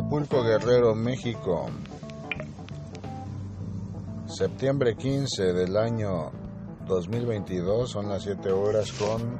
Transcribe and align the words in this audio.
Acapulco, 0.00 0.42
Guerrero, 0.42 0.94
México. 0.94 1.66
Septiembre 4.24 4.96
15 4.96 5.52
del 5.52 5.76
año 5.76 6.30
2022, 6.86 7.90
son 7.90 8.08
las 8.08 8.22
7 8.22 8.50
horas 8.50 8.90
con 8.92 9.38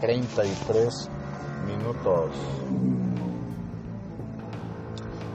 33 0.00 1.08
minutos. 1.68 2.34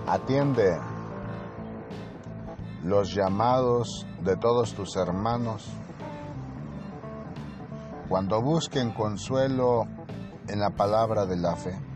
Atiende 0.05 0.77
los 2.83 3.15
llamados 3.15 4.05
de 4.21 4.35
todos 4.35 4.73
tus 4.73 4.97
hermanos 4.97 5.65
cuando 8.09 8.41
busquen 8.41 8.91
consuelo 8.91 9.85
en 10.49 10.59
la 10.59 10.71
palabra 10.71 11.25
de 11.25 11.37
la 11.37 11.55
fe 11.55 11.86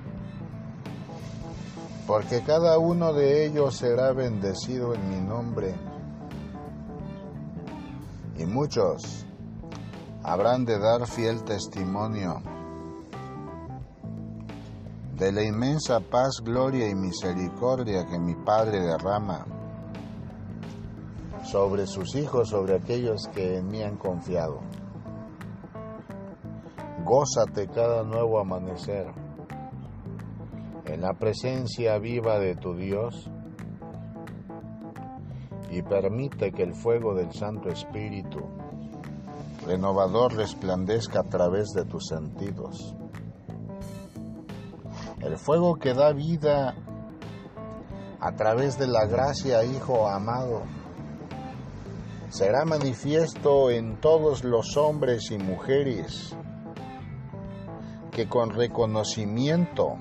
porque 2.11 2.41
cada 2.41 2.77
uno 2.77 3.13
de 3.13 3.45
ellos 3.45 3.77
será 3.77 4.11
bendecido 4.11 4.93
en 4.93 5.09
mi 5.09 5.25
nombre. 5.25 5.73
Y 8.37 8.45
muchos 8.45 9.25
habrán 10.21 10.65
de 10.65 10.77
dar 10.77 11.07
fiel 11.07 11.41
testimonio 11.45 12.41
de 15.15 15.31
la 15.31 15.41
inmensa 15.41 16.01
paz, 16.01 16.41
gloria 16.43 16.89
y 16.89 16.95
misericordia 16.95 18.05
que 18.05 18.19
mi 18.19 18.35
Padre 18.35 18.81
derrama 18.81 19.45
sobre 21.45 21.87
sus 21.87 22.13
hijos, 22.15 22.49
sobre 22.49 22.75
aquellos 22.75 23.29
que 23.33 23.59
en 23.59 23.69
mí 23.69 23.83
han 23.83 23.95
confiado. 23.95 24.59
Gózate 27.05 27.69
cada 27.69 28.03
nuevo 28.03 28.37
amanecer 28.37 29.30
en 30.91 31.01
la 31.01 31.13
presencia 31.13 31.97
viva 31.99 32.37
de 32.37 32.55
tu 32.55 32.75
Dios 32.75 33.29
y 35.69 35.81
permite 35.83 36.51
que 36.51 36.63
el 36.63 36.73
fuego 36.73 37.15
del 37.15 37.31
Santo 37.31 37.69
Espíritu 37.69 38.41
renovador 39.65 40.35
resplandezca 40.35 41.21
a 41.21 41.29
través 41.29 41.69
de 41.69 41.85
tus 41.85 42.07
sentidos. 42.07 42.93
El 45.21 45.37
fuego 45.37 45.75
que 45.75 45.93
da 45.93 46.11
vida 46.11 46.75
a 48.19 48.35
través 48.35 48.77
de 48.77 48.87
la 48.87 49.05
gracia, 49.05 49.63
Hijo 49.63 50.09
amado, 50.09 50.63
será 52.27 52.65
manifiesto 52.65 53.71
en 53.71 53.95
todos 54.01 54.43
los 54.43 54.75
hombres 54.75 55.31
y 55.31 55.37
mujeres 55.37 56.35
que 58.11 58.27
con 58.27 58.49
reconocimiento 58.49 59.97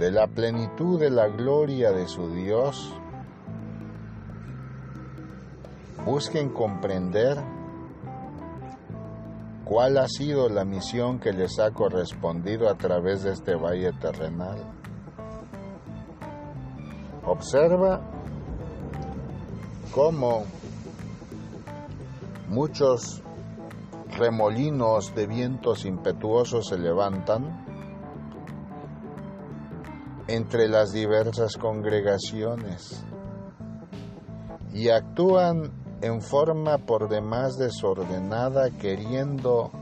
de 0.00 0.10
la 0.10 0.26
plenitud 0.28 0.98
de 0.98 1.10
la 1.10 1.28
gloria 1.28 1.92
de 1.92 2.08
su 2.08 2.30
Dios, 2.30 2.90
busquen 6.06 6.48
comprender 6.48 7.36
cuál 9.66 9.98
ha 9.98 10.08
sido 10.08 10.48
la 10.48 10.64
misión 10.64 11.20
que 11.20 11.34
les 11.34 11.58
ha 11.58 11.72
correspondido 11.72 12.70
a 12.70 12.76
través 12.78 13.24
de 13.24 13.32
este 13.32 13.54
valle 13.56 13.92
terrenal. 13.92 14.56
Observa 17.26 18.00
cómo 19.94 20.44
muchos 22.48 23.22
remolinos 24.16 25.14
de 25.14 25.26
vientos 25.26 25.84
impetuosos 25.84 26.68
se 26.68 26.78
levantan 26.78 27.69
entre 30.30 30.68
las 30.68 30.92
diversas 30.92 31.56
congregaciones 31.56 33.04
y 34.72 34.88
actúan 34.88 35.72
en 36.02 36.22
forma 36.22 36.78
por 36.78 37.08
demás 37.08 37.58
desordenada 37.58 38.70
queriendo 38.70 39.72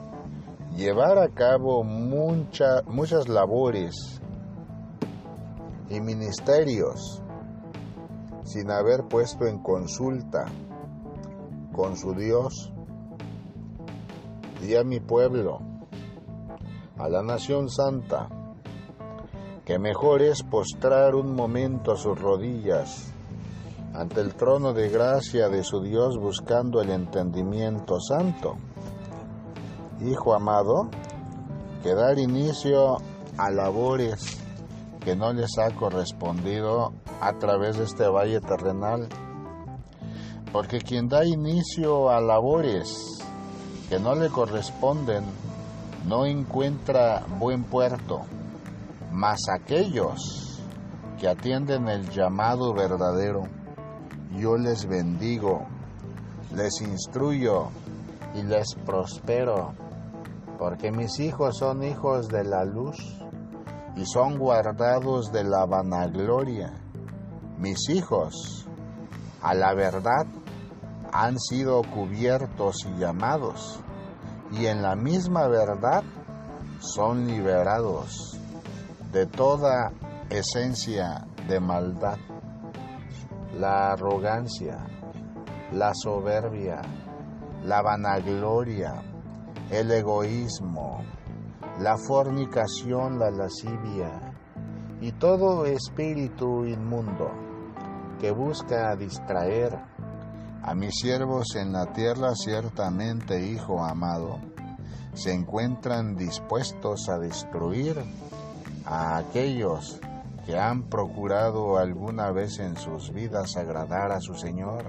llevar 0.75 1.19
a 1.19 1.29
cabo 1.29 1.85
muchas 1.85 3.29
labores 3.29 4.23
y 5.91 6.01
ministerios 6.01 7.23
sin 8.43 8.71
haber 8.71 9.05
puesto 9.05 9.45
en 9.45 9.59
consulta 9.63 10.47
con 11.75 11.95
su 11.95 12.15
Dios 12.15 12.73
y 14.67 14.77
a 14.77 14.83
mi 14.83 14.99
pueblo, 14.99 15.61
a 16.97 17.07
la 17.11 17.23
nación 17.23 17.69
santa, 17.69 18.31
que 19.69 19.79
mejor 19.79 20.23
es 20.23 20.43
postrar 20.45 21.15
un 21.15 21.37
momento 21.37 21.93
a 21.93 21.97
sus 21.99 22.19
rodillas 22.19 23.13
ante 23.93 24.23
el 24.23 24.35
trono 24.35 24.73
de 24.73 24.89
gracia 24.89 25.51
de 25.51 25.63
su 25.63 25.83
Dios 25.83 26.17
buscando 26.17 26.81
el 26.81 26.89
entendimiento 26.89 28.01
santo. 28.01 28.57
Hijo 30.01 30.33
amado, 30.33 30.89
que 31.83 31.95
dar 31.95 32.19
inicio 32.19 32.97
a 33.37 33.51
labores 33.51 34.39
que 35.05 35.15
no 35.15 35.35
les 35.35 35.59
ha 35.59 35.71
correspondido 35.75 36.95
a 37.21 37.35
través 37.35 37.77
de 37.77 37.85
este 37.85 38.09
valle 38.09 38.41
terrenal, 38.41 39.07
porque 40.51 40.79
quien 40.79 41.11
da 41.11 41.27
inicio 41.27 42.09
a 42.09 42.23
labores 42.23 43.23
que 43.91 44.01
no 44.01 44.15
le 44.15 44.31
corresponden 44.31 45.25
no 46.07 46.25
encuentra 46.25 47.23
buen 47.39 47.65
puerto 47.65 48.23
mas 49.11 49.49
aquellos 49.49 50.61
que 51.19 51.29
atienden 51.29 51.89
el 51.89 52.09
llamado 52.11 52.73
verdadero, 52.75 53.45
yo 54.37 54.57
les 54.57 54.87
bendigo, 54.87 55.67
les 56.55 56.81
instruyo 56.81 57.69
y 58.35 58.43
les 58.43 58.75
prospero, 58.87 59.75
porque 60.59 60.93
mis 60.93 61.19
hijos 61.19 61.59
son 61.59 61.83
hijos 61.83 62.29
de 62.29 62.45
la 62.45 62.65
luz 62.65 62.97
y 63.97 64.05
son 64.07 64.39
guardados 64.39 65.33
de 65.33 65.45
la 65.45 65.67
vanagloria. 65.67 66.73
Mis 67.59 67.89
hijos, 67.89 68.69
a 69.43 69.55
la 69.55 69.75
verdad, 69.75 70.27
han 71.13 71.39
sido 71.39 71.83
cubiertos 71.83 72.87
y 72.87 73.01
llamados, 73.01 73.81
y 74.53 74.67
en 74.67 74.83
la 74.83 74.95
misma 74.95 75.49
verdad 75.49 76.05
son 76.79 77.27
liberados 77.27 78.38
de 79.13 79.27
toda 79.27 79.91
esencia 80.29 81.27
de 81.49 81.61
maldad, 81.61 82.19
la 83.59 83.93
arrogancia, 83.93 84.87
la 85.73 85.93
soberbia, 85.95 86.83
la 87.65 87.81
vanagloria, 87.81 89.03
el 89.71 89.91
egoísmo, 89.91 91.03
la 91.81 91.97
fornicación, 91.97 93.19
la 93.19 93.31
lascivia 93.31 94.35
y 95.01 95.13
todo 95.13 95.65
espíritu 95.65 96.65
inmundo 96.67 97.31
que 98.21 98.31
busca 98.31 98.95
distraer 98.97 99.79
a 100.63 100.75
mis 100.75 100.99
siervos 101.01 101.55
en 101.57 101.73
la 101.73 101.87
tierra, 101.93 102.35
ciertamente, 102.35 103.47
Hijo 103.47 103.83
amado, 103.83 104.39
se 105.15 105.33
encuentran 105.33 106.15
dispuestos 106.15 107.09
a 107.09 107.19
destruir 107.19 107.97
a 108.91 109.19
aquellos 109.19 110.01
que 110.47 110.59
han 110.59 110.85
procurado 110.85 111.77
alguna 111.77 112.33
vez 112.33 112.59
en 112.59 112.75
sus 112.79 113.13
vidas 113.13 113.59
agradar 113.59 114.13
a 114.13 114.21
su 114.21 114.33
Señor, 114.33 114.87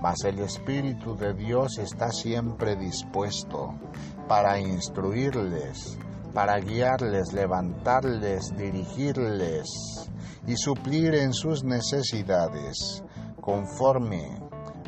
mas 0.00 0.22
el 0.24 0.38
Espíritu 0.38 1.16
de 1.16 1.34
Dios 1.34 1.78
está 1.78 2.12
siempre 2.12 2.76
dispuesto 2.76 3.74
para 4.28 4.60
instruirles, 4.60 5.98
para 6.32 6.60
guiarles, 6.60 7.32
levantarles, 7.32 8.56
dirigirles 8.56 9.66
y 10.46 10.56
suplir 10.56 11.16
en 11.16 11.32
sus 11.32 11.64
necesidades 11.64 13.02
conforme 13.40 14.38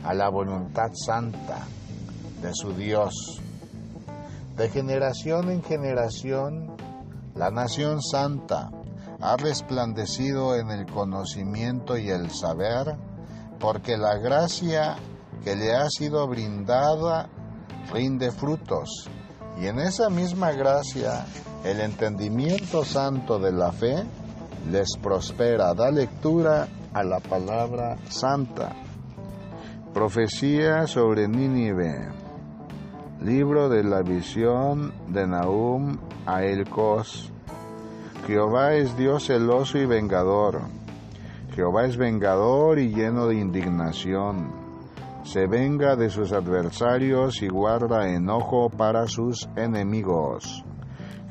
a 0.05 0.15
la 0.15 0.29
voluntad 0.29 0.93
santa 0.93 1.67
de 2.41 2.55
su 2.55 2.73
Dios. 2.73 3.43
De 4.57 4.69
generación 4.69 5.51
en 5.51 5.63
generación, 5.65 6.78
la 7.39 7.51
nación 7.51 8.03
santa 8.03 8.71
ha 9.21 9.37
resplandecido 9.37 10.57
en 10.57 10.71
el 10.71 10.87
conocimiento 10.87 11.97
y 11.97 12.11
el 12.11 12.31
saber, 12.31 12.97
porque 13.61 13.97
la 13.97 14.19
gracia 14.19 14.97
que 15.45 15.55
le 15.55 15.75
ha 15.75 15.89
sido 15.89 16.27
brindada 16.27 17.29
rinde 17.93 18.33
frutos, 18.33 19.09
y 19.57 19.67
en 19.67 19.79
esa 19.79 20.11
misma 20.11 20.51
gracia 20.51 21.27
el 21.65 21.81
entendimiento 21.81 22.85
santo 22.85 23.39
de 23.39 23.53
la 23.53 23.73
fe 23.73 24.05
les 24.71 24.97
prospera. 25.01 25.75
Da 25.75 25.91
lectura 25.91 26.69
a 26.93 27.03
la 27.03 27.21
palabra 27.21 27.97
santa. 28.09 28.75
Profecía 29.93 30.87
sobre 30.87 31.27
Nínive. 31.29 32.28
Libro 33.23 33.69
de 33.69 33.83
la 33.83 34.03
visión 34.03 34.93
de 35.09 35.27
Nahum 35.27 35.97
a 36.25 36.45
Elcos. 36.45 37.33
Jehová 38.29 38.75
es 38.75 38.97
Dios 38.97 39.27
celoso 39.27 39.77
y 39.77 39.87
vengador. 39.87 40.61
Jehová 41.53 41.87
es 41.87 41.97
vengador 41.97 42.79
y 42.79 42.95
lleno 42.95 43.27
de 43.27 43.35
indignación. 43.35 44.53
Se 45.25 45.49
venga 45.49 45.97
de 45.97 46.11
sus 46.11 46.31
adversarios 46.31 47.43
y 47.43 47.49
guarda 47.49 48.09
enojo 48.09 48.71
para 48.71 49.09
sus 49.09 49.49
enemigos. 49.57 50.65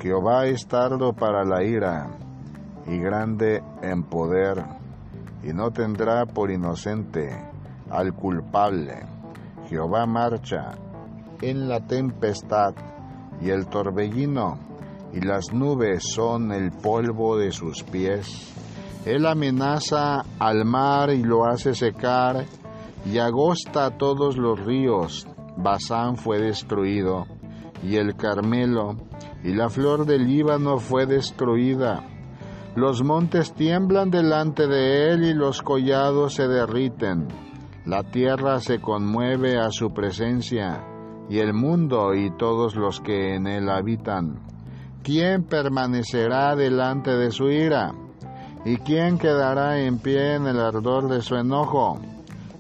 Jehová 0.01 0.45
es 0.48 0.68
tardo 0.68 1.13
para 1.13 1.45
la 1.45 1.63
ira 1.63 2.10
y 2.86 2.98
grande 2.98 3.63
en 3.81 4.04
poder, 4.04 4.62
y 5.42 5.54
no 5.54 5.72
tendrá 5.72 6.25
por 6.25 6.51
inocente 6.51 7.30
al 7.90 8.13
culpable. 8.13 9.06
Jehová 9.69 10.06
marcha 10.06 10.75
en 11.42 11.68
la 11.68 11.80
tempestad 11.80 12.74
y 13.42 13.50
el 13.50 13.68
torbellino, 13.68 14.57
y 15.13 15.22
las 15.22 15.54
nubes 15.54 16.04
son 16.13 16.51
el 16.51 16.72
polvo 16.72 17.38
de 17.38 17.51
sus 17.51 17.84
pies. 17.84 18.54
Él 19.06 19.25
amenaza 19.25 20.24
al 20.39 20.66
mar 20.66 21.12
y 21.12 21.24
lo 21.24 21.45
hace 21.45 21.74
secar, 21.74 22.45
y 23.06 23.19
agosta 23.19 23.98
todos 23.98 24.38
los 24.38 24.60
ríos. 24.60 25.28
Basán 25.56 26.18
fue 26.18 26.39
destruido, 26.39 27.25
y 27.83 27.95
el 27.95 28.16
Carmelo, 28.16 28.98
y 29.44 29.54
la 29.54 29.69
flor 29.69 30.06
del 30.06 30.25
Líbano 30.28 30.78
fue 30.78 31.06
destruida. 31.06 32.04
Los 32.75 33.04
montes 33.04 33.54
tiemblan 33.54 34.12
delante 34.12 34.68
de 34.68 35.12
él 35.12 35.24
y 35.24 35.33
los 35.33 35.62
collados 35.62 36.36
se 36.36 36.48
derriten. 36.48 37.28
La 37.86 38.04
tierra 38.04 38.60
se 38.60 38.80
conmueve 38.80 39.57
a 39.57 39.72
su 39.72 39.94
presencia 39.94 40.83
y 41.30 41.40
el 41.40 41.54
mundo 41.54 42.14
y 42.14 42.32
todos 42.32 42.76
los 42.76 43.02
que 43.02 43.36
en 43.36 43.48
él 43.48 43.70
habitan. 43.70 44.40
¿Quién 45.04 45.44
permanecerá 45.44 46.56
delante 46.56 47.12
de 47.12 47.32
su 47.32 47.50
ira? 47.50 47.94
¿Y 48.66 48.78
quién 48.78 49.18
quedará 49.18 49.80
en 49.80 50.00
pie 50.00 50.36
en 50.36 50.48
el 50.48 50.60
ardor 50.60 51.08
de 51.10 51.22
su 51.22 51.36
enojo? 51.36 52.00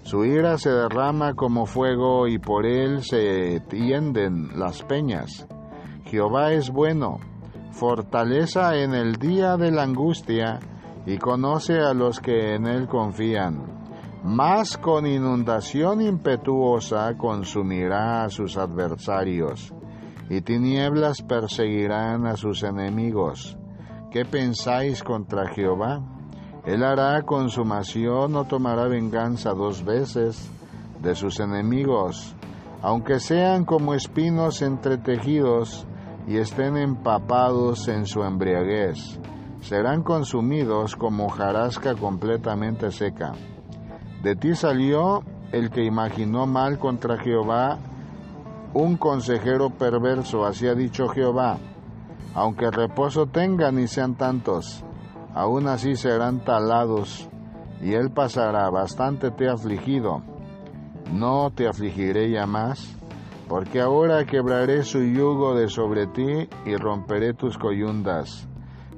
Su 0.03 0.23
ira 0.23 0.57
se 0.57 0.69
derrama 0.69 1.33
como 1.33 1.65
fuego 1.65 2.27
y 2.27 2.39
por 2.39 2.65
él 2.65 3.03
se 3.03 3.59
tienden 3.69 4.57
las 4.57 4.83
peñas. 4.83 5.45
Jehová 6.05 6.53
es 6.53 6.69
bueno, 6.69 7.19
fortaleza 7.71 8.77
en 8.77 8.93
el 8.93 9.17
día 9.17 9.57
de 9.57 9.71
la 9.71 9.83
angustia 9.83 10.59
y 11.05 11.17
conoce 11.17 11.79
a 11.79 11.93
los 11.93 12.21
que 12.21 12.55
en 12.55 12.67
él 12.67 12.87
confían 12.87 13.76
más 14.23 14.77
con 14.77 15.05
inundación 15.05 16.01
impetuosa 16.01 17.15
consumirá 17.17 18.23
a 18.23 18.29
sus 18.29 18.57
adversarios, 18.57 19.73
y 20.29 20.41
tinieblas 20.41 21.21
perseguirán 21.21 22.25
a 22.25 22.35
sus 22.35 22.63
enemigos. 22.63 23.57
¿Qué 24.11 24.25
pensáis 24.25 25.03
contra 25.03 25.47
Jehová? 25.49 26.01
Él 26.65 26.83
hará 26.83 27.21
consumación 27.21 28.35
o 28.35 28.45
tomará 28.45 28.87
venganza 28.87 29.51
dos 29.51 29.85
veces 29.85 30.49
de 31.01 31.15
sus 31.15 31.39
enemigos, 31.39 32.35
aunque 32.81 33.19
sean 33.19 33.63
como 33.63 33.93
espinos 33.93 34.61
entretejidos 34.61 35.87
y 36.27 36.37
estén 36.37 36.75
empapados 36.75 37.87
en 37.87 38.05
su 38.05 38.23
embriaguez. 38.23 39.19
Serán 39.61 40.03
consumidos 40.03 40.95
como 40.95 41.29
jarasca 41.29 41.95
completamente 41.95 42.91
seca. 42.91 43.33
De 44.21 44.35
ti 44.35 44.55
salió 44.55 45.23
el 45.51 45.69
que 45.69 45.83
imaginó 45.83 46.45
mal 46.47 46.79
contra 46.79 47.17
Jehová, 47.17 47.77
un 48.73 48.97
consejero 48.97 49.69
perverso, 49.69 50.45
así 50.45 50.67
ha 50.67 50.73
dicho 50.73 51.07
Jehová. 51.07 51.57
Aunque 52.33 52.69
reposo 52.69 53.27
tengan 53.27 53.79
y 53.79 53.87
sean 53.87 54.15
tantos, 54.15 54.83
aún 55.33 55.67
así 55.67 55.95
serán 55.95 56.43
talados, 56.43 57.29
y 57.81 57.93
él 57.93 58.11
pasará. 58.11 58.69
Bastante 58.69 59.31
te 59.31 59.49
afligido. 59.49 60.21
No 61.13 61.51
te 61.51 61.67
afligiré 61.67 62.29
ya 62.31 62.45
más, 62.45 62.95
porque 63.47 63.79
ahora 63.79 64.25
quebraré 64.25 64.83
su 64.83 65.01
yugo 65.03 65.55
de 65.55 65.69
sobre 65.69 66.07
ti 66.07 66.49
y 66.65 66.75
romperé 66.75 67.33
tus 67.33 67.57
coyundas. 67.57 68.47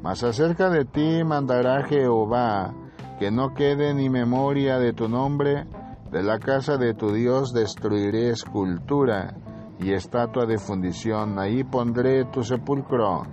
Mas 0.01 0.23
acerca 0.23 0.69
de 0.69 0.85
ti 0.85 1.23
mandará 1.23 1.83
Jehová 1.83 2.73
que 3.19 3.31
no 3.31 3.53
quede 3.53 3.93
ni 3.93 4.09
memoria 4.09 4.79
de 4.79 4.93
tu 4.93 5.09
nombre, 5.09 5.65
de 6.09 6.23
la 6.23 6.39
casa 6.39 6.77
de 6.77 6.93
tu 6.93 7.11
Dios 7.11 7.51
destruiré 7.51 8.29
escultura 8.29 9.35
y 9.77 9.91
estatua 9.91 10.45
de 10.45 10.57
fundición, 10.57 11.37
ahí 11.37 11.65
pondré 11.65 12.23
tu 12.31 12.43
sepulcro, 12.43 13.23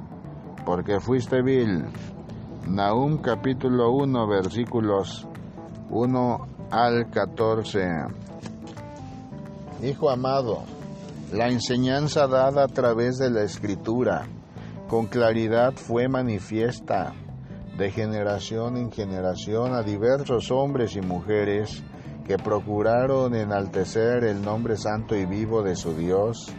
porque 0.67 0.99
fuiste 0.99 1.41
vil. 1.41 1.85
Nahum 2.67 3.19
capítulo 3.19 3.93
1 3.93 4.27
versículos 4.27 5.29
1 5.89 6.39
al 6.73 7.09
14. 7.09 7.81
Hijo 9.85 10.11
amado, 10.11 10.65
la 11.33 11.47
enseñanza 11.47 12.27
dada 12.27 12.65
a 12.65 12.69
través 12.69 13.19
de 13.19 13.31
la 13.31 13.45
escritura 13.45 14.27
con 14.89 15.07
claridad 15.07 15.75
fue 15.75 16.09
manifiesta 16.09 17.15
de 17.77 17.91
generación 17.91 18.77
en 18.77 18.91
generación 18.91 19.75
a 19.75 19.83
diversos 19.83 20.51
hombres 20.51 20.97
y 20.97 21.01
mujeres 21.01 21.83
que 22.27 22.39
procuraron 22.39 23.35
enaltecer 23.35 24.25
el 24.25 24.43
nombre 24.43 24.77
santo 24.77 25.15
y 25.15 25.27
vivo 25.27 25.63
de 25.63 25.77
su 25.77 25.95
Dios, 25.95 26.53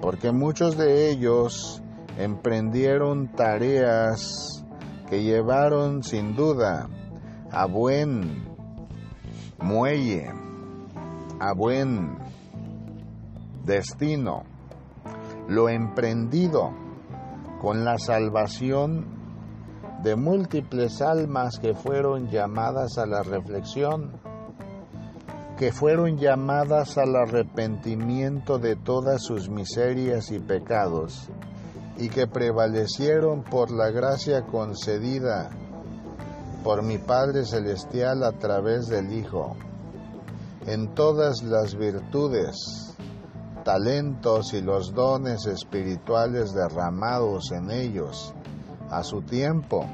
porque 0.00 0.32
muchos 0.32 0.76
de 0.76 1.10
ellos 1.10 1.82
emprendieron 2.18 3.28
tareas 3.28 4.64
que 5.08 5.22
llevaron 5.22 6.02
sin 6.02 6.34
duda 6.34 6.88
a 7.50 7.66
buen 7.66 8.44
muelle, 9.58 10.32
a 11.40 11.52
buen 11.52 12.18
destino, 13.64 14.44
lo 15.48 15.68
emprendido 15.68 16.72
con 17.60 17.84
la 17.84 17.98
salvación 17.98 19.13
de 20.04 20.16
múltiples 20.16 21.00
almas 21.00 21.58
que 21.58 21.74
fueron 21.74 22.28
llamadas 22.28 22.98
a 22.98 23.06
la 23.06 23.22
reflexión, 23.22 24.12
que 25.56 25.72
fueron 25.72 26.18
llamadas 26.18 26.98
al 26.98 27.16
arrepentimiento 27.16 28.58
de 28.58 28.76
todas 28.76 29.22
sus 29.22 29.48
miserias 29.48 30.30
y 30.30 30.40
pecados, 30.40 31.30
y 31.96 32.10
que 32.10 32.26
prevalecieron 32.26 33.44
por 33.44 33.70
la 33.70 33.90
gracia 33.90 34.42
concedida 34.42 35.48
por 36.62 36.82
mi 36.82 36.98
Padre 36.98 37.46
Celestial 37.46 38.24
a 38.24 38.32
través 38.32 38.88
del 38.88 39.10
Hijo, 39.10 39.56
en 40.66 40.94
todas 40.94 41.42
las 41.42 41.76
virtudes, 41.76 42.94
talentos 43.64 44.52
y 44.52 44.60
los 44.60 44.92
dones 44.92 45.46
espirituales 45.46 46.52
derramados 46.52 47.52
en 47.52 47.70
ellos, 47.70 48.34
a 48.90 49.02
su 49.02 49.22
tiempo, 49.22 49.86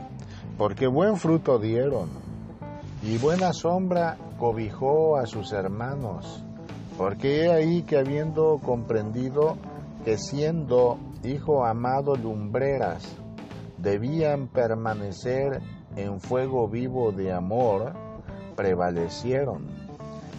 porque 0.58 0.86
buen 0.86 1.16
fruto 1.16 1.58
dieron, 1.58 2.08
y 3.02 3.16
buena 3.18 3.52
sombra 3.52 4.16
cobijó 4.38 5.16
a 5.16 5.26
sus 5.26 5.52
hermanos, 5.52 6.44
porque 6.98 7.44
he 7.44 7.52
ahí 7.52 7.82
que 7.82 7.98
habiendo 7.98 8.58
comprendido 8.64 9.56
que 10.04 10.18
siendo 10.18 10.98
hijo 11.24 11.64
amado 11.64 12.14
lumbreras, 12.16 13.16
debían 13.78 14.48
permanecer 14.48 15.62
en 15.96 16.20
fuego 16.20 16.68
vivo 16.68 17.12
de 17.12 17.32
amor, 17.32 17.94
prevalecieron. 18.56 19.66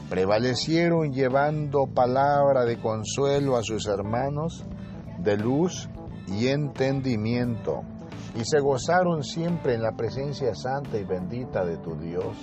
Prevalecieron 0.09 1.13
llevando 1.13 1.87
palabra 1.87 2.65
de 2.65 2.77
consuelo 2.77 3.57
a 3.57 3.63
sus 3.63 3.87
hermanos, 3.87 4.65
de 5.19 5.37
luz 5.37 5.89
y 6.27 6.47
entendimiento 6.47 7.83
y 8.35 8.45
se 8.45 8.59
gozaron 8.59 9.23
siempre 9.23 9.75
en 9.75 9.81
la 9.81 9.91
presencia 9.91 10.55
santa 10.55 10.97
y 10.97 11.03
bendita 11.03 11.65
de 11.65 11.77
tu 11.77 11.95
Dios. 11.95 12.37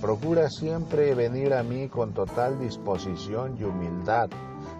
Procura 0.00 0.48
siempre 0.48 1.14
venir 1.14 1.54
a 1.54 1.62
mí 1.62 1.88
con 1.88 2.12
total 2.12 2.58
disposición 2.58 3.56
y 3.58 3.64
humildad 3.64 4.28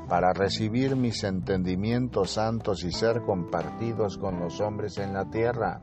para 0.08 0.32
recibir 0.32 0.94
mis 0.94 1.24
entendimientos 1.24 2.32
santos 2.32 2.84
y 2.84 2.92
ser 2.92 3.22
compartidos 3.22 4.18
con 4.18 4.38
los 4.38 4.60
hombres 4.60 4.98
en 4.98 5.14
la 5.14 5.24
tierra. 5.24 5.80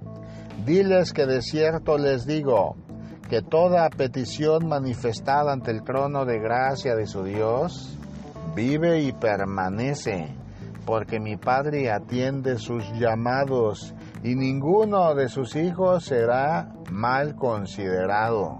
Diles 0.66 1.13
que 1.13 1.25
de 1.25 1.42
cierto 1.42 1.98
les 1.98 2.25
digo 2.25 2.75
que 3.30 3.42
toda 3.42 3.90
petición 3.90 4.68
manifestada 4.68 5.52
ante 5.52 5.72
el 5.72 5.84
trono 5.84 6.25
de 6.25 6.40
gracia 6.40 6.96
de 6.96 7.08
su 7.08 7.24
Dios 7.24 7.98
vive 8.56 9.02
y 9.02 9.12
permanece, 9.12 10.36
porque 10.86 11.20
mi 11.20 11.38
Padre 11.38 11.92
atiende 11.92 12.60
sus 12.60 12.84
llamados 12.94 13.94
y 14.24 14.36
ninguno 14.36 15.13
de 15.15 15.27
sus 15.27 15.56
hijos 15.56 16.06
será 16.06 16.74
mal 16.89 17.36
considerado, 17.36 18.58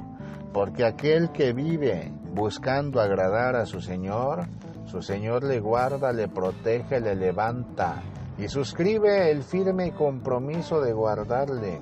porque 0.52 0.86
aquel 0.86 1.32
que 1.32 1.54
vive 1.54 2.12
buscando 2.34 3.00
agradar 3.00 3.56
a 3.56 3.66
su 3.66 3.80
Señor, 3.80 4.48
Su 4.86 5.02
Señor 5.02 5.44
le 5.44 5.60
guarda, 5.60 6.12
le 6.12 6.28
protege, 6.28 7.00
le 7.00 7.16
levanta 7.16 8.04
y 8.38 8.48
suscribe 8.48 9.32
el 9.32 9.42
firme 9.42 9.92
compromiso 9.92 10.82
de 10.82 10.94
guardarle 10.94 11.80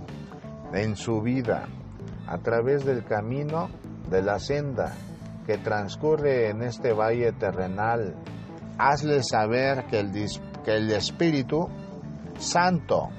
en 0.71 0.95
su 0.95 1.19
vida 1.19 1.67
a 2.27 2.37
través 2.37 2.85
del 2.85 3.03
camino 3.03 3.69
de 4.09 4.21
la 4.21 4.39
senda 4.39 4.93
que 5.45 5.57
transcurre 5.57 6.49
en 6.49 6.61
este 6.61 6.93
valle 6.93 7.33
terrenal. 7.33 8.15
Hazle 8.77 9.23
saber 9.23 9.85
que 9.87 9.99
el, 9.99 10.11
que 10.63 10.75
el 10.77 10.91
Espíritu 10.91 11.67
Santo 12.37 13.09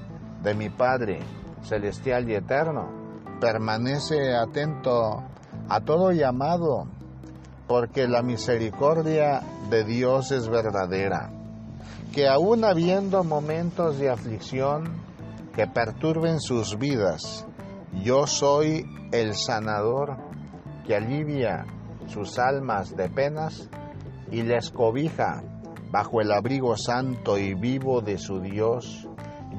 de 0.42 0.54
mi 0.54 0.68
Padre 0.68 1.20
celestial 1.62 2.28
y 2.28 2.34
eterno 2.34 2.88
permanece 3.40 4.34
atento 4.34 5.22
a 5.68 5.80
todo 5.80 6.12
llamado, 6.12 6.86
porque 7.66 8.06
la 8.06 8.22
misericordia 8.22 9.42
de 9.70 9.84
Dios 9.84 10.30
es 10.32 10.48
verdadera, 10.48 11.30
que 12.12 12.28
aún 12.28 12.64
habiendo 12.64 13.24
momentos 13.24 13.98
de 13.98 14.10
aflicción 14.10 14.84
que 15.54 15.66
perturben 15.66 16.40
sus 16.40 16.78
vidas, 16.78 17.46
yo 18.02 18.26
soy 18.26 18.86
el 19.12 19.34
sanador 19.34 20.16
que 20.86 20.96
alivia 20.96 21.66
sus 22.06 22.38
almas 22.38 22.96
de 22.96 23.08
penas 23.08 23.68
y 24.30 24.42
les 24.42 24.70
cobija 24.70 25.42
bajo 25.90 26.20
el 26.20 26.32
abrigo 26.32 26.76
santo 26.76 27.38
y 27.38 27.54
vivo 27.54 28.00
de 28.00 28.18
su 28.18 28.40
Dios. 28.40 29.06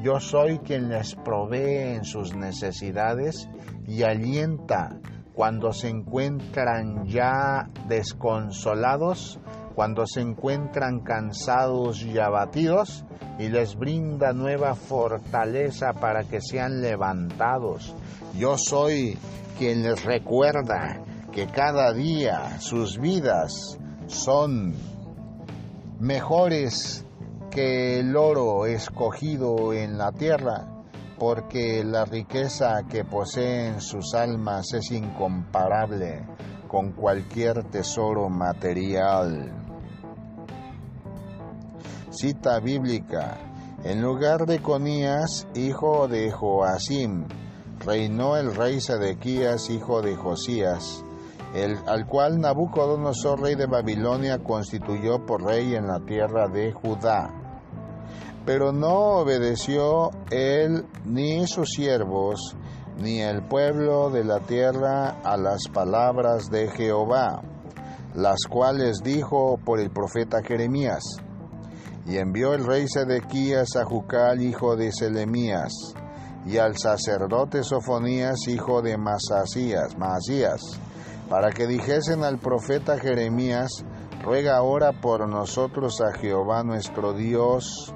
Yo 0.03 0.19
soy 0.19 0.59
quien 0.59 0.89
les 0.89 1.15
provee 1.15 1.95
en 1.95 2.03
sus 2.03 2.35
necesidades 2.35 3.47
y 3.87 4.03
alienta 4.03 4.99
cuando 5.33 5.71
se 5.71 5.87
encuentran 5.87 7.05
ya 7.05 7.69
desconsolados, 7.87 9.39
cuando 9.75 10.05
se 10.05 10.19
encuentran 10.19 10.99
cansados 10.99 12.03
y 12.03 12.19
abatidos, 12.19 13.05
y 13.39 13.47
les 13.47 13.77
brinda 13.77 14.33
nueva 14.33 14.75
fortaleza 14.75 15.93
para 15.93 16.25
que 16.25 16.41
sean 16.41 16.81
levantados. 16.81 17.95
Yo 18.37 18.57
soy 18.57 19.17
quien 19.57 19.83
les 19.83 20.03
recuerda 20.03 21.01
que 21.31 21.47
cada 21.47 21.93
día 21.93 22.59
sus 22.59 22.99
vidas 22.99 23.79
son 24.07 24.73
mejores 26.01 27.02
que 27.53 27.99
el 27.99 28.15
oro 28.15 28.65
escogido 28.65 29.73
en 29.73 29.99
la 29.99 30.11
tierra, 30.11 30.65
porque 31.19 31.83
la 31.83 32.03
riqueza 32.03 32.81
que 32.89 33.05
poseen 33.05 33.79
sus 33.79 34.15
almas 34.15 34.73
es 34.73 34.91
incomparable 34.91 36.25
con 36.67 36.93
cualquier 36.93 37.63
tesoro 37.65 38.27
material. 38.29 39.51
Cita 42.09 42.59
bíblica. 42.59 43.37
En 43.83 44.01
lugar 44.01 44.47
de 44.47 44.59
Conías, 44.59 45.47
hijo 45.53 46.07
de 46.07 46.31
Joacim, 46.31 47.25
reinó 47.85 48.35
el 48.37 48.55
rey 48.55 48.81
Sedequías, 48.81 49.69
hijo 49.69 50.01
de 50.01 50.15
Josías, 50.15 51.03
el, 51.53 51.77
al 51.85 52.07
cual 52.07 52.39
Nabucodonosor, 52.39 53.41
rey 53.41 53.55
de 53.55 53.67
Babilonia, 53.67 54.39
constituyó 54.39 55.23
por 55.23 55.43
rey 55.43 55.75
en 55.75 55.85
la 55.87 55.99
tierra 55.99 56.47
de 56.47 56.71
Judá. 56.71 57.42
Pero 58.45 58.71
no 58.73 59.19
obedeció 59.21 60.11
él 60.29 60.85
ni 61.05 61.47
sus 61.47 61.69
siervos, 61.69 62.55
ni 62.97 63.21
el 63.21 63.41
pueblo 63.43 64.09
de 64.09 64.23
la 64.23 64.39
tierra 64.41 65.21
a 65.23 65.37
las 65.37 65.67
palabras 65.73 66.49
de 66.49 66.69
Jehová, 66.69 67.41
las 68.13 68.45
cuales 68.49 68.99
dijo 69.03 69.57
por 69.63 69.79
el 69.79 69.89
profeta 69.89 70.41
Jeremías. 70.43 71.03
Y 72.05 72.17
envió 72.17 72.53
el 72.53 72.65
rey 72.65 72.85
Sedequías 72.87 73.75
a 73.77 73.85
Jucal, 73.85 74.41
hijo 74.41 74.75
de 74.75 74.91
Selemías, 74.91 75.71
y 76.45 76.57
al 76.57 76.77
sacerdote 76.77 77.63
Sofonías, 77.63 78.47
hijo 78.47 78.81
de 78.81 78.97
Masasías, 78.97 79.97
Masías, 79.97 80.59
para 81.29 81.51
que 81.51 81.65
dijesen 81.65 82.23
al 82.23 82.39
profeta 82.39 82.99
Jeremías, 82.99 83.85
ruega 84.21 84.57
ahora 84.57 84.91
por 84.91 85.27
nosotros 85.27 86.01
a 86.01 86.17
Jehová 86.17 86.63
nuestro 86.63 87.13
Dios. 87.13 87.93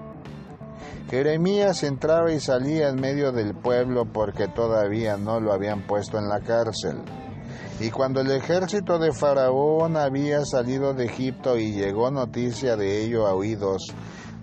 Jeremías 1.09 1.83
entraba 1.83 2.33
y 2.33 2.39
salía 2.41 2.89
en 2.89 2.99
medio 2.99 3.31
del 3.31 3.55
pueblo 3.55 4.05
porque 4.11 4.47
todavía 4.47 5.15
no 5.15 5.39
lo 5.39 5.53
habían 5.53 5.87
puesto 5.87 6.17
en 6.17 6.27
la 6.27 6.41
cárcel. 6.41 7.01
Y 7.79 7.91
cuando 7.91 8.21
el 8.21 8.31
ejército 8.31 8.99
de 8.99 9.13
Faraón 9.13 9.95
había 9.95 10.43
salido 10.43 10.93
de 10.93 11.05
Egipto 11.05 11.57
y 11.57 11.73
llegó 11.73 12.11
noticia 12.11 12.75
de 12.75 13.05
ello 13.05 13.27
a 13.27 13.35
oídos 13.35 13.83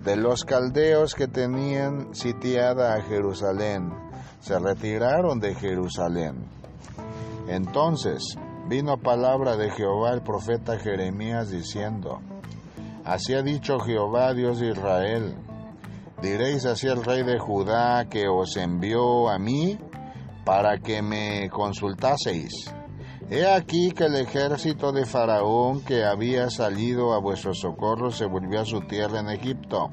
de 0.03 0.15
los 0.15 0.43
caldeos 0.43 1.13
que 1.13 1.27
tenían 1.27 2.15
sitiada 2.15 2.95
a 2.95 3.01
Jerusalén, 3.01 3.91
se 4.39 4.57
retiraron 4.57 5.39
de 5.39 5.53
Jerusalén. 5.53 6.45
Entonces 7.47 8.23
vino 8.67 8.97
palabra 8.97 9.55
de 9.55 9.69
Jehová 9.69 10.13
el 10.13 10.21
profeta 10.21 10.79
Jeremías 10.79 11.51
diciendo, 11.51 12.21
Así 13.03 13.35
ha 13.35 13.43
dicho 13.43 13.77
Jehová 13.79 14.33
Dios 14.33 14.59
de 14.59 14.71
Israel, 14.71 15.35
diréis 16.25 16.65
así 16.65 16.87
al 16.87 17.03
rey 17.03 17.21
de 17.21 17.37
Judá 17.37 18.05
que 18.09 18.27
os 18.27 18.57
envió 18.57 19.29
a 19.29 19.37
mí 19.37 19.77
para 20.43 20.79
que 20.79 21.03
me 21.03 21.49
consultaseis. 21.51 22.73
He 23.29 23.45
aquí 23.45 23.91
que 23.91 24.05
el 24.05 24.15
ejército 24.15 24.91
de 24.91 25.05
Faraón 25.05 25.83
que 25.83 26.03
había 26.03 26.49
salido 26.49 27.13
a 27.13 27.19
vuestro 27.19 27.53
socorro 27.53 28.09
se 28.11 28.25
volvió 28.25 28.61
a 28.61 28.65
su 28.65 28.81
tierra 28.81 29.19
en 29.19 29.29
Egipto, 29.29 29.91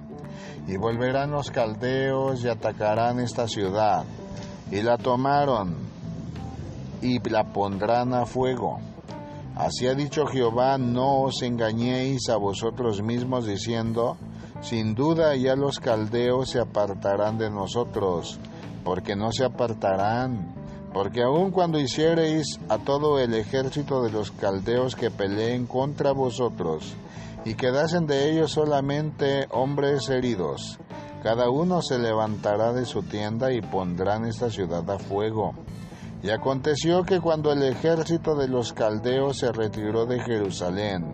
y 0.66 0.76
volverán 0.78 1.32
los 1.32 1.50
caldeos 1.50 2.42
y 2.44 2.48
atacarán 2.48 3.20
esta 3.20 3.46
ciudad, 3.46 4.04
y 4.70 4.80
la 4.80 4.96
tomaron 4.96 5.76
y 7.02 7.18
la 7.28 7.44
pondrán 7.52 8.14
a 8.14 8.24
fuego. 8.24 8.80
Así 9.54 9.86
ha 9.86 9.94
dicho 9.94 10.26
Jehová, 10.26 10.78
no 10.78 11.24
os 11.24 11.42
engañéis 11.42 12.30
a 12.30 12.36
vosotros 12.36 13.02
mismos 13.02 13.46
diciendo, 13.46 14.16
sin 14.62 14.94
duda 14.94 15.36
ya 15.36 15.56
los 15.56 15.78
caldeos 15.78 16.50
se 16.50 16.60
apartarán 16.60 17.36
de 17.36 17.50
nosotros, 17.50 18.38
porque 18.84 19.14
no 19.16 19.32
se 19.32 19.44
apartarán, 19.44 20.54
porque 20.94 21.22
aun 21.22 21.50
cuando 21.50 21.78
hiciereis 21.78 22.58
a 22.68 22.78
todo 22.78 23.18
el 23.18 23.34
ejército 23.34 24.02
de 24.02 24.10
los 24.10 24.30
caldeos 24.30 24.96
que 24.96 25.10
peleen 25.10 25.66
contra 25.66 26.12
vosotros, 26.12 26.94
y 27.44 27.54
quedasen 27.54 28.06
de 28.06 28.30
ellos 28.30 28.52
solamente 28.52 29.48
hombres 29.50 30.08
heridos, 30.08 30.78
cada 31.22 31.50
uno 31.50 31.82
se 31.82 31.98
levantará 31.98 32.72
de 32.72 32.84
su 32.84 33.02
tienda 33.02 33.52
y 33.52 33.60
pondrán 33.60 34.24
esta 34.26 34.50
ciudad 34.50 34.88
a 34.90 34.98
fuego. 34.98 35.54
Y 36.20 36.30
aconteció 36.30 37.04
que 37.04 37.20
cuando 37.20 37.52
el 37.52 37.62
ejército 37.62 38.36
de 38.36 38.48
los 38.48 38.72
caldeos 38.72 39.38
se 39.38 39.50
retiró 39.52 40.06
de 40.06 40.20
Jerusalén, 40.20 41.12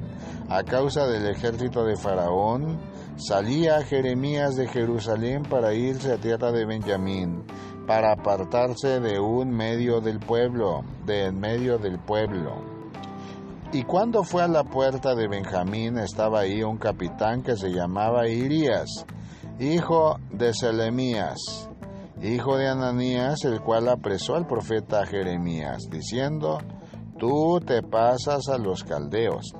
a 0.49 0.63
causa 0.63 1.07
del 1.07 1.27
ejército 1.27 1.85
de 1.85 1.97
Faraón, 1.97 2.79
salía 3.19 3.83
Jeremías 3.83 4.57
de 4.57 4.67
Jerusalén 4.69 5.43
para 5.43 5.75
irse 5.75 6.13
a 6.13 6.19
tierra 6.19 6.51
de 6.53 6.65
Benjamín, 6.65 7.45
para 7.87 8.13
apartarse 8.13 9.01
de 9.01 9.21
un 9.21 9.51
medio 9.51 10.01
del 10.01 10.19
pueblo, 10.19 10.83
de 11.05 11.27
en 11.27 11.39
medio 11.39 11.79
del 11.79 11.99
pueblo. 11.99 12.57
Y 13.73 13.83
cuando 13.83 14.25
fue 14.25 14.43
a 14.43 14.49
la 14.49 14.65
puerta 14.65 15.15
de 15.15 15.29
Benjamín 15.29 15.99
estaba 15.99 16.41
ahí 16.41 16.63
un 16.63 16.79
capitán 16.79 17.43
que 17.43 17.57
se 17.57 17.69
llamaba 17.69 18.29
Irías, 18.29 19.05
hijo 19.59 20.19
de 20.31 20.55
Selemías 20.55 21.69
hijo 22.23 22.57
de 22.57 22.69
Ananías, 22.69 23.45
el 23.45 23.61
cual 23.61 23.89
apresó 23.89 24.35
al 24.35 24.47
profeta 24.47 25.07
Jeremías, 25.07 25.89
diciendo, 25.91 26.59
Tú 27.19 27.61
te 27.65 27.83
pasas 27.83 28.49
a 28.49 28.59
los 28.59 28.85
caldeos. 28.85 29.53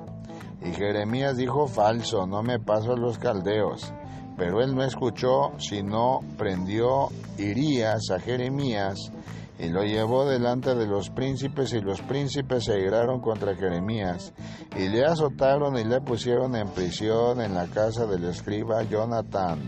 Y 0.61 0.71
Jeremías 0.73 1.37
dijo, 1.37 1.67
Falso, 1.67 2.27
no 2.27 2.43
me 2.43 2.59
paso 2.59 2.93
a 2.93 2.97
los 2.97 3.17
caldeos. 3.17 3.93
Pero 4.37 4.61
él 4.61 4.75
no 4.75 4.83
escuchó, 4.83 5.53
sino 5.57 6.21
prendió 6.37 7.09
Irías 7.37 8.09
a 8.11 8.19
Jeremías 8.19 9.11
y 9.59 9.67
lo 9.67 9.83
llevó 9.83 10.25
delante 10.25 10.73
de 10.73 10.87
los 10.87 11.09
príncipes 11.09 11.73
y 11.73 11.81
los 11.81 12.01
príncipes 12.01 12.63
se 12.63 12.79
iraron 12.79 13.19
contra 13.19 13.55
Jeremías 13.55 14.33
y 14.77 14.87
le 14.87 15.05
azotaron 15.05 15.77
y 15.77 15.83
le 15.83 15.99
pusieron 15.99 16.55
en 16.55 16.69
prisión 16.69 17.41
en 17.41 17.53
la 17.53 17.67
casa 17.67 18.05
del 18.05 18.23
escriba 18.23 18.83
Jonatán 18.83 19.59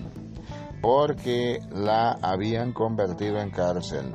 porque 0.82 1.60
la 1.72 2.18
habían 2.22 2.74
convertido 2.74 3.40
en 3.40 3.52
cárcel. 3.52 4.06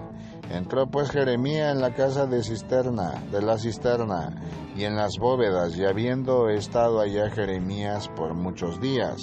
Entró 0.50 0.86
pues 0.86 1.10
Jeremías 1.10 1.74
en 1.74 1.80
la 1.80 1.92
casa 1.94 2.26
de 2.26 2.42
cisterna, 2.42 3.14
de 3.32 3.42
la 3.42 3.58
cisterna, 3.58 4.32
y 4.76 4.84
en 4.84 4.94
las 4.94 5.12
bóvedas, 5.18 5.76
y 5.76 5.84
habiendo 5.84 6.48
estado 6.48 7.00
allá 7.00 7.30
Jeremías 7.30 8.08
por 8.14 8.34
muchos 8.34 8.80
días, 8.80 9.16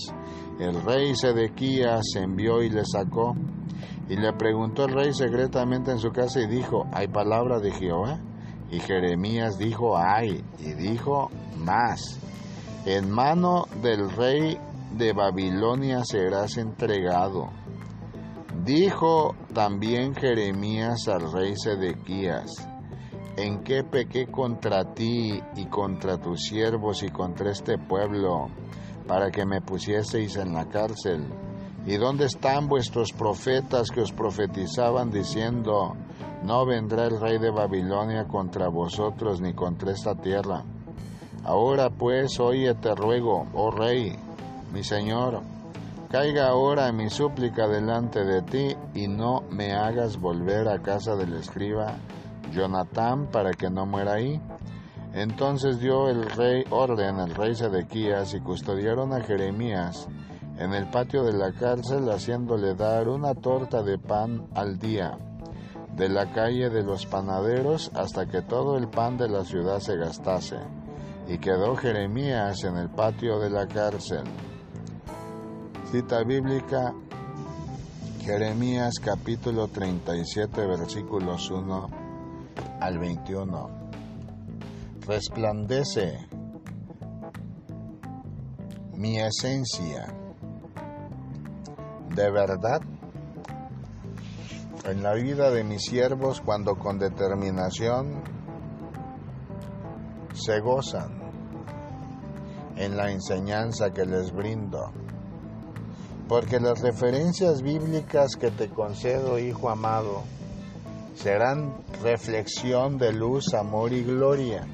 el 0.60 0.84
rey 0.84 1.16
Sedequías 1.16 2.04
envió 2.16 2.62
y 2.62 2.70
le 2.70 2.84
sacó, 2.86 3.36
y 4.10 4.18
le 4.18 4.34
preguntó 4.34 4.86
el 4.86 4.94
rey 4.94 5.14
secretamente 5.14 5.92
en 5.92 6.00
su 6.00 6.12
casa 6.12 6.42
y 6.42 6.48
dijo, 6.48 6.86
¿hay 6.92 7.08
palabra 7.08 7.60
de 7.60 7.72
Jehová? 7.72 8.20
Y 8.70 8.80
Jeremías 8.80 9.58
dijo, 9.58 9.98
hay, 9.98 10.44
y 10.60 10.74
dijo, 10.74 11.30
más. 11.58 12.20
En 12.86 13.10
mano 13.10 13.66
del 13.82 14.10
rey 14.10 14.58
de 14.98 15.14
Babilonia 15.14 16.04
serás 16.04 16.58
entregado. 16.58 17.50
Dijo 18.62 19.36
también 19.54 20.14
Jeremías 20.14 21.08
al 21.08 21.32
rey 21.34 21.54
Sedequías, 21.58 22.52
¿en 23.36 23.64
qué 23.64 23.84
pequé 23.84 24.28
contra 24.28 24.94
ti 24.94 25.42
y 25.56 25.66
contra 25.66 26.18
tus 26.18 26.44
siervos 26.44 27.02
y 27.02 27.10
contra 27.10 27.52
este 27.52 27.78
pueblo, 27.80 28.50
para 29.08 29.32
que 29.32 29.46
me 29.46 29.60
pusieseis 29.60 30.38
en 30.38 30.54
la 30.54 30.70
cárcel? 30.70 31.26
¿Y 31.86 31.98
dónde 31.98 32.26
están 32.26 32.68
vuestros 32.68 33.12
profetas 33.12 33.90
que 33.90 34.02
os 34.02 34.14
profetizaban 34.14 35.10
diciendo, 35.10 35.96
no 36.46 36.66
vendrá 36.66 37.08
el 37.08 37.20
rey 37.20 37.40
de 37.40 37.50
Babilonia 37.50 38.26
contra 38.26 38.70
vosotros 38.70 39.42
ni 39.42 39.54
contra 39.54 39.92
esta 39.92 40.16
tierra? 40.16 40.64
Ahora 41.44 41.90
pues, 41.90 42.40
oye, 42.40 42.74
te 42.76 42.94
ruego, 42.96 43.48
oh 43.54 43.72
rey, 43.72 44.16
mi 44.72 44.84
señor, 44.84 45.42
caiga 46.14 46.48
ahora 46.50 46.92
mi 46.92 47.10
súplica 47.10 47.68
delante 47.68 48.24
de 48.24 48.44
ti 48.44 48.78
y 48.94 49.08
no 49.08 49.42
me 49.50 49.74
hagas 49.74 50.20
volver 50.20 50.68
a 50.68 50.80
casa 50.80 51.16
del 51.16 51.34
escriba 51.34 51.96
Jonatán 52.52 53.32
para 53.32 53.50
que 53.54 53.72
no 53.72 53.88
muera 53.88 54.14
ahí. 54.14 54.40
Entonces 55.16 55.80
dio 55.80 56.10
el 56.10 56.30
rey 56.30 56.66
orden 56.70 57.20
al 57.20 57.34
rey 57.34 57.56
Sedequías 57.56 58.36
y 58.36 58.42
custodiaron 58.42 59.12
a 59.12 59.22
Jeremías 59.22 60.08
en 60.60 60.76
el 60.76 60.86
patio 60.92 61.24
de 61.24 61.34
la 61.34 61.52
cárcel 61.52 62.08
haciéndole 62.12 62.76
dar 62.76 63.10
una 63.10 63.34
torta 63.34 63.82
de 63.82 63.98
pan 63.98 64.46
al 64.54 64.78
día 64.78 65.18
de 65.96 66.10
la 66.10 66.32
calle 66.32 66.70
de 66.70 66.84
los 66.84 67.08
panaderos 67.08 67.90
hasta 67.96 68.28
que 68.28 68.44
todo 68.44 68.78
el 68.78 68.88
pan 68.88 69.18
de 69.18 69.30
la 69.30 69.44
ciudad 69.44 69.80
se 69.80 69.98
gastase. 69.98 70.58
Y 71.28 71.40
quedó 71.40 71.76
Jeremías 71.76 72.64
en 72.66 72.78
el 72.78 72.92
patio 72.92 73.40
de 73.40 73.50
la 73.50 73.66
cárcel. 73.66 74.26
Cita 75.94 76.24
bíblica 76.24 76.92
Jeremías 78.22 78.96
capítulo 79.00 79.68
37 79.68 80.66
versículos 80.66 81.52
1 81.52 81.90
al 82.82 82.98
21. 82.98 83.70
Resplandece 85.06 86.18
mi 88.96 89.20
esencia 89.20 90.08
de 92.16 92.32
verdad 92.32 92.82
en 94.86 95.04
la 95.04 95.14
vida 95.14 95.52
de 95.52 95.64
mis 95.64 95.84
siervos 95.84 96.42
cuando 96.42 96.74
con 96.74 96.98
determinación 96.98 98.24
se 100.34 100.60
gozan 100.60 101.22
en 102.78 102.98
la 102.98 103.12
enseñanza 103.12 103.92
que 103.92 104.08
les 104.08 104.32
brindo. 104.32 105.03
Porque 106.28 106.60
las 106.60 106.82
referencias 106.82 107.62
bíblicas 107.62 108.36
que 108.36 108.50
te 108.50 108.70
concedo, 108.70 109.40
Hijo 109.40 109.70
amado, 109.70 110.24
serán 111.16 111.74
reflexión 112.02 112.98
de 112.98 113.14
luz, 113.14 113.54
amor 113.54 113.94
y 113.94 114.04
gloria, 114.04 114.68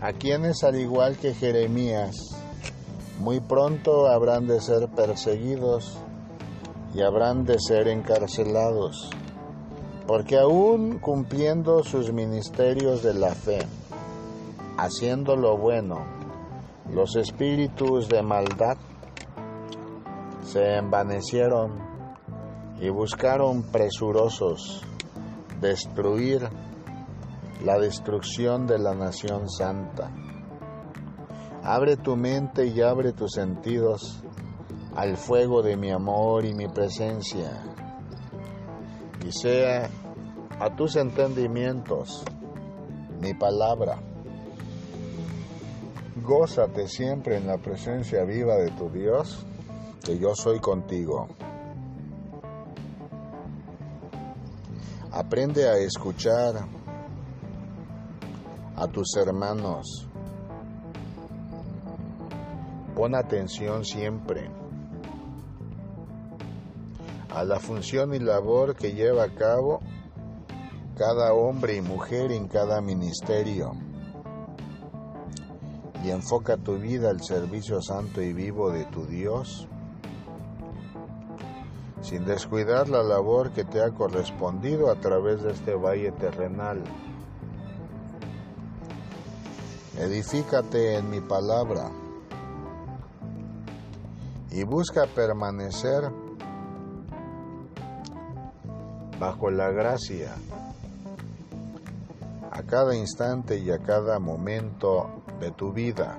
a 0.00 0.12
quienes 0.12 0.62
al 0.62 0.76
igual 0.76 1.16
que 1.16 1.34
Jeremías, 1.34 2.14
muy 3.18 3.40
pronto 3.40 4.08
habrán 4.08 4.46
de 4.46 4.60
ser 4.60 4.88
perseguidos 4.88 5.98
y 6.94 7.02
habrán 7.02 7.44
de 7.44 7.58
ser 7.58 7.88
encarcelados, 7.88 9.10
porque 10.06 10.38
aún 10.38 10.98
cumpliendo 10.98 11.82
sus 11.82 12.12
ministerios 12.12 13.02
de 13.02 13.14
la 13.14 13.34
fe, 13.34 13.60
haciendo 14.76 15.36
lo 15.36 15.56
bueno, 15.56 16.04
los 16.90 17.16
espíritus 17.16 18.08
de 18.08 18.22
maldad 18.22 18.76
se 20.42 20.76
envanecieron 20.76 21.78
y 22.80 22.90
buscaron 22.90 23.62
presurosos 23.62 24.82
destruir 25.60 26.48
la 27.64 27.78
destrucción 27.78 28.66
de 28.66 28.78
la 28.78 28.94
nación 28.94 29.48
santa. 29.48 30.10
Abre 31.62 31.96
tu 31.96 32.16
mente 32.16 32.66
y 32.66 32.80
abre 32.80 33.12
tus 33.12 33.32
sentidos 33.32 34.22
al 34.96 35.16
fuego 35.16 35.62
de 35.62 35.76
mi 35.76 35.90
amor 35.90 36.44
y 36.44 36.54
mi 36.54 36.66
presencia, 36.68 37.62
y 39.24 39.30
sea 39.30 39.88
a 40.58 40.74
tus 40.74 40.96
entendimientos 40.96 42.24
mi 43.20 43.32
palabra. 43.34 44.02
Gózate 46.22 46.88
siempre 46.88 47.36
en 47.36 47.46
la 47.46 47.58
presencia 47.58 48.24
viva 48.24 48.56
de 48.56 48.70
tu 48.72 48.90
Dios, 48.90 49.46
que 50.02 50.18
yo 50.18 50.34
soy 50.34 50.58
contigo. 50.58 51.28
Aprende 55.10 55.68
a 55.68 55.76
escuchar 55.78 56.66
a 58.76 58.88
tus 58.88 59.16
hermanos. 59.16 60.08
Pon 62.96 63.14
atención 63.14 63.84
siempre 63.84 64.50
a 67.30 67.44
la 67.44 67.58
función 67.58 68.14
y 68.14 68.18
labor 68.18 68.76
que 68.76 68.92
lleva 68.92 69.24
a 69.24 69.34
cabo 69.34 69.80
cada 70.96 71.32
hombre 71.32 71.76
y 71.76 71.80
mujer 71.80 72.32
en 72.32 72.48
cada 72.48 72.80
ministerio. 72.80 73.72
Y 76.04 76.10
enfoca 76.10 76.56
tu 76.56 76.78
vida 76.78 77.10
al 77.10 77.22
servicio 77.22 77.80
santo 77.80 78.20
y 78.20 78.32
vivo 78.32 78.70
de 78.70 78.84
tu 78.86 79.06
Dios 79.06 79.68
sin 82.02 82.24
descuidar 82.24 82.88
la 82.88 83.02
labor 83.02 83.52
que 83.52 83.64
te 83.64 83.80
ha 83.80 83.90
correspondido 83.90 84.90
a 84.90 84.96
través 84.96 85.42
de 85.42 85.52
este 85.52 85.74
valle 85.74 86.10
terrenal. 86.12 86.82
Edifícate 89.98 90.96
en 90.96 91.08
mi 91.10 91.20
palabra 91.20 91.90
y 94.50 94.64
busca 94.64 95.06
permanecer 95.06 96.10
bajo 99.18 99.50
la 99.50 99.70
gracia 99.70 100.34
a 102.50 102.62
cada 102.64 102.96
instante 102.96 103.58
y 103.58 103.70
a 103.70 103.78
cada 103.78 104.18
momento 104.18 105.22
de 105.38 105.52
tu 105.52 105.72
vida. 105.72 106.18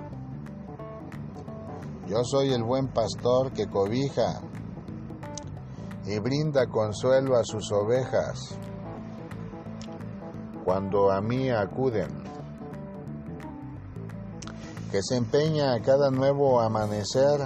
Yo 2.08 2.24
soy 2.24 2.54
el 2.54 2.64
buen 2.64 2.88
pastor 2.88 3.52
que 3.52 3.68
cobija 3.68 4.42
y 6.06 6.20
brinda 6.20 6.68
consuelo 6.68 7.36
a 7.36 7.44
sus 7.44 7.72
ovejas 7.72 8.58
cuando 10.64 11.12
a 11.12 11.22
mí 11.22 11.50
acuden, 11.50 12.10
que 14.92 15.02
se 15.02 15.18
empeña 15.18 15.74
a 15.74 15.82
cada 15.82 16.10
nuevo 16.10 16.62
amanecer 16.62 17.42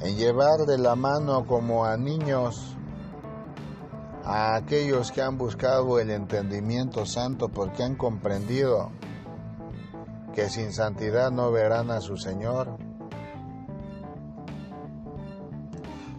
en 0.00 0.16
llevar 0.16 0.66
de 0.66 0.78
la 0.78 0.94
mano 0.94 1.46
como 1.46 1.84
a 1.84 1.96
niños 1.96 2.76
a 4.24 4.56
aquellos 4.56 5.10
que 5.12 5.22
han 5.22 5.38
buscado 5.38 5.98
el 5.98 6.10
entendimiento 6.10 7.06
santo 7.06 7.48
porque 7.48 7.82
han 7.82 7.96
comprendido 7.96 8.90
que 10.34 10.50
sin 10.50 10.72
santidad 10.72 11.30
no 11.30 11.50
verán 11.50 11.90
a 11.90 12.00
su 12.00 12.16
Señor 12.16 12.85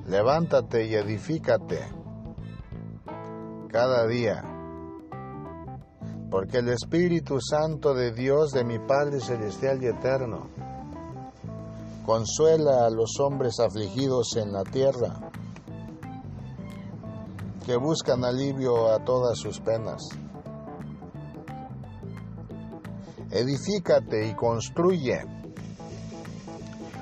Levántate 0.07 0.87
y 0.87 0.95
edifícate 0.95 1.79
cada 3.69 4.07
día, 4.07 4.41
porque 6.31 6.59
el 6.59 6.69
Espíritu 6.69 7.39
Santo 7.41 7.93
de 7.93 8.13
Dios, 8.13 8.51
de 8.51 8.63
mi 8.63 8.79
Padre 8.79 9.19
Celestial 9.19 9.83
y 9.83 9.87
Eterno, 9.87 10.49
consuela 12.05 12.85
a 12.85 12.89
los 12.89 13.19
hombres 13.19 13.59
afligidos 13.59 14.37
en 14.37 14.53
la 14.53 14.63
tierra, 14.63 15.29
que 17.65 17.75
buscan 17.75 18.23
alivio 18.23 18.89
a 18.89 19.03
todas 19.03 19.37
sus 19.37 19.59
penas. 19.59 20.07
Edifícate 23.29 24.25
y 24.25 24.33
construye 24.35 25.36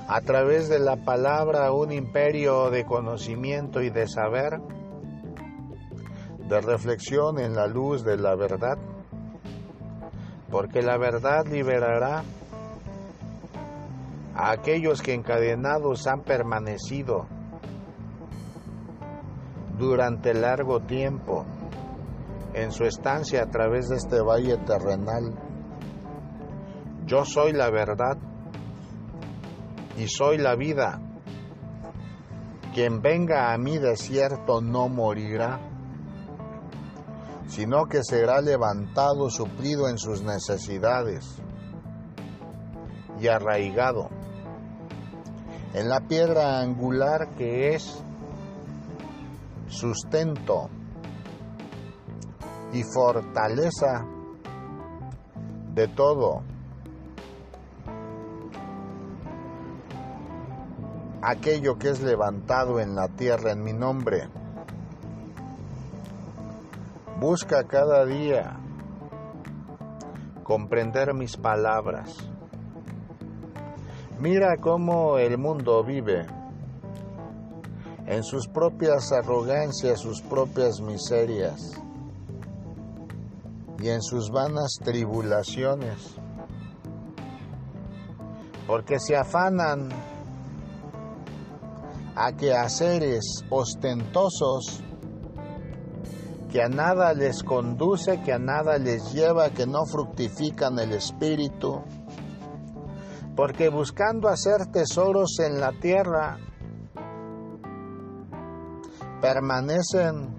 a 0.08 0.22
través 0.22 0.70
de 0.70 0.80
la 0.80 0.98
palabra 0.98 1.72
un 1.72 1.91
imperio 1.91 2.70
de 2.70 2.86
conocimiento 2.86 3.82
y 3.82 3.89
de 3.89 4.08
saber, 4.08 4.60
de 6.48 6.62
reflexión 6.62 7.39
en 7.39 7.56
la 7.56 7.65
luz 7.65 8.04
de 8.04 8.18
la 8.18 8.36
verdad, 8.36 8.78
porque 10.52 10.84
la 10.84 10.98
verdad 10.98 11.48
liberará 11.48 12.24
a 14.36 14.52
aquellos 14.52 15.02
que 15.02 15.13
encadenados 15.13 16.06
han 16.06 16.22
permanecido 16.22 17.26
durante 19.80 20.34
largo 20.34 20.82
tiempo 20.82 21.46
en 22.54 22.72
su 22.72 22.86
estancia 22.86 23.44
a 23.44 23.48
través 23.48 23.89
de 23.89 23.96
este 23.96 24.22
valle 24.22 24.58
terrenal. 24.58 25.34
Yo 27.06 27.26
soy 27.26 27.54
la 27.54 27.70
verdad 27.72 28.18
y 29.98 30.08
soy 30.08 30.38
la 30.38 30.56
vida. 30.56 31.02
Quien 32.74 33.02
venga 33.02 33.54
a 33.54 33.58
mi 33.58 33.78
desierto 33.78 34.62
no 34.62 34.90
morirá, 34.90 35.60
sino 37.48 37.86
que 37.86 38.04
será 38.04 38.42
levantado, 38.42 39.30
suplido 39.30 39.88
en 39.88 39.98
sus 39.98 40.22
necesidades 40.22 41.42
y 43.20 43.28
arraigado 43.28 44.10
en 45.76 45.90
la 45.90 46.00
piedra 46.00 46.62
angular 46.62 47.32
que 47.38 47.76
es 47.76 48.02
sustento 49.68 50.70
y 52.72 52.82
fortaleza 52.84 54.06
de 55.74 55.88
todo. 55.90 56.44
Aquello 61.26 61.78
que 61.80 61.90
es 61.90 62.02
levantado 62.02 62.80
en 62.80 62.96
la 62.96 63.08
tierra 63.08 63.52
en 63.52 63.64
mi 63.64 63.74
nombre. 63.74 64.30
Busca 67.20 67.64
cada 67.64 68.06
día 68.06 68.60
comprender 70.44 71.16
mis 71.16 71.36
palabras. 71.36 72.16
Mira 74.20 74.58
cómo 74.58 75.18
el 75.18 75.40
mundo 75.40 75.84
vive 75.84 76.28
en 78.06 78.24
sus 78.24 78.48
propias 78.48 79.12
arrogancias, 79.12 80.02
sus 80.02 80.22
propias 80.22 80.80
miserias 80.80 81.82
y 83.80 83.90
en 83.90 84.04
sus 84.04 84.30
vanas 84.30 84.78
tribulaciones, 84.84 86.16
porque 88.68 89.00
se 89.00 89.16
afanan 89.16 89.90
a 92.15 92.32
quehaceres 92.34 93.43
ostentosos 93.49 94.82
que 96.51 96.63
a 96.63 96.69
nada 96.69 97.13
les 97.13 97.43
conduce, 97.43 98.21
que 98.21 98.32
a 98.32 98.39
nada 98.39 98.78
les 98.78 99.12
lleva, 99.13 99.49
que 99.49 99.67
no 99.67 99.86
fructifican 99.86 100.80
el 100.80 100.93
espíritu, 100.93 101.84
porque 103.36 103.67
buscando 103.67 104.30
hacer 104.30 104.67
tesoros 104.71 105.39
en 105.39 105.60
la 105.60 105.73
tierra, 105.73 106.38
permanecen 109.19 110.34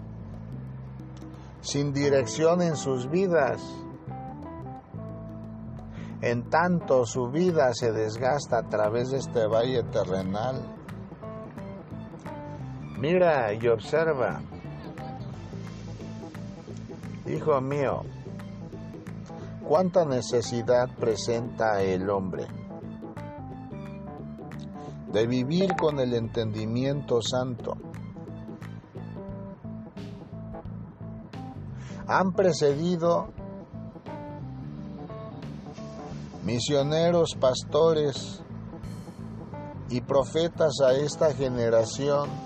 sin 1.61 1.93
dirección 1.93 2.63
en 2.63 2.77
sus 2.77 3.11
vidas. 3.11 3.61
En 6.23 6.49
tanto 6.49 7.05
su 7.05 7.29
vida 7.31 7.75
se 7.75 7.93
desgasta 7.93 8.59
a 8.59 8.69
través 8.71 9.11
de 9.11 9.19
este 9.19 9.47
valle 9.47 9.83
terrenal. 9.83 10.76
Mira 12.99 13.53
y 13.53 13.69
observa. 13.69 14.41
Hijo 17.27 17.61
mío, 17.61 18.05
cuánta 19.69 20.07
necesidad 20.07 20.89
presenta 20.99 21.83
el 21.83 22.09
hombre 22.09 22.47
de 25.13 25.27
vivir 25.27 25.77
con 25.77 26.01
el 26.01 26.15
entendimiento 26.15 27.21
santo. 27.21 27.77
Han 32.07 32.33
precedido 32.33 33.29
misioneros, 36.45 37.37
pastores 37.39 38.41
y 39.91 40.01
profetas 40.01 40.81
a 40.81 40.93
esta 40.93 41.35
generación 41.35 42.46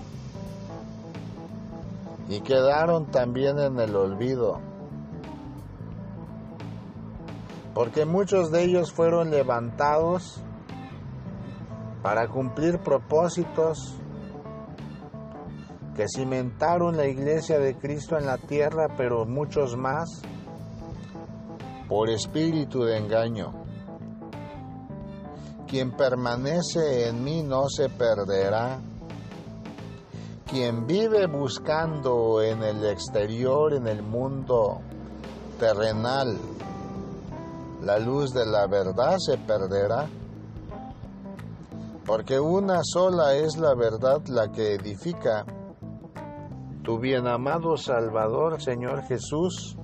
y 2.30 2.40
quedaron 2.42 3.10
también 3.10 3.58
en 3.58 3.80
el 3.80 3.96
olvido, 3.96 4.60
porque 7.74 8.04
muchos 8.04 8.52
de 8.52 8.62
ellos 8.62 8.92
fueron 8.92 9.30
levantados 9.30 10.40
para 12.02 12.28
cumplir 12.28 12.78
propósitos 12.78 13.96
que 15.96 16.06
cimentaron 16.08 16.96
la 16.96 17.06
iglesia 17.06 17.58
de 17.58 17.76
Cristo 17.76 18.16
en 18.16 18.26
la 18.26 18.38
tierra, 18.38 18.94
pero 18.96 19.26
muchos 19.26 19.76
más 19.76 20.22
por 21.88 22.08
espíritu 22.08 22.84
de 22.84 22.96
engaño. 22.96 23.52
Quien 25.66 25.90
permanece 25.96 27.08
en 27.08 27.24
mí 27.24 27.42
no 27.42 27.68
se 27.68 27.88
perderá. 27.88 28.80
Quien 30.50 30.86
vive 30.86 31.26
buscando 31.26 32.42
en 32.42 32.62
el 32.62 32.84
exterior, 32.84 33.72
en 33.72 33.86
el 33.86 34.02
mundo 34.02 34.80
terrenal, 35.58 36.36
la 37.82 37.98
luz 37.98 38.34
de 38.34 38.44
la 38.46 38.66
verdad 38.66 39.16
se 39.18 39.38
perderá 39.38 40.08
porque 42.10 42.40
una 42.40 42.80
sola 42.82 43.36
es 43.36 43.56
la 43.56 43.74
verdad 43.76 44.20
la 44.26 44.50
que 44.50 44.74
edifica. 44.74 45.46
Tu 46.82 46.98
bien 46.98 47.28
amado 47.28 47.76
Salvador, 47.76 48.60
Señor 48.60 49.02
Jesús, 49.02 49.76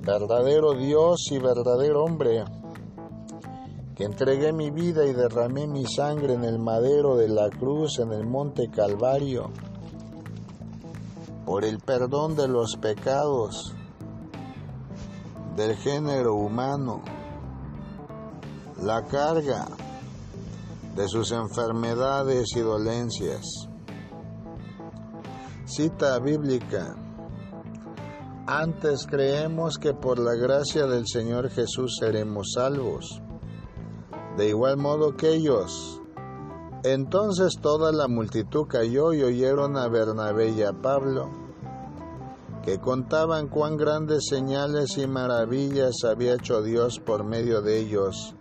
verdadero 0.00 0.72
Dios 0.72 1.28
y 1.30 1.38
verdadero 1.38 2.04
hombre, 2.04 2.44
entregué 4.04 4.52
mi 4.52 4.70
vida 4.70 5.04
y 5.04 5.12
derramé 5.12 5.66
mi 5.66 5.84
sangre 5.84 6.34
en 6.34 6.44
el 6.44 6.58
madero 6.58 7.16
de 7.16 7.28
la 7.28 7.50
cruz 7.50 7.98
en 7.98 8.12
el 8.12 8.26
monte 8.26 8.70
Calvario, 8.70 9.50
por 11.44 11.64
el 11.64 11.78
perdón 11.80 12.36
de 12.36 12.48
los 12.48 12.76
pecados 12.76 13.74
del 15.56 15.76
género 15.76 16.34
humano, 16.34 17.02
la 18.82 19.04
carga 19.04 19.66
de 20.94 21.08
sus 21.08 21.32
enfermedades 21.32 22.56
y 22.56 22.60
dolencias. 22.60 23.68
Cita 25.66 26.18
bíblica. 26.18 26.96
Antes 28.46 29.06
creemos 29.06 29.78
que 29.78 29.94
por 29.94 30.18
la 30.18 30.34
gracia 30.34 30.86
del 30.86 31.06
Señor 31.06 31.50
Jesús 31.50 31.98
seremos 32.00 32.52
salvos. 32.54 33.22
De 34.40 34.48
igual 34.48 34.78
modo 34.78 35.18
que 35.18 35.34
ellos. 35.34 36.00
Entonces 36.82 37.58
toda 37.60 37.92
la 37.92 38.08
multitud 38.08 38.66
cayó 38.66 39.12
y 39.12 39.22
oyeron 39.22 39.76
a 39.76 39.86
Bernabé 39.86 40.48
y 40.48 40.62
a 40.62 40.72
Pablo, 40.72 41.28
que 42.64 42.80
contaban 42.80 43.48
cuán 43.48 43.76
grandes 43.76 44.28
señales 44.30 44.96
y 44.96 45.06
maravillas 45.06 46.04
había 46.04 46.36
hecho 46.36 46.62
Dios 46.62 47.00
por 47.00 47.22
medio 47.22 47.60
de 47.60 47.80
ellos 47.80 48.34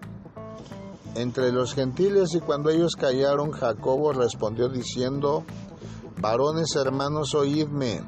entre 1.16 1.52
los 1.52 1.74
gentiles 1.74 2.34
y 2.34 2.40
cuando 2.40 2.70
ellos 2.70 2.96
callaron, 2.96 3.52
Jacobo 3.52 4.14
respondió 4.14 4.70
diciendo, 4.70 5.44
varones 6.22 6.78
hermanos, 6.78 7.36
oídme. 7.36 8.04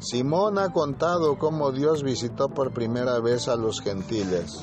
Simón 0.00 0.58
ha 0.58 0.70
contado 0.70 1.38
cómo 1.38 1.72
Dios 1.72 2.02
visitó 2.02 2.50
por 2.50 2.74
primera 2.74 3.20
vez 3.20 3.48
a 3.48 3.56
los 3.56 3.80
gentiles, 3.80 4.62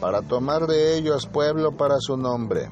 para 0.00 0.22
tomar 0.22 0.66
de 0.66 0.96
ellos 0.96 1.26
pueblo 1.26 1.72
para 1.76 1.96
su 2.00 2.16
nombre. 2.16 2.70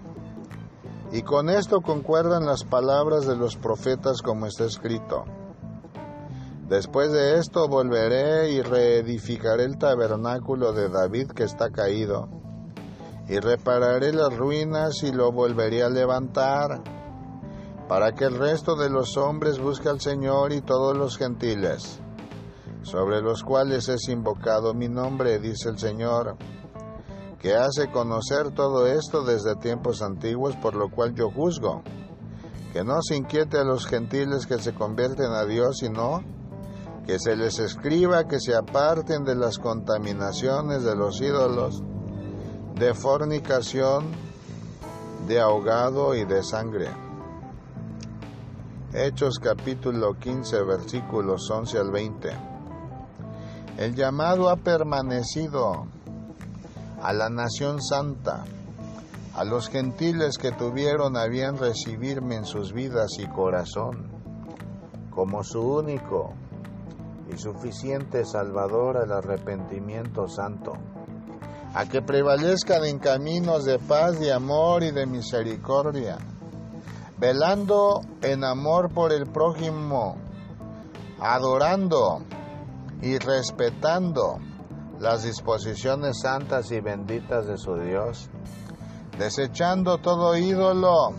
Y 1.12 1.22
con 1.22 1.48
esto 1.48 1.80
concuerdan 1.80 2.46
las 2.46 2.64
palabras 2.64 3.26
de 3.26 3.37
los 3.37 3.56
profetas 3.56 4.20
como 4.22 4.46
está 4.46 4.64
escrito. 4.64 5.24
Después 6.68 7.12
de 7.12 7.38
esto 7.38 7.68
volveré 7.68 8.50
y 8.50 8.62
reedificaré 8.62 9.64
el 9.64 9.78
tabernáculo 9.78 10.72
de 10.72 10.88
David 10.88 11.28
que 11.28 11.44
está 11.44 11.70
caído 11.70 12.28
y 13.28 13.38
repararé 13.38 14.12
las 14.12 14.37
ruinas 14.37 15.02
y 15.02 15.12
lo 15.12 15.32
volveré 15.32 15.82
a 15.82 15.88
levantar, 15.88 16.82
para 17.88 18.12
que 18.12 18.24
el 18.24 18.37
resto 18.38 18.76
de 18.76 18.90
los 18.90 19.16
hombres 19.16 19.58
busque 19.58 19.88
al 19.88 20.00
Señor 20.00 20.52
y 20.52 20.60
todos 20.60 20.96
los 20.96 21.16
gentiles, 21.16 22.00
sobre 22.82 23.22
los 23.22 23.42
cuales 23.42 23.88
es 23.88 24.08
invocado 24.08 24.74
mi 24.74 24.88
nombre, 24.88 25.38
dice 25.38 25.70
el 25.70 25.78
Señor, 25.78 26.37
que 27.44 27.54
hace 27.54 27.90
conocer 27.90 28.52
todo 28.52 28.87
esto 28.87 29.22
desde 29.22 29.54
tiempos 29.57 30.00
antiguos, 30.00 30.57
por 30.57 30.74
lo 30.74 30.88
cual 30.88 31.14
yo 31.14 31.30
juzgo, 31.30 31.83
que 32.72 32.83
no 32.83 33.02
se 33.02 33.16
inquiete 33.16 33.59
a 33.59 33.64
los 33.64 33.85
gentiles 33.85 34.46
que 34.46 34.59
se 34.59 34.72
convierten 34.72 35.30
a 35.30 35.44
Dios, 35.44 35.76
sino 35.80 36.22
que 37.07 37.18
se 37.18 37.37
les 37.37 37.59
escriba 37.59 38.26
que 38.26 38.40
se 38.40 38.57
aparten 38.57 39.24
de 39.24 39.35
las 39.35 39.59
contaminaciones 39.59 40.85
de 40.85 40.96
los 40.96 41.20
ídolos, 41.20 41.83
de 42.76 42.94
fornicación, 42.94 44.07
de 45.28 45.38
ahogado 45.38 46.14
y 46.14 46.24
de 46.24 46.42
sangre. 46.42 46.88
Hechos 48.94 49.38
capítulo 49.38 50.18
15 50.18 50.62
versículos 50.62 51.50
11 51.50 51.78
al 51.78 51.90
20. 51.90 52.30
El 53.76 53.94
llamado 53.94 54.48
ha 54.48 54.57
permanecido. 54.57 55.93
A 57.05 57.12
la 57.12 57.29
nación 57.29 57.83
santa, 57.83 58.45
a 59.35 59.45
los 59.45 59.69
gentiles 59.69 60.38
que 60.38 60.53
tuvieron 60.53 61.19
a 61.19 61.27
bien 61.27 61.59
recibirme 61.59 62.37
en 62.37 62.47
sus 62.47 62.73
vidas 62.73 63.19
y 63.19 63.27
corazón, 63.27 64.09
como 65.11 65.45
su 65.45 65.61
único 65.61 66.33
y 67.31 67.37
suficiente 67.37 68.25
Salvador 68.25 68.97
al 68.97 69.12
arrepentimiento 69.12 70.29
santo, 70.29 70.73
a 71.75 71.85
que 71.87 72.01
prevalezcan 72.01 72.87
en 72.87 72.99
caminos 72.99 73.67
de 73.67 73.79
paz, 73.79 74.19
de 74.19 74.33
amor 74.33 74.83
y 74.83 74.90
de 74.90 75.05
misericordia, 75.05 76.17
velando 77.19 78.01
en 78.23 78.45
amor 78.45 78.90
por 78.95 79.12
el 79.12 79.27
prójimo, 79.27 80.17
adorando 81.21 82.23
y 83.03 83.19
respetando 83.19 84.38
las 85.00 85.24
disposiciones 85.24 86.20
santas 86.20 86.70
y 86.70 86.80
benditas 86.80 87.46
de 87.46 87.59
su 87.59 87.76
Dios, 87.76 88.28
desechando 89.18 89.98
todo 89.98 90.37
ídolo, 90.37 91.12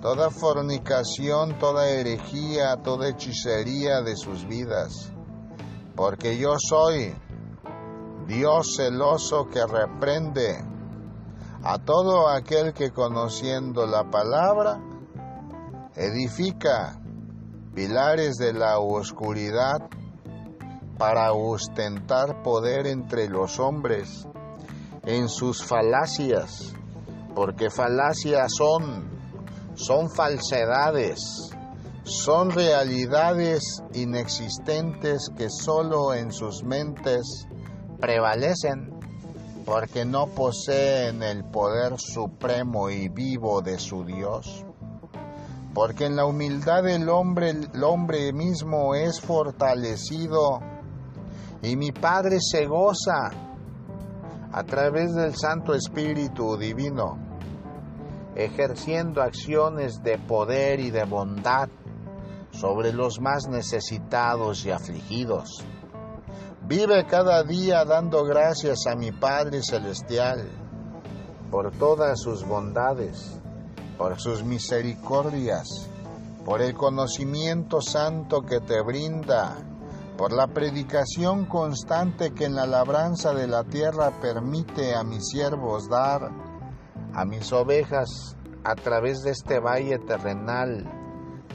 toda 0.00 0.30
fornicación, 0.30 1.58
toda 1.58 1.88
herejía, 1.88 2.76
toda 2.82 3.08
hechicería 3.08 4.02
de 4.02 4.16
sus 4.16 4.46
vidas, 4.46 5.10
porque 5.94 6.38
yo 6.38 6.54
soy 6.58 7.14
Dios 8.26 8.76
celoso 8.76 9.48
que 9.48 9.64
reprende 9.66 10.64
a 11.62 11.78
todo 11.78 12.28
aquel 12.28 12.72
que 12.72 12.90
conociendo 12.90 13.86
la 13.86 14.10
palabra 14.10 14.80
edifica 15.94 16.98
pilares 17.74 18.36
de 18.36 18.52
la 18.52 18.78
oscuridad 18.78 19.88
para 21.02 21.32
ostentar 21.32 22.44
poder 22.44 22.86
entre 22.86 23.28
los 23.28 23.58
hombres 23.58 24.24
en 25.04 25.28
sus 25.28 25.64
falacias, 25.64 26.74
porque 27.34 27.70
falacias 27.70 28.52
son, 28.56 29.10
son 29.74 30.08
falsedades, 30.08 31.50
son 32.04 32.52
realidades 32.52 33.82
inexistentes 33.94 35.28
que 35.36 35.48
solo 35.50 36.14
en 36.14 36.30
sus 36.30 36.62
mentes 36.62 37.48
prevalecen 37.98 38.94
porque 39.66 40.04
no 40.04 40.28
poseen 40.28 41.24
el 41.24 41.42
poder 41.46 41.98
supremo 41.98 42.90
y 42.90 43.08
vivo 43.08 43.60
de 43.60 43.80
su 43.80 44.04
Dios. 44.04 44.64
Porque 45.74 46.06
en 46.06 46.14
la 46.14 46.26
humildad 46.26 46.84
del 46.84 47.08
hombre, 47.08 47.50
el 47.50 47.82
hombre 47.82 48.32
mismo 48.32 48.94
es 48.94 49.20
fortalecido 49.20 50.60
y 51.62 51.76
mi 51.76 51.92
Padre 51.92 52.38
se 52.40 52.66
goza 52.66 53.30
a 54.52 54.64
través 54.64 55.14
del 55.14 55.34
Santo 55.36 55.74
Espíritu 55.74 56.56
Divino, 56.56 57.16
ejerciendo 58.34 59.22
acciones 59.22 60.02
de 60.02 60.18
poder 60.18 60.80
y 60.80 60.90
de 60.90 61.04
bondad 61.04 61.68
sobre 62.50 62.92
los 62.92 63.20
más 63.20 63.46
necesitados 63.48 64.66
y 64.66 64.70
afligidos. 64.72 65.64
Vive 66.66 67.06
cada 67.06 67.42
día 67.44 67.84
dando 67.84 68.24
gracias 68.24 68.86
a 68.86 68.96
mi 68.96 69.12
Padre 69.12 69.62
Celestial 69.62 70.48
por 71.50 71.70
todas 71.72 72.20
sus 72.20 72.44
bondades, 72.44 73.40
por 73.96 74.20
sus 74.20 74.42
misericordias, 74.42 75.88
por 76.44 76.60
el 76.60 76.74
conocimiento 76.74 77.80
santo 77.80 78.42
que 78.42 78.60
te 78.60 78.80
brinda 78.82 79.71
por 80.22 80.32
la 80.32 80.46
predicación 80.46 81.46
constante 81.46 82.30
que 82.30 82.44
en 82.44 82.54
la 82.54 82.64
labranza 82.64 83.34
de 83.34 83.48
la 83.48 83.64
tierra 83.64 84.12
permite 84.20 84.94
a 84.94 85.02
mis 85.02 85.26
siervos 85.26 85.88
dar 85.88 86.30
a 87.12 87.24
mis 87.24 87.52
ovejas 87.52 88.36
a 88.62 88.76
través 88.76 89.22
de 89.24 89.32
este 89.32 89.58
valle 89.58 89.98
terrenal, 89.98 90.88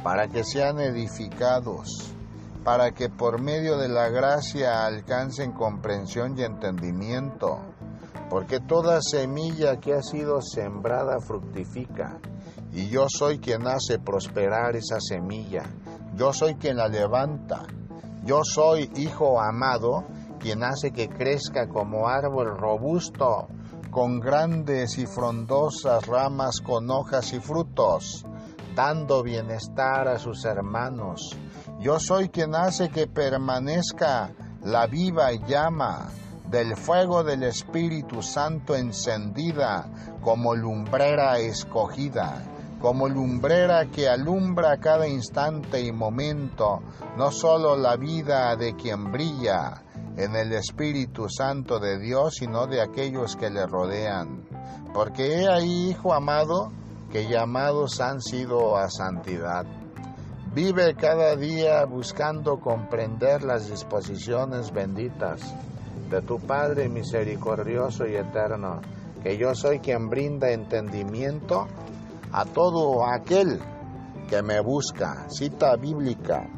para 0.04 0.28
que 0.28 0.44
sean 0.44 0.82
edificados, 0.82 2.14
para 2.66 2.92
que 2.92 3.08
por 3.08 3.42
medio 3.42 3.78
de 3.78 3.88
la 3.88 4.10
gracia 4.10 4.86
alcancen 4.86 5.54
comprensión 5.54 6.38
y 6.38 6.44
entendimiento, 6.44 7.60
porque 8.30 8.60
toda 8.60 9.02
semilla 9.02 9.80
que 9.80 9.94
ha 9.94 10.02
sido 10.02 10.42
sembrada 10.42 11.22
fructifica, 11.22 12.20
y 12.74 12.90
yo 12.90 13.06
soy 13.08 13.40
quien 13.40 13.66
hace 13.66 13.98
prosperar 13.98 14.76
esa 14.76 15.00
semilla, 15.00 15.64
yo 16.18 16.34
soy 16.34 16.56
quien 16.56 16.76
la 16.76 16.90
levanta, 16.90 17.64
yo 18.28 18.44
soy 18.44 18.92
hijo 18.98 19.40
amado, 19.40 20.04
quien 20.38 20.62
hace 20.62 20.92
que 20.92 21.08
crezca 21.08 21.70
como 21.70 22.10
árbol 22.10 22.58
robusto, 22.58 23.48
con 23.90 24.20
grandes 24.20 24.98
y 24.98 25.06
frondosas 25.06 26.06
ramas 26.06 26.60
con 26.60 26.92
hojas 26.92 27.32
y 27.32 27.40
frutos, 27.40 28.26
dando 28.76 29.24
bienestar 29.24 30.10
a 30.10 30.20
sus 30.20 30.44
hermanos. 30.44 31.38
Yo 31.80 32.02
soy 32.02 32.28
quien 32.28 32.54
hace 32.54 32.90
que 32.90 33.08
permanezca 33.08 34.32
la 34.62 34.88
viva 34.88 35.32
llama 35.32 36.10
del 36.50 36.76
fuego 36.76 37.24
del 37.24 37.44
Espíritu 37.44 38.22
Santo 38.22 38.76
encendida 38.76 39.90
como 40.22 40.54
lumbrera 40.54 41.40
escogida 41.40 42.44
como 42.82 43.08
lumbrera 43.10 43.88
que 43.88 44.08
alumbra 44.08 44.78
cada 44.78 45.08
instante 45.08 45.82
y 45.82 45.92
momento, 45.92 46.82
no 47.18 47.32
solo 47.32 47.76
la 47.76 47.96
vida 47.96 48.56
de 48.56 48.76
quien 48.76 49.12
brilla 49.12 49.84
en 50.16 50.36
el 50.36 50.54
Espíritu 50.54 51.28
Santo 51.30 51.80
de 51.80 52.00
Dios, 52.00 52.36
sino 52.40 52.68
de 52.68 52.82
aquellos 52.82 53.36
que 53.36 53.50
le 53.50 53.66
rodean. 53.66 54.44
Porque 54.94 55.42
he 55.42 55.48
ahí, 55.48 55.90
Hijo 55.90 56.14
amado, 56.14 56.72
que 57.12 57.28
llamados 57.28 58.00
han 58.02 58.22
sido 58.22 58.78
a 58.78 58.90
santidad. 58.90 59.66
Vive 60.54 60.96
cada 60.96 61.36
día 61.36 61.86
buscando 61.86 62.60
comprender 62.60 63.44
las 63.44 63.70
disposiciones 63.70 64.72
benditas 64.72 65.42
de 66.10 66.22
tu 66.22 66.40
Padre 66.40 66.90
misericordioso 66.90 68.08
y 68.08 68.16
eterno, 68.16 68.82
que 69.22 69.38
yo 69.38 69.54
soy 69.54 69.80
quien 69.80 70.10
brinda 70.10 70.50
entendimiento 70.52 71.68
a 72.32 72.46
todo 72.46 73.06
aquel 73.06 73.60
que 74.30 74.42
me 74.42 74.60
busca. 74.62 75.26
Cita 75.30 75.76
bíblica. 75.76 76.50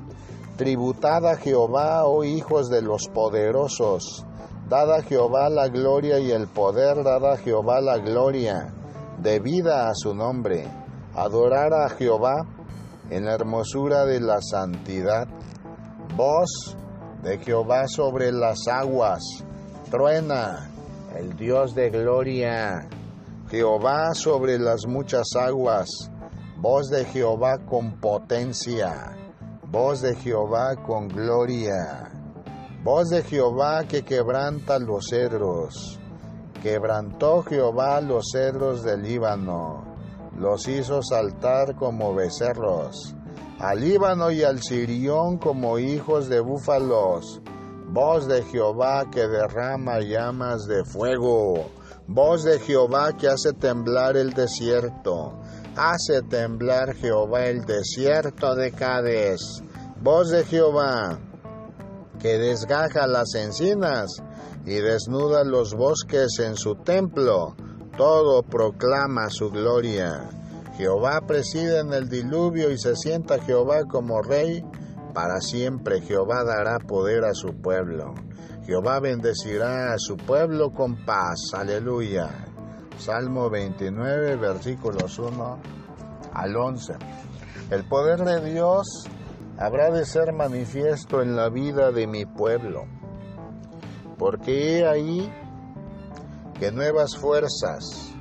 Tributad 0.58 1.26
a 1.26 1.38
Jehová, 1.38 2.06
oh 2.06 2.24
hijos 2.24 2.70
de 2.70 2.82
los 2.82 3.08
poderosos. 3.08 4.26
Dad 4.68 4.94
a 4.94 5.02
Jehová 5.02 5.50
la 5.50 5.68
gloria 5.68 6.20
y 6.20 6.32
el 6.32 6.48
poder, 6.48 7.04
dad 7.04 7.26
a 7.26 7.38
Jehová 7.38 7.82
la 7.82 7.98
gloria, 7.98 8.74
debida 9.20 9.90
a 9.90 9.96
su 9.96 10.14
nombre. 10.14 10.68
Adorar 11.16 11.74
a 11.74 11.90
Jehová 11.90 12.46
en 13.10 13.26
la 13.26 13.34
hermosura 13.34 14.06
de 14.06 14.20
la 14.20 14.42
santidad. 14.42 15.28
Voz 16.16 16.76
de 17.24 17.38
Jehová 17.40 17.88
sobre 17.88 18.32
las 18.32 18.68
aguas. 18.68 19.24
Truena 19.90 20.70
el 21.16 21.36
Dios 21.36 21.74
de 21.74 21.90
gloria. 21.90 22.88
Jehová 23.50 24.14
sobre 24.14 24.60
las 24.60 24.86
muchas 24.86 25.26
aguas, 25.36 25.90
voz 26.58 26.88
de 26.92 27.04
Jehová 27.06 27.58
con 27.66 28.00
potencia, 28.00 29.18
voz 29.72 30.02
de 30.02 30.16
Jehová 30.16 30.76
con 30.76 31.08
gloria, 31.08 32.12
voz 32.84 33.10
de 33.10 33.24
Jehová 33.24 33.86
que 33.86 34.04
quebranta 34.04 34.78
los 34.78 35.08
cedros. 35.10 36.00
Quebrantó 36.62 37.42
Jehová 37.42 38.00
los 38.02 38.26
cedros 38.32 38.84
del 38.84 39.02
Líbano, 39.02 39.96
los 40.38 40.68
hizo 40.68 41.02
saltar 41.02 41.76
como 41.76 42.14
becerros, 42.14 43.16
al 43.58 43.80
Líbano 43.80 44.30
y 44.30 44.44
al 44.44 44.62
Sirión 44.62 45.40
como 45.40 45.80
hijos 45.80 46.30
de 46.30 46.40
búfalos. 46.40 47.42
Voz 47.88 48.28
de 48.28 48.44
Jehová 48.44 49.10
que 49.10 49.28
derrama 49.28 50.02
llamas 50.02 50.68
de 50.68 50.86
fuego 50.86 51.79
Voz 52.12 52.43
de 52.43 52.58
Jehová 52.58 53.15
que 53.15 53.28
hace 53.28 53.54
temblar 53.54 54.17
el 54.17 54.34
desierto. 54.34 55.39
Hace 55.76 56.24
temblar 56.24 56.95
Jehová 56.95 57.45
el 57.45 57.65
desierto 57.65 58.56
de 58.56 58.72
Cades. 58.72 59.62
Voz 60.02 60.32
de 60.32 60.43
Jehová 60.43 61.19
que 62.19 62.39
desgaja 62.39 63.06
las 63.06 63.36
encinas 63.36 64.24
y 64.65 64.74
desnuda 64.80 65.43
los 65.43 65.76
bosques 65.76 66.39
en 66.39 66.56
su 66.56 66.78
templo. 66.78 67.56
Todo 67.95 68.41
proclama 68.41 69.30
su 69.30 69.52
gloria. 69.52 70.32
Jehová 70.78 71.22
preside 71.28 71.82
en 71.82 71.93
el 71.93 72.10
diluvio 72.10 72.72
y 72.72 72.80
se 72.80 72.95
sienta 72.95 73.38
Jehová 73.38 73.84
como 73.84 74.24
rey. 74.24 74.65
Para 75.13 75.41
siempre 75.41 76.02
Jehová 76.02 76.43
dará 76.43 76.80
poder 76.80 77.24
a 77.24 77.36
su 77.36 77.54
pueblo. 77.62 78.15
Jehová 78.70 79.00
bendecirá 79.00 79.94
a 79.94 79.98
su 79.98 80.16
pueblo 80.16 80.70
con 80.70 81.04
paz. 81.04 81.54
Aleluya. 81.56 82.30
Salmo 83.00 83.50
29, 83.50 84.36
versículos 84.36 85.18
1 85.18 85.58
al 86.36 86.56
11. 86.56 86.94
El 87.72 87.88
poder 87.88 88.20
de 88.20 88.52
Dios 88.52 89.10
habrá 89.58 89.90
de 89.90 90.06
ser 90.06 90.34
manifiesto 90.34 91.24
en 91.24 91.36
la 91.36 91.50
vida 91.50 91.92
de 91.92 92.06
mi 92.06 92.28
pueblo, 92.28 92.84
porque 94.20 94.78
he 94.78 94.88
ahí 94.88 95.34
que 96.60 96.72
nuevas 96.72 97.18
fuerzas 97.18 98.14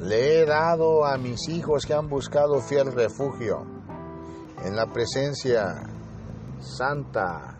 le 0.00 0.42
he 0.42 0.44
dado 0.44 1.06
a 1.06 1.16
mis 1.16 1.48
hijos 1.48 1.86
que 1.86 1.94
han 1.94 2.10
buscado 2.10 2.60
fiel 2.60 2.92
refugio 2.92 3.64
en 4.62 4.76
la 4.76 4.84
presencia 4.92 5.82
santa 6.60 7.58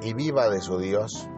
y 0.00 0.14
viva 0.14 0.48
de 0.48 0.60
su 0.60 0.78
Dios. 0.78 1.28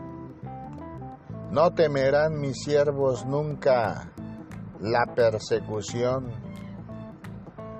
No 1.50 1.72
temerán 1.72 2.40
mis 2.40 2.62
siervos 2.62 3.24
nunca 3.24 4.12
la 4.80 5.06
persecución, 5.14 6.30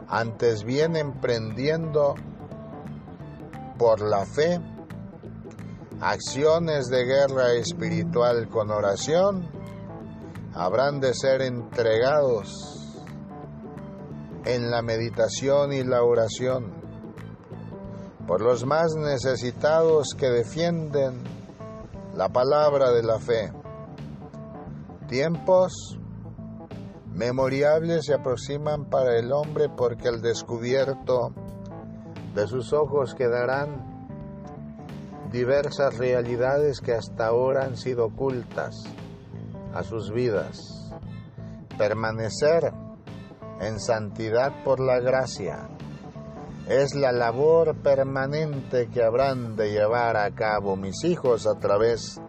antes 0.09 0.65
bien 0.65 0.97
emprendiendo 0.97 2.15
por 3.79 4.01
la 4.01 4.25
fe 4.25 4.59
acciones 6.01 6.89
de 6.89 7.05
guerra 7.05 7.53
espiritual 7.53 8.49
con 8.49 8.71
oración, 8.71 9.51
habrán 10.55 11.01
de 11.01 11.13
ser 11.13 11.43
entregados 11.43 13.05
en 14.45 14.71
la 14.71 14.81
meditación 14.81 15.73
y 15.73 15.85
la 15.85 16.03
oración 16.03 16.73
por 18.27 18.41
los 18.41 18.65
más 18.65 18.95
necesitados 18.95 20.15
que 20.17 20.29
defienden 20.31 21.23
la 22.15 22.29
palabra 22.29 22.91
de 22.93 23.03
la 23.03 23.19
fe. 23.19 23.53
Tiempos 25.09 25.99
memoriables 27.15 28.05
se 28.05 28.13
aproximan 28.13 28.91
para 28.91 29.19
el 29.19 29.33
hombre 29.33 29.71
porque 29.75 30.09
al 30.09 30.21
descubierto 30.21 31.33
de 32.35 32.47
sus 32.47 32.75
ojos 32.75 33.15
quedarán 33.15 33.89
diversas 35.33 35.97
realidades 35.97 36.81
que 36.81 36.93
hasta 36.93 37.29
ahora 37.29 37.65
han 37.65 37.79
sido 37.79 38.05
ocultas 38.05 38.85
a 39.73 39.83
sus 39.83 40.13
vidas. 40.13 40.93
Permanecer 41.79 42.71
en 43.61 43.81
santidad 43.81 44.63
por 44.63 44.79
la 44.79 45.01
gracia 45.01 45.71
es 46.69 46.95
la 46.95 47.13
labor 47.13 47.77
permanente 47.77 48.89
que 48.89 49.03
habrán 49.03 49.57
de 49.57 49.71
llevar 49.71 50.19
a 50.19 50.31
cabo 50.35 50.77
mis 50.77 51.03
hijos 51.05 51.47
a 51.47 51.59
través 51.59 52.21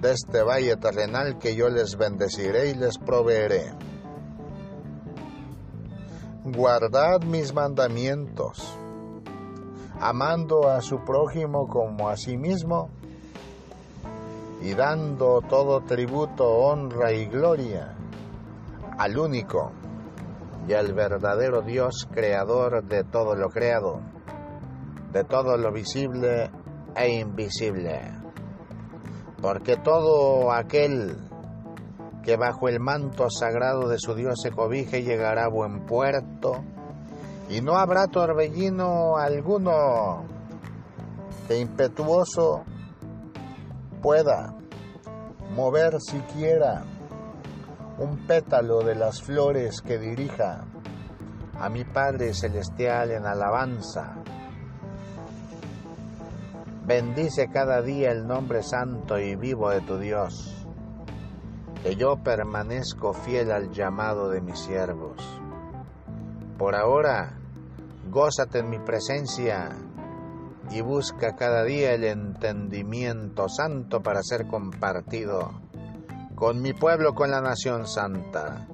de 0.00 0.12
este 0.12 0.42
valle 0.42 0.76
terrenal 0.76 1.38
que 1.38 1.54
yo 1.56 1.68
les 1.68 1.96
bendeciré 1.96 2.70
y 2.70 2.74
les 2.74 2.98
proveeré. 2.98 3.72
Guardad 6.44 7.22
mis 7.22 7.52
mandamientos 7.52 8.78
amando 10.00 10.68
a 10.68 10.80
su 10.80 11.04
prójimo 11.04 11.66
como 11.68 12.08
a 12.08 12.16
sí 12.16 12.36
mismo 12.36 12.90
y 14.62 14.74
dando 14.74 15.40
todo 15.42 15.82
tributo, 15.82 16.44
honra 16.44 17.12
y 17.12 17.26
gloria 17.26 17.94
al 18.98 19.18
único 19.18 19.72
y 20.68 20.74
al 20.74 20.92
verdadero 20.92 21.62
Dios 21.62 22.08
creador 22.12 22.84
de 22.84 23.04
todo 23.04 23.34
lo 23.34 23.48
creado, 23.48 24.00
de 25.12 25.24
todo 25.24 25.56
lo 25.56 25.72
visible 25.72 26.50
e 26.94 27.08
invisible. 27.08 28.27
Porque 29.40 29.76
todo 29.76 30.52
aquel 30.52 31.16
que 32.24 32.36
bajo 32.36 32.68
el 32.68 32.80
manto 32.80 33.30
sagrado 33.30 33.88
de 33.88 33.98
su 33.98 34.14
Dios 34.14 34.40
se 34.42 34.50
cobije 34.50 35.02
llegará 35.02 35.44
a 35.44 35.48
buen 35.48 35.86
puerto, 35.86 36.64
y 37.48 37.62
no 37.62 37.76
habrá 37.78 38.06
torbellino 38.08 39.16
alguno 39.16 40.24
que 41.46 41.58
impetuoso 41.58 42.64
pueda 44.02 44.54
mover 45.54 45.98
siquiera 46.00 46.84
un 47.98 48.26
pétalo 48.26 48.80
de 48.80 48.94
las 48.94 49.22
flores 49.22 49.80
que 49.80 49.98
dirija 49.98 50.66
a 51.58 51.68
mi 51.68 51.84
Padre 51.84 52.34
Celestial 52.34 53.10
en 53.10 53.26
alabanza. 53.26 54.17
Bendice 56.88 57.50
cada 57.50 57.82
día 57.82 58.10
el 58.12 58.26
nombre 58.26 58.62
santo 58.62 59.18
y 59.18 59.36
vivo 59.36 59.68
de 59.68 59.82
tu 59.82 59.98
Dios, 59.98 60.66
que 61.82 61.96
yo 61.96 62.16
permanezco 62.24 63.12
fiel 63.12 63.52
al 63.52 63.70
llamado 63.72 64.30
de 64.30 64.40
mis 64.40 64.58
siervos. 64.58 65.18
Por 66.56 66.74
ahora, 66.74 67.38
gózate 68.10 68.60
en 68.60 68.70
mi 68.70 68.78
presencia 68.78 69.68
y 70.70 70.80
busca 70.80 71.36
cada 71.36 71.62
día 71.64 71.92
el 71.92 72.04
entendimiento 72.04 73.50
santo 73.50 74.00
para 74.02 74.22
ser 74.22 74.46
compartido 74.46 75.60
con 76.36 76.62
mi 76.62 76.72
pueblo, 76.72 77.14
con 77.14 77.30
la 77.30 77.42
nación 77.42 77.86
santa. 77.86 78.66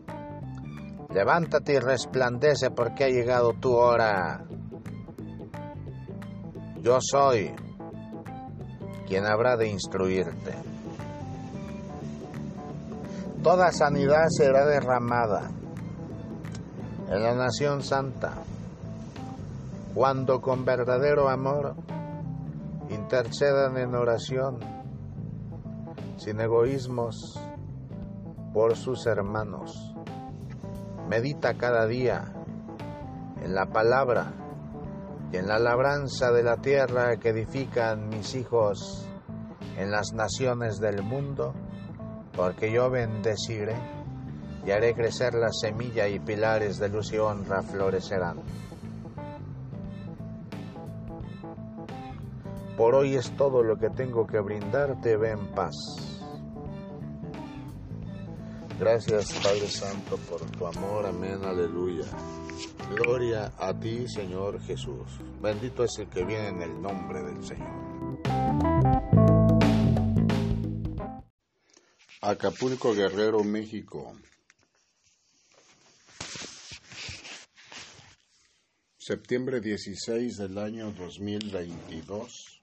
Levántate 1.13 1.73
y 1.75 1.79
resplandece 1.81 2.71
porque 2.71 3.03
ha 3.03 3.09
llegado 3.09 3.55
tu 3.55 3.73
hora. 3.73 4.45
Yo 6.81 6.99
soy 7.01 7.53
quien 9.15 9.27
habrá 9.27 9.57
de 9.57 9.69
instruirte. 9.69 10.57
Toda 13.45 13.71
sanidad 13.71 14.25
será 14.29 14.67
derramada 14.67 15.53
en 17.09 17.23
la 17.23 17.33
nación 17.37 17.85
santa 17.85 18.33
cuando 19.95 20.41
con 20.41 20.65
verdadero 20.65 21.29
amor 21.29 21.77
intercedan 22.91 23.77
en 23.77 23.95
oración, 23.95 24.59
sin 26.17 26.41
egoísmos, 26.41 27.41
por 28.53 28.75
sus 28.75 29.07
hermanos. 29.07 29.95
Medita 31.09 31.55
cada 31.55 31.87
día 31.87 32.33
en 33.45 33.55
la 33.55 33.67
palabra 33.67 34.33
y 35.35 35.37
en 35.37 35.49
la 35.49 35.59
labranza 35.59 36.31
de 36.31 36.45
la 36.45 36.59
tierra 36.59 37.17
que 37.17 37.31
edifican 37.31 38.09
mis 38.09 38.37
hijos 38.37 39.05
en 39.77 39.91
las 39.91 40.13
naciones 40.13 40.79
del 40.79 41.03
mundo, 41.03 41.53
porque 42.37 42.71
yo 42.71 42.89
bendeciré 42.89 43.75
y 44.65 44.71
haré 44.71 44.95
crecer 44.95 45.35
la 45.35 45.51
semilla 45.51 46.07
y 46.07 46.21
pilares 46.21 46.79
de 46.79 46.89
luz 46.89 47.13
y 47.13 47.19
honra 47.19 47.65
florecerán. 47.65 48.43
Por 52.77 52.95
hoy 52.95 53.17
es 53.17 53.37
todo 53.37 53.65
lo 53.65 53.77
que 53.77 53.91
tengo 53.91 54.29
que 54.29 54.39
brindarte. 54.39 55.17
Ve 55.17 55.33
en 55.33 55.49
paz. 55.49 55.75
Gracias 58.79 59.33
Padre 59.43 59.67
Santo 59.67 60.17
por 60.31 60.43
tu 60.53 60.65
amor. 60.65 61.07
Amén. 61.07 61.41
Aleluya. 61.45 62.05
Gloria 62.95 63.53
a 63.59 63.73
ti, 63.79 64.07
Señor 64.09 64.61
Jesús. 64.63 65.09
Bendito 65.41 65.85
es 65.85 65.99
el 65.99 66.09
que 66.09 66.25
viene 66.25 66.49
en 66.49 66.63
el 66.63 66.83
nombre 66.83 67.23
del 67.23 67.45
Señor. 67.45 68.21
Acapulco 72.21 72.95
Guerrero, 72.95 73.45
México. 73.45 74.17
Septiembre 78.97 79.61
16 79.61 80.37
del 80.39 80.57
año 80.57 80.91
2022. 80.93 82.63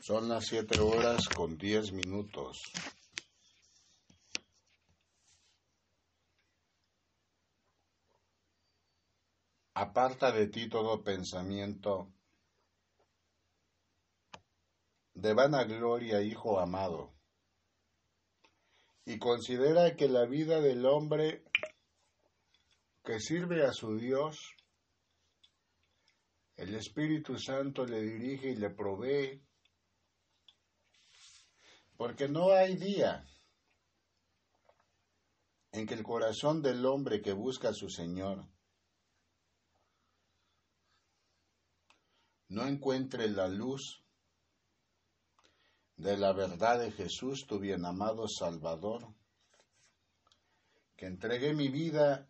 Son 0.00 0.28
las 0.28 0.46
siete 0.46 0.80
horas 0.80 1.28
con 1.28 1.56
diez 1.56 1.92
minutos. 1.92 2.62
Aparta 9.78 10.32
de 10.32 10.46
ti 10.46 10.70
todo 10.70 11.04
pensamiento 11.04 12.10
de 15.12 15.34
vanagloria, 15.34 16.22
hijo 16.22 16.58
amado, 16.58 17.12
y 19.04 19.18
considera 19.18 19.94
que 19.94 20.08
la 20.08 20.24
vida 20.24 20.62
del 20.62 20.86
hombre 20.86 21.44
que 23.04 23.20
sirve 23.20 23.66
a 23.66 23.72
su 23.72 23.98
Dios, 23.98 24.38
el 26.56 26.74
Espíritu 26.74 27.38
Santo 27.38 27.84
le 27.84 28.00
dirige 28.00 28.52
y 28.52 28.56
le 28.56 28.70
provee 28.70 29.44
porque 31.98 32.28
no 32.30 32.50
hay 32.50 32.76
día 32.76 33.26
en 35.72 35.86
que 35.86 35.92
el 35.92 36.02
corazón 36.02 36.62
del 36.62 36.86
hombre 36.86 37.20
que 37.20 37.34
busca 37.34 37.68
a 37.68 37.74
su 37.74 37.90
Señor 37.90 38.55
no 42.48 42.66
encuentre 42.66 43.28
la 43.28 43.48
luz 43.48 44.04
de 45.96 46.16
la 46.16 46.32
verdad 46.32 46.80
de 46.80 46.92
Jesús, 46.92 47.46
tu 47.46 47.58
bien 47.58 47.84
amado 47.84 48.28
Salvador, 48.28 49.14
que 50.96 51.06
entregué 51.06 51.54
mi 51.54 51.68
vida 51.68 52.28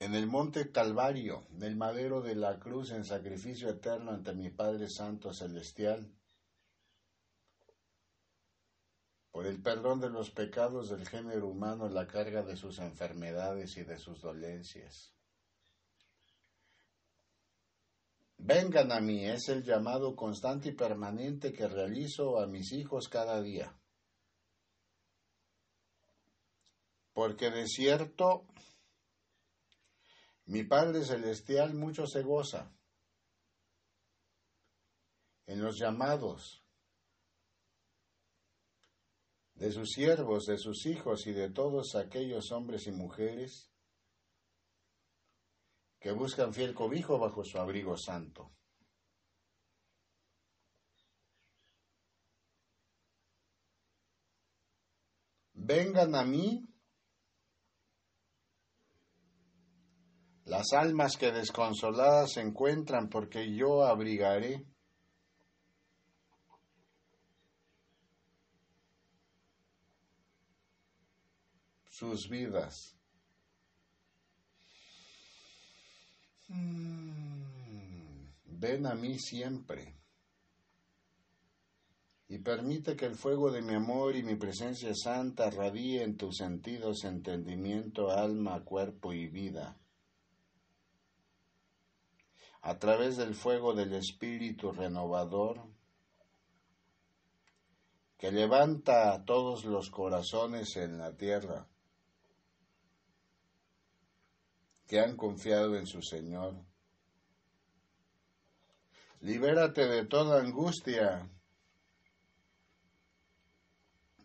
en 0.00 0.14
el 0.14 0.26
monte 0.26 0.70
Calvario, 0.70 1.46
del 1.50 1.76
madero 1.76 2.20
de 2.20 2.34
la 2.34 2.58
cruz, 2.58 2.90
en 2.90 3.04
sacrificio 3.04 3.70
eterno 3.70 4.10
ante 4.10 4.34
mi 4.34 4.50
Padre 4.50 4.88
Santo 4.90 5.32
Celestial, 5.32 6.12
por 9.30 9.46
el 9.46 9.62
perdón 9.62 10.00
de 10.00 10.10
los 10.10 10.30
pecados 10.30 10.90
del 10.90 11.08
género 11.08 11.48
humano, 11.48 11.88
la 11.88 12.06
carga 12.06 12.42
de 12.42 12.56
sus 12.56 12.78
enfermedades 12.78 13.76
y 13.76 13.82
de 13.82 13.98
sus 13.98 14.20
dolencias. 14.20 15.13
Vengan 18.46 18.92
a 18.92 19.00
mí 19.00 19.24
es 19.24 19.48
el 19.48 19.62
llamado 19.62 20.14
constante 20.14 20.68
y 20.68 20.72
permanente 20.72 21.50
que 21.50 21.66
realizo 21.66 22.38
a 22.38 22.46
mis 22.46 22.72
hijos 22.72 23.08
cada 23.08 23.40
día. 23.40 23.74
Porque 27.14 27.50
de 27.50 27.66
cierto, 27.66 28.46
mi 30.44 30.62
Padre 30.62 31.06
Celestial 31.06 31.72
mucho 31.72 32.06
se 32.06 32.20
goza 32.20 32.70
en 35.46 35.62
los 35.62 35.78
llamados 35.78 36.66
de 39.54 39.72
sus 39.72 39.88
siervos, 39.88 40.44
de 40.44 40.58
sus 40.58 40.84
hijos 40.84 41.26
y 41.26 41.32
de 41.32 41.48
todos 41.48 41.94
aquellos 41.94 42.52
hombres 42.52 42.86
y 42.88 42.92
mujeres 42.92 43.73
que 46.04 46.12
buscan 46.12 46.52
fiel 46.52 46.74
cobijo 46.74 47.18
bajo 47.18 47.42
su 47.42 47.58
abrigo 47.58 47.96
santo. 47.96 48.52
Vengan 55.54 56.14
a 56.14 56.22
mí 56.22 56.62
las 60.44 60.74
almas 60.74 61.16
que 61.16 61.32
desconsoladas 61.32 62.32
se 62.32 62.42
encuentran, 62.42 63.08
porque 63.08 63.56
yo 63.56 63.82
abrigaré 63.86 64.62
sus 71.88 72.28
vidas. 72.28 72.93
Mm, 76.54 78.26
ven 78.60 78.86
a 78.86 78.94
mí 78.94 79.18
siempre 79.18 79.96
y 82.28 82.38
permite 82.38 82.96
que 82.96 83.06
el 83.06 83.16
fuego 83.16 83.50
de 83.50 83.62
mi 83.62 83.74
amor 83.74 84.16
y 84.16 84.22
mi 84.22 84.34
presencia 84.34 84.94
santa 84.94 85.50
radie 85.50 86.02
en 86.02 86.16
tus 86.16 86.38
sentidos, 86.38 87.04
entendimiento, 87.04 88.10
alma, 88.10 88.64
cuerpo 88.64 89.12
y 89.12 89.28
vida. 89.28 89.78
A 92.62 92.78
través 92.78 93.16
del 93.18 93.34
fuego 93.34 93.74
del 93.74 93.92
Espíritu 93.92 94.72
renovador, 94.72 95.60
que 98.16 98.32
levanta 98.32 99.12
a 99.12 99.24
todos 99.24 99.66
los 99.66 99.90
corazones 99.90 100.76
en 100.76 100.98
la 100.98 101.14
tierra 101.14 101.68
que 104.86 105.00
han 105.00 105.16
confiado 105.16 105.76
en 105.76 105.86
su 105.86 106.02
Señor. 106.02 106.54
Libérate 109.20 109.86
de 109.86 110.04
toda 110.04 110.40
angustia, 110.40 111.30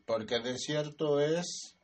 porque 0.05 0.39
de 0.39 0.57
cierto 0.57 1.21
es 1.21 1.75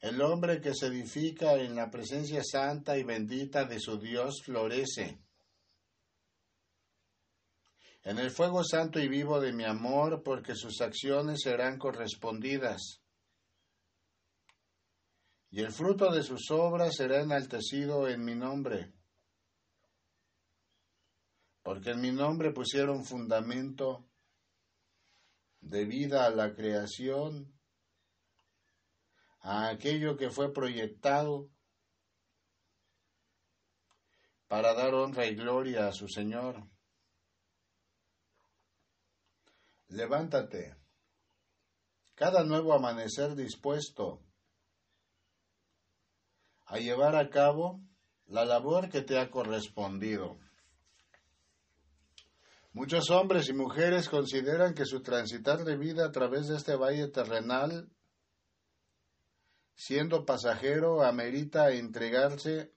el 0.00 0.22
hombre 0.22 0.60
que 0.60 0.74
se 0.74 0.86
edifica 0.86 1.54
en 1.54 1.74
la 1.74 1.90
presencia 1.90 2.42
santa 2.42 2.96
y 2.96 3.02
bendita 3.02 3.64
de 3.64 3.80
su 3.80 3.98
Dios 3.98 4.42
florece. 4.42 5.18
En 8.04 8.18
el 8.18 8.30
fuego 8.30 8.64
santo 8.64 9.00
y 9.00 9.08
vivo 9.08 9.40
de 9.40 9.52
mi 9.52 9.64
amor, 9.64 10.22
porque 10.22 10.54
sus 10.54 10.80
acciones 10.80 11.40
serán 11.42 11.78
correspondidas 11.78 13.02
y 15.50 15.60
el 15.60 15.72
fruto 15.72 16.12
de 16.12 16.22
sus 16.22 16.50
obras 16.50 16.96
será 16.96 17.22
enaltecido 17.22 18.08
en 18.08 18.24
mi 18.24 18.34
nombre. 18.34 18.92
Porque 21.62 21.90
en 21.90 22.00
mi 22.00 22.12
nombre 22.12 22.52
pusieron 22.52 23.04
fundamento 23.04 24.06
de 25.60 25.84
vida 25.84 26.26
a 26.26 26.30
la 26.30 26.54
creación, 26.54 27.58
a 29.40 29.68
aquello 29.68 30.16
que 30.16 30.30
fue 30.30 30.52
proyectado 30.52 31.50
para 34.48 34.74
dar 34.74 34.94
honra 34.94 35.26
y 35.26 35.34
gloria 35.34 35.88
a 35.88 35.92
su 35.92 36.08
Señor. 36.08 36.68
Levántate, 39.88 40.76
cada 42.14 42.44
nuevo 42.44 42.74
amanecer 42.74 43.34
dispuesto 43.34 44.27
a 46.68 46.78
llevar 46.78 47.16
a 47.16 47.30
cabo 47.30 47.80
la 48.26 48.44
labor 48.44 48.90
que 48.90 49.00
te 49.00 49.18
ha 49.18 49.30
correspondido. 49.30 50.38
Muchos 52.72 53.10
hombres 53.10 53.48
y 53.48 53.54
mujeres 53.54 54.08
consideran 54.08 54.74
que 54.74 54.84
su 54.84 55.02
transitar 55.02 55.64
de 55.64 55.76
vida 55.76 56.06
a 56.06 56.12
través 56.12 56.46
de 56.46 56.56
este 56.56 56.76
valle 56.76 57.08
terrenal, 57.08 57.90
siendo 59.74 60.26
pasajero, 60.26 61.02
amerita 61.02 61.72
entregarse 61.72 62.74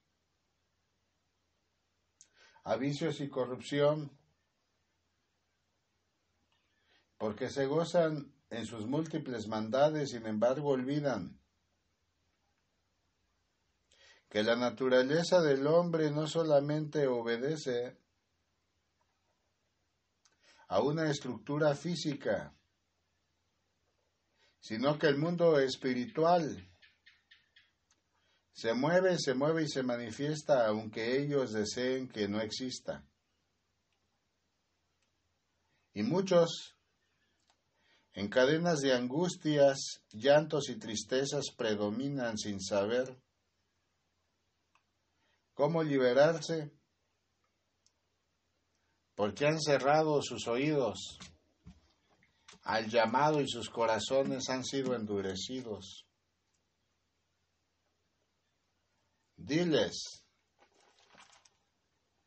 a 2.64 2.78
vicios 2.78 3.20
y 3.20 3.30
corrupción, 3.30 4.18
porque 7.18 7.50
se 7.50 7.66
gozan 7.66 8.34
en 8.50 8.66
sus 8.66 8.86
múltiples 8.88 9.48
mandades, 9.48 10.12
sin 10.12 10.26
embargo 10.26 10.70
olvidan 10.70 11.41
que 14.32 14.44
la 14.44 14.56
naturaleza 14.56 15.42
del 15.42 15.68
hombre 15.68 16.10
no 16.10 16.26
solamente 16.26 17.06
obedece 17.06 17.98
a 20.70 20.82
una 20.82 21.12
estructura 21.12 21.76
física, 21.76 22.56
sino 24.62 24.98
que 24.98 25.08
el 25.08 25.18
mundo 25.18 25.60
espiritual 25.60 26.66
se 28.54 28.74
mueve, 28.74 29.20
se 29.20 29.34
mueve 29.34 29.64
y 29.64 29.68
se 29.68 29.84
manifiesta 29.84 30.66
aunque 30.66 31.22
ellos 31.22 31.52
deseen 31.52 32.08
que 32.08 32.30
no 32.30 32.40
exista. 32.40 33.06
Y 35.94 36.04
muchos, 36.04 36.78
en 38.14 38.30
cadenas 38.30 38.80
de 38.80 38.94
angustias, 38.94 40.06
llantos 40.14 40.70
y 40.70 40.80
tristezas, 40.80 41.48
predominan 41.58 42.38
sin 42.38 42.62
saber 42.62 43.22
cómo 45.54 45.84
liberarse, 45.84 46.72
porque 49.16 49.46
han 49.46 49.60
cerrado 49.60 50.22
sus 50.22 50.48
oídos 50.48 51.20
al 52.64 52.90
llamado 52.90 53.42
y 53.42 53.48
sus 53.48 53.70
corazones 53.70 54.50
han 54.50 54.64
sido 54.64 54.96
endurecidos. 54.96 56.06
Diles 59.36 60.24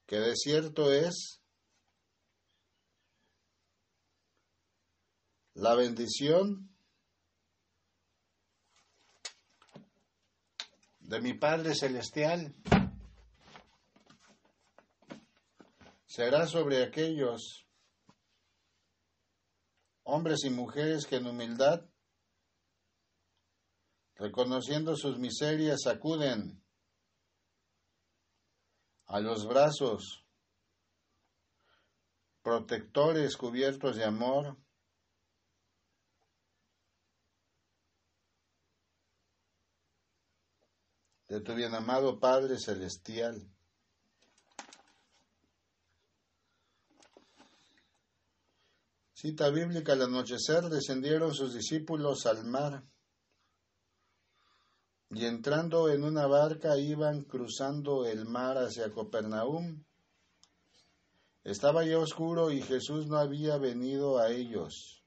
que 0.07 0.17
de 0.17 0.37
cierto 0.37 0.93
es 0.93 1.41
la 5.55 5.75
bendición 5.75 6.75
de 10.99 11.21
mi 11.21 11.35
Padre 11.35 11.75
Celestial 11.75 12.55
será 16.15 16.47
sobre 16.47 16.85
aquellos 16.85 17.67
hombres 20.05 20.45
y 20.45 20.51
mujeres 20.51 21.07
que 21.07 21.17
en 21.17 21.27
humildad, 21.27 21.85
reconociendo 24.15 24.95
sus 24.95 25.19
miserias, 25.19 25.89
acuden 25.89 26.63
a 29.07 29.19
los 29.19 29.45
brazos 29.49 30.25
protectores 32.43 33.37
cubiertos 33.37 33.97
de 33.97 34.05
amor, 34.05 34.57
de 41.27 41.41
tu 41.41 41.57
bien 41.57 41.75
amado 41.75 42.21
Padre 42.21 42.57
Celestial. 42.57 43.51
Cita 49.25 49.49
bíblica, 49.49 49.95
al 49.95 50.03
anochecer 50.03 50.65
descendieron 50.65 51.33
sus 51.33 51.55
discípulos 51.55 52.27
al 52.27 52.45
mar 52.45 52.85
y 55.09 55.25
entrando 55.25 55.89
en 55.89 56.05
una 56.05 56.27
barca 56.27 56.77
iban 56.77 57.23
cruzando 57.23 58.05
el 58.05 58.27
mar 58.27 58.59
hacia 58.59 58.91
Copernaum. 58.91 59.83
Estaba 61.43 61.87
ya 61.87 61.99
oscuro 61.99 62.51
y 62.51 62.61
Jesús 62.61 63.07
no 63.07 63.17
había 63.17 63.57
venido 63.57 64.19
a 64.19 64.31
ellos. 64.31 65.03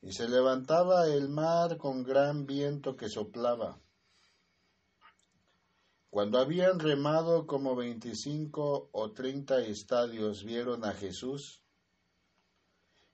Y 0.00 0.14
se 0.14 0.26
levantaba 0.26 1.08
el 1.08 1.28
mar 1.28 1.76
con 1.76 2.04
gran 2.04 2.46
viento 2.46 2.96
que 2.96 3.10
soplaba. 3.10 3.78
Cuando 6.08 6.38
habían 6.38 6.78
remado 6.78 7.46
como 7.46 7.76
veinticinco 7.76 8.88
o 8.92 9.12
treinta 9.12 9.60
estadios, 9.60 10.42
vieron 10.42 10.86
a 10.86 10.94
Jesús, 10.94 11.59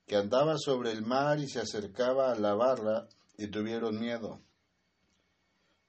que 0.07 0.15
andaba 0.15 0.57
sobre 0.57 0.91
el 0.91 1.05
mar 1.05 1.37
y 1.37 1.49
se 1.49 1.59
acercaba 1.59 2.31
a 2.31 2.35
la 2.35 2.55
barra, 2.55 3.07
y 3.37 3.47
tuvieron 3.47 3.99
miedo. 3.99 4.41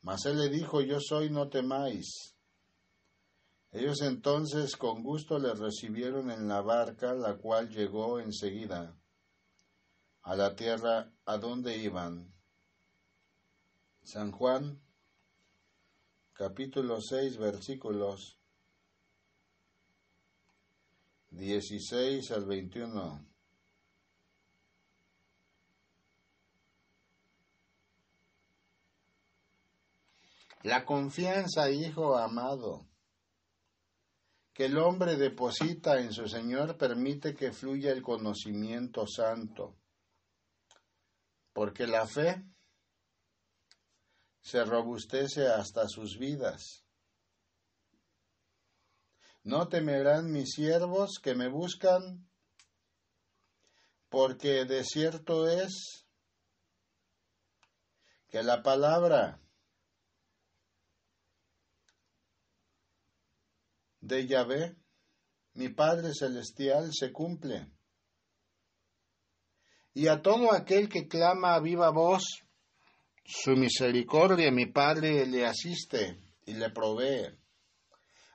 Mas 0.02 0.26
él 0.26 0.38
le 0.38 0.48
dijo, 0.48 0.82
yo 0.82 0.98
soy, 1.00 1.30
no 1.30 1.48
temáis. 1.48 2.34
Ellos 3.70 4.02
entonces 4.02 4.76
con 4.76 5.02
gusto 5.02 5.38
le 5.38 5.54
recibieron 5.54 6.30
en 6.30 6.48
la 6.48 6.60
barca, 6.60 7.14
la 7.14 7.36
cual 7.36 7.70
llegó 7.70 8.18
enseguida 8.18 8.98
a 10.22 10.36
la 10.36 10.56
tierra 10.56 11.12
a 11.24 11.38
donde 11.38 11.76
iban. 11.78 12.34
San 14.02 14.32
Juan, 14.32 14.80
capítulo 16.32 17.00
6, 17.00 17.36
versículos 17.38 18.38
16 21.30 22.30
al 22.32 22.46
21. 22.46 23.27
La 30.62 30.84
confianza, 30.84 31.70
hijo 31.70 32.16
amado, 32.16 32.88
que 34.52 34.64
el 34.64 34.76
hombre 34.78 35.16
deposita 35.16 36.00
en 36.00 36.12
su 36.12 36.26
Señor 36.26 36.76
permite 36.76 37.32
que 37.34 37.52
fluya 37.52 37.92
el 37.92 38.02
conocimiento 38.02 39.06
santo, 39.06 39.76
porque 41.52 41.86
la 41.86 42.08
fe 42.08 42.44
se 44.40 44.64
robustece 44.64 45.46
hasta 45.46 45.86
sus 45.86 46.18
vidas. 46.18 46.84
No 49.44 49.68
temerán 49.68 50.32
mis 50.32 50.50
siervos 50.54 51.20
que 51.22 51.36
me 51.36 51.48
buscan, 51.48 52.28
porque 54.08 54.64
de 54.64 54.82
cierto 54.82 55.48
es 55.48 56.06
que 58.26 58.42
la 58.42 58.62
palabra 58.64 59.40
de 64.08 64.26
Yahvé, 64.26 64.76
mi 65.54 65.68
Padre 65.68 66.12
Celestial, 66.14 66.90
se 66.92 67.12
cumple. 67.12 67.68
Y 69.94 70.08
a 70.08 70.22
todo 70.22 70.52
aquel 70.52 70.88
que 70.88 71.06
clama 71.06 71.54
a 71.54 71.60
viva 71.60 71.90
voz, 71.90 72.22
su 73.24 73.52
misericordia, 73.52 74.50
mi 74.50 74.66
Padre, 74.66 75.26
le 75.26 75.44
asiste 75.44 76.18
y 76.46 76.54
le 76.54 76.70
provee. 76.70 77.36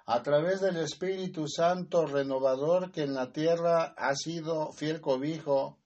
A 0.05 0.21
través 0.21 0.61
del 0.61 0.77
Espíritu 0.77 1.47
Santo 1.47 2.05
renovador 2.05 2.91
que 2.91 3.03
en 3.03 3.13
la 3.13 3.31
tierra 3.31 3.95
ha 3.97 4.13
sido 4.15 4.71
fiel 4.73 5.01
cobijo, 5.01 5.79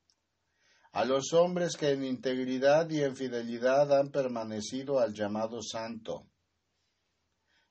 a 0.91 1.05
los 1.05 1.31
hombres 1.33 1.77
que 1.77 1.91
en 1.91 2.03
integridad 2.03 2.89
y 2.89 3.03
en 3.03 3.15
fidelidad 3.15 3.97
han 3.97 4.09
permanecido 4.09 4.99
al 4.99 5.13
llamado 5.13 5.61
santo. 5.61 6.25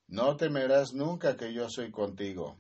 No 0.09 0.37
temerás 0.37 0.93
nunca 0.93 1.37
que 1.37 1.53
yo 1.53 1.69
soy 1.69 1.91
contigo. 1.91 2.59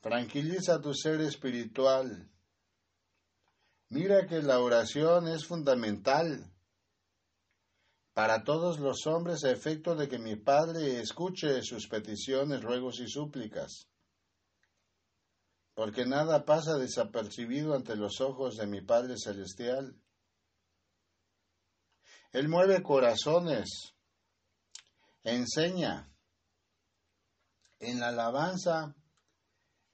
Tranquiliza 0.00 0.80
tu 0.80 0.94
ser 0.94 1.20
espiritual. 1.20 2.30
Mira 3.88 4.26
que 4.26 4.40
la 4.40 4.60
oración 4.60 5.28
es 5.28 5.44
fundamental 5.44 6.52
para 8.14 8.44
todos 8.44 8.78
los 8.78 9.06
hombres 9.06 9.44
a 9.44 9.50
efecto 9.50 9.94
de 9.94 10.08
que 10.08 10.18
mi 10.18 10.36
Padre 10.36 11.00
escuche 11.00 11.62
sus 11.62 11.86
peticiones, 11.88 12.62
ruegos 12.62 13.00
y 13.00 13.08
súplicas 13.08 13.88
porque 15.76 16.06
nada 16.06 16.46
pasa 16.46 16.78
desapercibido 16.78 17.74
ante 17.74 17.96
los 17.96 18.22
ojos 18.22 18.56
de 18.56 18.66
mi 18.66 18.80
Padre 18.80 19.18
Celestial. 19.18 19.94
Él 22.32 22.48
mueve 22.48 22.82
corazones, 22.82 23.94
enseña 25.22 26.10
en 27.78 28.00
la 28.00 28.08
alabanza 28.08 28.96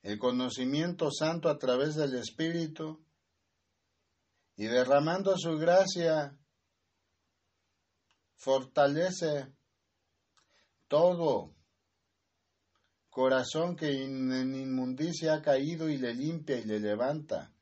el 0.02 0.20
conocimiento 0.20 1.10
santo 1.10 1.48
a 1.48 1.58
través 1.58 1.96
del 1.96 2.14
Espíritu 2.14 3.04
y 4.54 4.66
derramando 4.66 5.36
su 5.36 5.58
gracia 5.58 6.38
fortalece 8.36 9.52
todo 10.86 11.56
corazón 13.12 13.76
que 13.76 14.04
en 14.04 14.54
inmundicia 14.54 15.34
ha 15.34 15.42
caído 15.42 15.90
y 15.90 15.98
le 15.98 16.14
limpia 16.14 16.56
y 16.56 16.64
le 16.64 16.80
levanta 16.80 17.52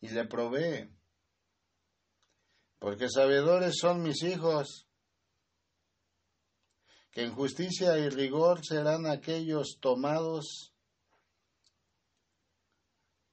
y 0.00 0.08
le 0.10 0.26
provee. 0.26 0.88
Porque 2.78 3.08
sabedores 3.08 3.74
son 3.80 4.00
mis 4.00 4.22
hijos, 4.22 4.86
que 7.10 7.24
en 7.24 7.34
justicia 7.34 7.98
y 7.98 8.08
rigor 8.10 8.64
serán 8.64 9.06
aquellos 9.06 9.78
tomados 9.80 10.72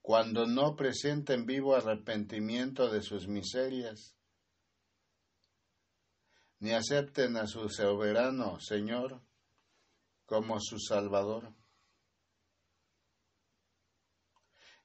cuando 0.01 0.47
no 0.47 0.75
presenten 0.75 1.45
vivo 1.45 1.75
arrepentimiento 1.75 2.89
de 2.89 3.03
sus 3.03 3.27
miserias, 3.27 4.15
ni 6.57 6.71
acepten 6.71 7.37
a 7.37 7.45
su 7.45 7.69
soberano 7.69 8.59
Señor 8.59 9.28
como 10.29 10.59
su 10.59 10.77
Salvador. 10.77 11.51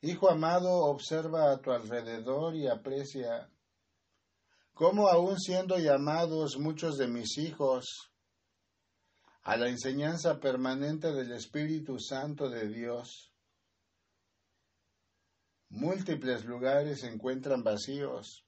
Hijo 0.01 0.31
amado, 0.31 0.71
observa 0.87 1.53
a 1.53 1.61
tu 1.61 1.71
alrededor 1.71 2.57
y 2.57 2.67
aprecia 2.67 3.51
cómo 4.73 5.07
aún 5.07 5.39
siendo 5.39 5.79
llamados 5.79 6.57
muchos 6.59 6.97
de 6.97 7.09
mis 7.09 7.37
hijos 7.37 8.11
a 9.43 9.59
la 9.59 9.69
enseñanza 9.69 10.41
permanente 10.41 11.13
del 11.13 11.33
Espíritu 11.33 11.99
Santo 12.01 12.49
de 12.49 12.67
Dios, 12.67 13.31
múltiples 15.69 16.47
lugares 16.47 17.01
se 17.01 17.09
encuentran 17.09 17.63
vacíos, 17.63 18.47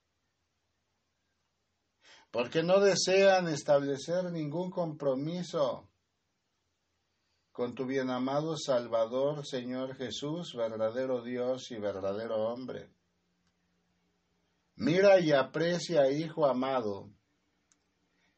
porque 2.31 2.63
no 2.63 2.79
desean 2.79 3.47
establecer 3.49 4.31
ningún 4.31 4.71
compromiso 4.71 5.86
con 7.57 7.73
tu 7.73 7.87
bien 7.87 8.11
amado 8.11 8.55
Salvador, 8.55 9.43
Señor 9.43 9.95
Jesús, 9.95 10.53
verdadero 10.55 11.23
Dios 11.23 11.71
y 11.71 11.79
verdadero 11.79 12.35
hombre. 12.35 12.91
Mira 14.75 15.19
y 15.19 15.31
aprecia, 15.31 16.11
Hijo 16.11 16.45
amado, 16.45 17.09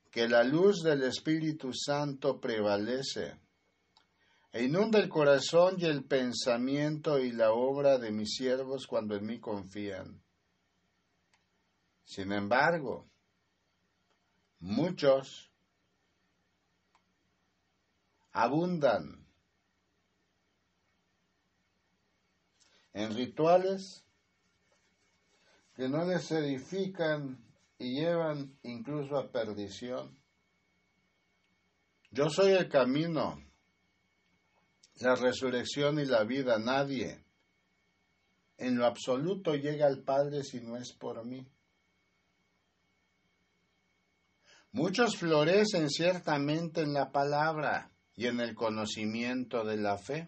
que 0.10 0.30
la 0.30 0.46
luz 0.46 0.84
del 0.84 1.04
Espíritu 1.04 1.74
Santo 1.74 2.40
prevalece 2.40 3.38
e 4.54 4.64
inunda 4.64 5.00
el 5.00 5.10
corazón 5.10 5.76
y 5.80 5.84
el 5.84 6.06
pensamiento 6.06 7.20
y 7.20 7.34
la 7.34 7.52
obra 7.52 7.98
de 7.98 8.14
mis 8.14 8.36
siervos 8.36 8.88
cuando 8.88 9.18
en 9.18 9.26
mí 9.26 9.38
confían. 9.42 10.24
Sin 12.06 12.32
embargo, 12.32 13.10
muchos 14.60 15.49
abundan 18.44 19.26
en 22.94 23.16
rituales 23.16 24.04
que 25.76 25.88
no 25.88 26.06
les 26.06 26.32
edifican 26.32 27.44
y 27.78 28.00
llevan 28.00 28.58
incluso 28.64 29.18
a 29.18 29.32
perdición. 29.32 30.18
Yo 32.12 32.30
soy 32.30 32.52
el 32.52 32.68
camino, 32.68 33.42
la 34.96 35.16
resurrección 35.16 36.00
y 36.00 36.06
la 36.06 36.24
vida. 36.24 36.58
Nadie 36.60 37.24
en 38.58 38.78
lo 38.78 38.86
absoluto 38.86 39.56
llega 39.56 39.86
al 39.86 40.04
Padre 40.04 40.44
si 40.44 40.60
no 40.60 40.76
es 40.76 40.92
por 40.94 41.26
mí. 41.26 41.48
Muchos 44.72 45.18
florecen 45.18 45.90
ciertamente 45.90 46.82
en 46.82 46.94
la 46.94 47.12
palabra, 47.12 47.92
y 48.20 48.28
en 48.28 48.42
el 48.42 48.54
conocimiento 48.54 49.64
de 49.64 49.78
la 49.78 49.98
fe. 49.98 50.28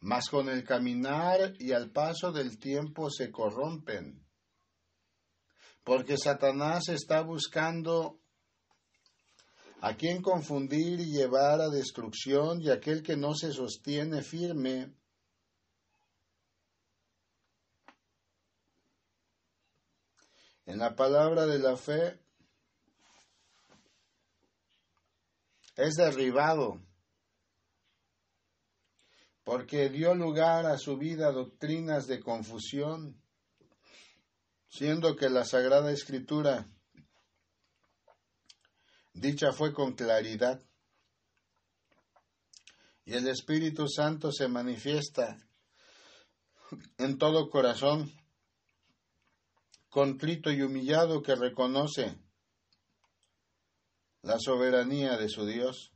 Mas 0.00 0.30
con 0.30 0.48
el 0.48 0.64
caminar 0.64 1.52
y 1.58 1.72
al 1.72 1.90
paso 1.90 2.32
del 2.32 2.58
tiempo 2.58 3.10
se 3.10 3.30
corrompen, 3.30 4.26
porque 5.84 6.16
Satanás 6.16 6.88
está 6.88 7.20
buscando 7.20 8.22
a 9.82 9.94
quien 9.94 10.22
confundir 10.22 10.98
y 10.98 11.12
llevar 11.12 11.60
a 11.60 11.68
destrucción 11.68 12.62
y 12.62 12.70
aquel 12.70 13.02
que 13.02 13.18
no 13.18 13.34
se 13.34 13.52
sostiene 13.52 14.22
firme. 14.22 14.94
En 20.64 20.78
la 20.78 20.96
palabra 20.96 21.44
de 21.44 21.58
la 21.58 21.76
fe 21.76 22.21
es 25.76 25.94
derribado 25.94 26.80
porque 29.44 29.88
dio 29.88 30.14
lugar 30.14 30.66
a 30.66 30.78
su 30.78 30.96
vida 30.96 31.32
doctrinas 31.32 32.06
de 32.06 32.20
confusión, 32.20 33.20
siendo 34.68 35.16
que 35.16 35.28
la 35.28 35.44
Sagrada 35.44 35.90
Escritura 35.90 36.68
dicha 39.12 39.52
fue 39.52 39.72
con 39.72 39.94
claridad. 39.94 40.62
Y 43.04 43.14
el 43.14 43.26
Espíritu 43.26 43.88
Santo 43.88 44.30
se 44.30 44.46
manifiesta 44.46 45.36
en 46.98 47.18
todo 47.18 47.50
corazón, 47.50 48.12
contrito 49.88 50.52
y 50.52 50.62
humillado 50.62 51.20
que 51.20 51.34
reconoce 51.34 52.16
la 54.22 54.38
soberanía 54.38 55.16
de 55.16 55.28
su 55.28 55.44
Dios. 55.44 55.92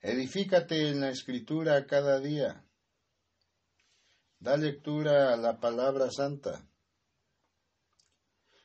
Edifícate 0.00 0.88
en 0.88 1.00
la 1.00 1.10
escritura 1.10 1.86
cada 1.86 2.20
día. 2.20 2.64
Da 4.38 4.56
lectura 4.56 5.32
a 5.32 5.36
la 5.36 5.60
palabra 5.60 6.10
santa. 6.10 6.68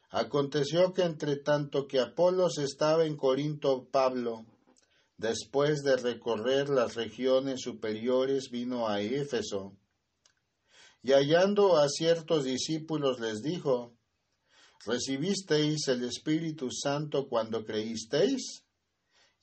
Aconteció 0.09 0.91
que 0.93 1.03
entre 1.03 1.37
tanto 1.37 1.87
que 1.87 1.99
Apolos 1.99 2.57
estaba 2.57 3.05
en 3.05 3.15
Corinto, 3.15 3.87
Pablo, 3.89 4.45
después 5.17 5.83
de 5.83 5.97
recorrer 5.97 6.67
las 6.67 6.95
regiones 6.95 7.61
superiores, 7.61 8.49
vino 8.49 8.87
a 8.87 9.01
Éfeso, 9.01 9.77
y 11.03 11.11
hallando 11.11 11.77
a 11.77 11.87
ciertos 11.87 12.43
discípulos 12.43 13.19
les 13.19 13.43
dijo, 13.43 13.98
¿Recibisteis 14.85 15.87
el 15.87 16.03
Espíritu 16.05 16.69
Santo 16.71 17.27
cuando 17.27 17.65
creísteis? 17.65 18.63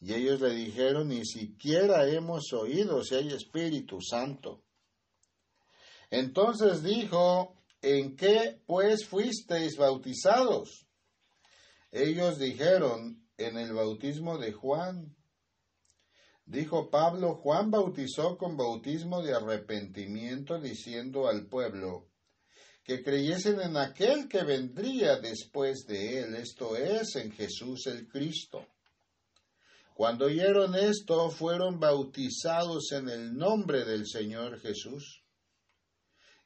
Y 0.01 0.15
ellos 0.15 0.41
le 0.41 0.55
dijeron, 0.55 1.09
ni 1.09 1.25
siquiera 1.25 2.09
hemos 2.09 2.53
oído 2.53 3.03
si 3.03 3.15
hay 3.15 3.33
Espíritu 3.33 4.01
Santo. 4.01 4.63
Entonces 6.11 6.83
dijo, 6.83 7.63
¿en 7.83 8.17
qué 8.17 8.61
pues 8.67 9.07
fuisteis 9.07 9.77
bautizados? 9.77 10.87
Ellos 11.91 12.39
dijeron, 12.39 13.27
en 13.39 13.59
el 13.59 13.73
bautismo 13.73 14.39
de 14.39 14.53
Juan. 14.53 15.15
Dijo 16.45 16.91
Pablo, 16.91 17.35
Juan 17.35 17.71
bautizó 17.71 18.39
con 18.39 18.57
bautismo 18.57 19.23
de 19.23 19.35
arrepentimiento, 19.35 20.61
diciendo 20.61 21.29
al 21.29 21.47
pueblo, 21.47 22.09
que 22.87 23.03
creyesen 23.03 23.61
en 23.61 23.77
aquel 23.77 24.29
que 24.29 24.45
vendría 24.45 25.17
después 25.17 25.87
de 25.89 26.21
él, 26.21 26.37
esto 26.37 26.77
es, 26.77 27.17
en 27.17 27.33
Jesús 27.33 27.89
el 27.89 28.07
Cristo. 28.07 28.65
Cuando 29.93 30.27
oyeron 30.27 30.77
esto, 30.77 31.31
fueron 31.31 31.81
bautizados 31.81 32.93
en 32.93 33.09
el 33.09 33.35
nombre 33.37 33.85
del 33.85 34.07
Señor 34.07 34.61
Jesús. 34.61 35.25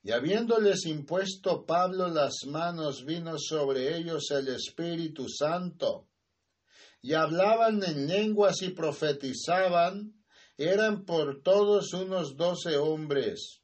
Y 0.03 0.13
habiéndoles 0.13 0.87
impuesto 0.87 1.67
Pablo 1.67 2.09
las 2.09 2.47
manos, 2.47 3.05
vino 3.05 3.39
sobre 3.39 3.99
ellos 3.99 4.31
el 4.31 4.49
Espíritu 4.49 5.29
Santo, 5.29 6.09
y 7.03 7.13
hablaban 7.13 7.83
en 7.83 8.07
lenguas 8.07 8.63
y 8.63 8.71
profetizaban, 8.71 10.15
eran 10.57 11.05
por 11.05 11.43
todos 11.43 11.93
unos 11.93 12.35
doce 12.35 12.79
hombres. 12.79 13.61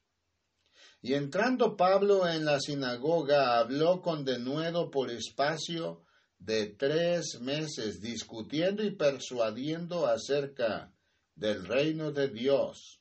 Y 1.07 1.14
entrando 1.14 1.76
Pablo 1.76 2.26
en 2.26 2.44
la 2.44 2.59
sinagoga, 2.59 3.59
habló 3.59 4.02
con 4.02 4.24
denuedo 4.24 4.90
por 4.90 5.11
espacio 5.11 6.02
de 6.38 6.66
tres 6.66 7.38
meses, 7.40 8.00
discutiendo 8.00 8.82
y 8.82 8.90
persuadiendo 8.90 10.07
acerca 10.07 10.92
del 11.36 11.64
reino 11.64 12.11
de 12.11 12.28
Dios 12.28 13.00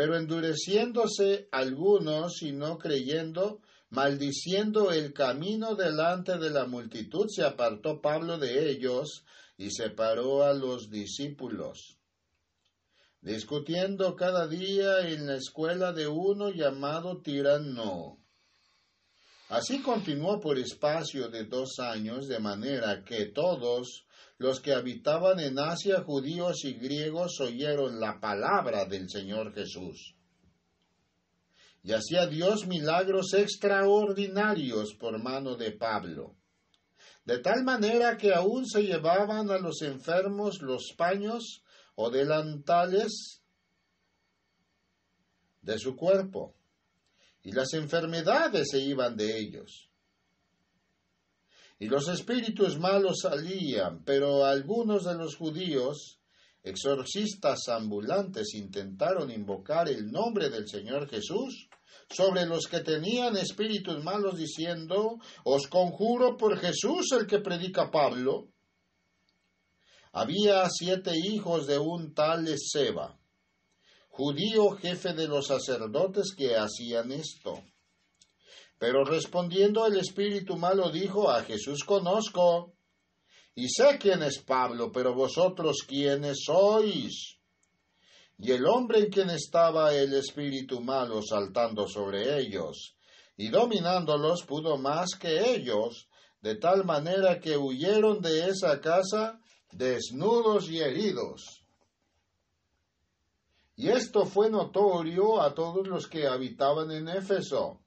pero 0.00 0.16
endureciéndose 0.16 1.48
algunos 1.52 2.40
y 2.40 2.52
no 2.52 2.78
creyendo, 2.78 3.60
maldiciendo 3.90 4.92
el 4.92 5.12
camino 5.12 5.74
delante 5.74 6.38
de 6.38 6.48
la 6.48 6.64
multitud, 6.64 7.26
se 7.28 7.44
apartó 7.44 8.00
Pablo 8.00 8.38
de 8.38 8.70
ellos 8.70 9.24
y 9.58 9.70
separó 9.70 10.44
a 10.44 10.54
los 10.54 10.90
discípulos. 10.90 11.99
Discutiendo 13.22 14.16
cada 14.16 14.46
día 14.46 15.06
en 15.06 15.26
la 15.26 15.36
escuela 15.36 15.92
de 15.92 16.08
uno 16.08 16.48
llamado 16.48 17.20
tirano. 17.20 18.18
Así 19.50 19.82
continuó 19.82 20.40
por 20.40 20.58
espacio 20.58 21.28
de 21.28 21.44
dos 21.44 21.80
años, 21.80 22.28
de 22.28 22.38
manera 22.38 23.04
que 23.04 23.26
todos 23.26 24.06
los 24.38 24.60
que 24.60 24.72
habitaban 24.72 25.38
en 25.38 25.58
Asia, 25.58 26.02
judíos 26.02 26.64
y 26.64 26.72
griegos, 26.72 27.40
oyeron 27.40 28.00
la 28.00 28.20
palabra 28.20 28.86
del 28.86 29.10
Señor 29.10 29.52
Jesús. 29.52 30.14
Y 31.82 31.92
hacía 31.92 32.26
Dios 32.26 32.66
milagros 32.66 33.34
extraordinarios 33.34 34.94
por 34.94 35.22
mano 35.22 35.56
de 35.56 35.72
Pablo, 35.72 36.36
de 37.26 37.38
tal 37.40 37.64
manera 37.64 38.16
que 38.16 38.32
aún 38.32 38.66
se 38.66 38.82
llevaban 38.82 39.50
a 39.50 39.58
los 39.58 39.82
enfermos 39.82 40.62
los 40.62 40.94
paños 40.96 41.62
o 41.94 42.10
delantales 42.10 43.42
de 45.62 45.78
su 45.78 45.96
cuerpo, 45.96 46.54
y 47.42 47.52
las 47.52 47.72
enfermedades 47.74 48.68
se 48.70 48.80
iban 48.80 49.16
de 49.16 49.38
ellos 49.38 49.90
y 51.80 51.86
los 51.86 52.08
espíritus 52.08 52.78
malos 52.78 53.20
salían, 53.22 54.04
pero 54.04 54.44
algunos 54.44 55.04
de 55.04 55.14
los 55.14 55.34
judíos, 55.34 56.20
exorcistas 56.62 57.68
ambulantes, 57.68 58.52
intentaron 58.54 59.30
invocar 59.30 59.88
el 59.88 60.10
nombre 60.10 60.50
del 60.50 60.68
Señor 60.68 61.08
Jesús 61.08 61.70
sobre 62.10 62.44
los 62.44 62.66
que 62.66 62.80
tenían 62.80 63.38
espíritus 63.38 64.04
malos, 64.04 64.36
diciendo, 64.36 65.20
Os 65.42 65.68
conjuro 65.68 66.36
por 66.36 66.58
Jesús 66.58 67.12
el 67.12 67.26
que 67.26 67.38
predica 67.38 67.90
Pablo. 67.90 68.48
Había 70.12 70.68
siete 70.68 71.12
hijos 71.16 71.68
de 71.68 71.78
un 71.78 72.14
tal 72.14 72.48
Seba, 72.58 73.16
judío 74.08 74.70
jefe 74.72 75.12
de 75.12 75.28
los 75.28 75.46
sacerdotes 75.46 76.34
que 76.36 76.56
hacían 76.56 77.12
esto. 77.12 77.62
Pero 78.76 79.04
respondiendo 79.04 79.86
el 79.86 79.98
espíritu 79.98 80.56
malo 80.56 80.90
dijo, 80.90 81.30
a 81.30 81.44
Jesús 81.44 81.84
conozco, 81.84 82.74
y 83.54 83.68
sé 83.68 83.98
quién 84.00 84.22
es 84.22 84.38
Pablo, 84.38 84.90
pero 84.90 85.14
vosotros 85.14 85.84
quiénes 85.86 86.38
sois. 86.44 87.36
Y 88.38 88.50
el 88.50 88.66
hombre 88.66 89.00
en 89.00 89.10
quien 89.10 89.30
estaba 89.30 89.94
el 89.94 90.14
espíritu 90.14 90.80
malo 90.80 91.22
saltando 91.22 91.86
sobre 91.86 92.40
ellos, 92.40 92.96
y 93.36 93.48
dominándolos 93.48 94.42
pudo 94.42 94.76
más 94.76 95.10
que 95.20 95.54
ellos, 95.54 96.08
de 96.40 96.56
tal 96.56 96.84
manera 96.84 97.38
que 97.38 97.56
huyeron 97.56 98.20
de 98.20 98.48
esa 98.48 98.80
casa 98.80 99.39
desnudos 99.72 100.68
y 100.70 100.80
heridos. 100.80 101.64
Y 103.76 103.88
esto 103.88 104.26
fue 104.26 104.50
notorio 104.50 105.40
a 105.40 105.54
todos 105.54 105.86
los 105.86 106.06
que 106.06 106.26
habitaban 106.26 106.90
en 106.90 107.08
Éfeso 107.08 107.80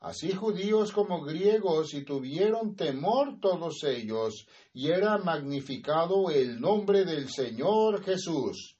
así 0.00 0.32
judíos 0.32 0.92
como 0.92 1.22
griegos, 1.22 1.94
y 1.94 2.04
tuvieron 2.04 2.76
temor 2.76 3.40
todos 3.40 3.82
ellos, 3.84 4.46
y 4.72 4.88
era 4.90 5.18
magnificado 5.18 6.30
el 6.30 6.60
nombre 6.60 7.04
del 7.04 7.28
Señor 7.28 8.02
Jesús. 8.04 8.76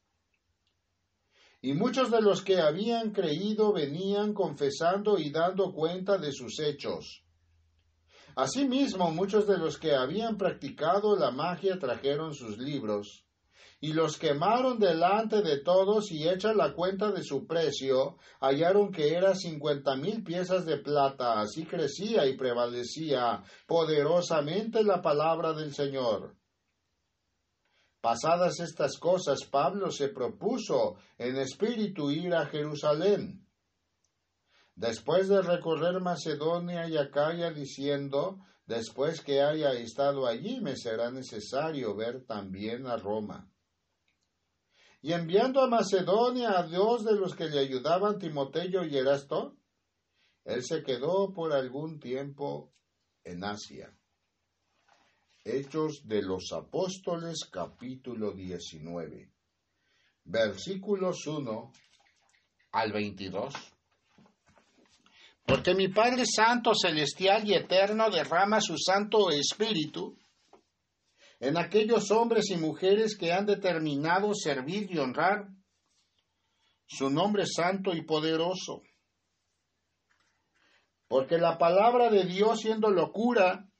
Y 1.60 1.72
muchos 1.72 2.10
de 2.10 2.20
los 2.20 2.42
que 2.42 2.60
habían 2.60 3.10
creído 3.10 3.72
venían 3.72 4.32
confesando 4.32 5.18
y 5.18 5.30
dando 5.30 5.72
cuenta 5.72 6.16
de 6.16 6.32
sus 6.32 6.60
hechos. 6.60 7.24
Asimismo, 8.38 9.10
muchos 9.10 9.48
de 9.48 9.58
los 9.58 9.78
que 9.78 9.96
habían 9.96 10.36
practicado 10.38 11.16
la 11.16 11.32
magia 11.32 11.76
trajeron 11.76 12.34
sus 12.34 12.56
libros, 12.56 13.26
y 13.80 13.92
los 13.92 14.16
quemaron 14.16 14.78
delante 14.78 15.42
de 15.42 15.58
todos 15.58 16.12
y 16.12 16.28
hecha 16.28 16.54
la 16.54 16.72
cuenta 16.72 17.10
de 17.10 17.24
su 17.24 17.48
precio, 17.48 18.16
hallaron 18.40 18.92
que 18.92 19.12
era 19.12 19.34
cincuenta 19.34 19.96
mil 19.96 20.22
piezas 20.22 20.64
de 20.66 20.78
plata, 20.78 21.40
así 21.40 21.66
crecía 21.66 22.26
y 22.28 22.36
prevalecía 22.36 23.42
poderosamente 23.66 24.84
la 24.84 25.02
palabra 25.02 25.52
del 25.52 25.74
Señor. 25.74 26.36
Pasadas 28.00 28.60
estas 28.60 28.98
cosas, 28.98 29.40
Pablo 29.50 29.90
se 29.90 30.10
propuso 30.10 30.94
en 31.18 31.38
espíritu 31.38 32.12
ir 32.12 32.32
a 32.36 32.46
Jerusalén. 32.46 33.47
Después 34.78 35.28
de 35.28 35.42
recorrer 35.42 36.00
Macedonia 36.00 36.88
y 36.88 36.96
Acaya 36.96 37.50
diciendo, 37.50 38.38
Después 38.68 39.22
que 39.22 39.40
haya 39.40 39.72
estado 39.72 40.26
allí, 40.26 40.60
me 40.60 40.76
será 40.76 41.10
necesario 41.10 41.96
ver 41.96 42.26
también 42.26 42.86
a 42.86 42.98
Roma. 42.98 43.50
Y 45.00 45.14
enviando 45.14 45.62
a 45.62 45.68
Macedonia 45.68 46.58
a 46.58 46.64
dos 46.64 47.02
de 47.02 47.14
los 47.14 47.34
que 47.34 47.48
le 47.48 47.60
ayudaban, 47.60 48.18
Timoteo 48.18 48.84
y 48.84 48.94
Erasto, 48.94 49.56
él 50.44 50.62
se 50.62 50.82
quedó 50.82 51.32
por 51.32 51.54
algún 51.54 51.98
tiempo 51.98 52.74
en 53.24 53.42
Asia. 53.42 53.90
Hechos 55.44 56.02
de 56.04 56.20
los 56.20 56.52
Apóstoles 56.52 57.48
capítulo 57.50 58.32
19, 58.32 59.32
versículos 60.24 61.26
1 61.26 61.72
al 62.72 62.92
22. 62.92 63.77
Porque 65.48 65.74
mi 65.74 65.88
Padre 65.88 66.24
Santo, 66.26 66.72
Celestial 66.74 67.48
y 67.48 67.54
Eterno 67.54 68.10
derrama 68.10 68.60
su 68.60 68.76
Santo 68.76 69.30
Espíritu 69.30 70.18
en 71.40 71.56
aquellos 71.56 72.10
hombres 72.10 72.50
y 72.50 72.58
mujeres 72.58 73.16
que 73.16 73.32
han 73.32 73.46
determinado 73.46 74.34
servir 74.34 74.90
y 74.90 74.98
honrar 74.98 75.48
su 76.86 77.08
nombre 77.08 77.46
santo 77.46 77.94
y 77.94 78.02
poderoso. 78.02 78.82
Porque 81.06 81.38
la 81.38 81.56
palabra 81.56 82.10
de 82.10 82.24
Dios 82.24 82.60
siendo 82.60 82.90
locura 82.90 83.70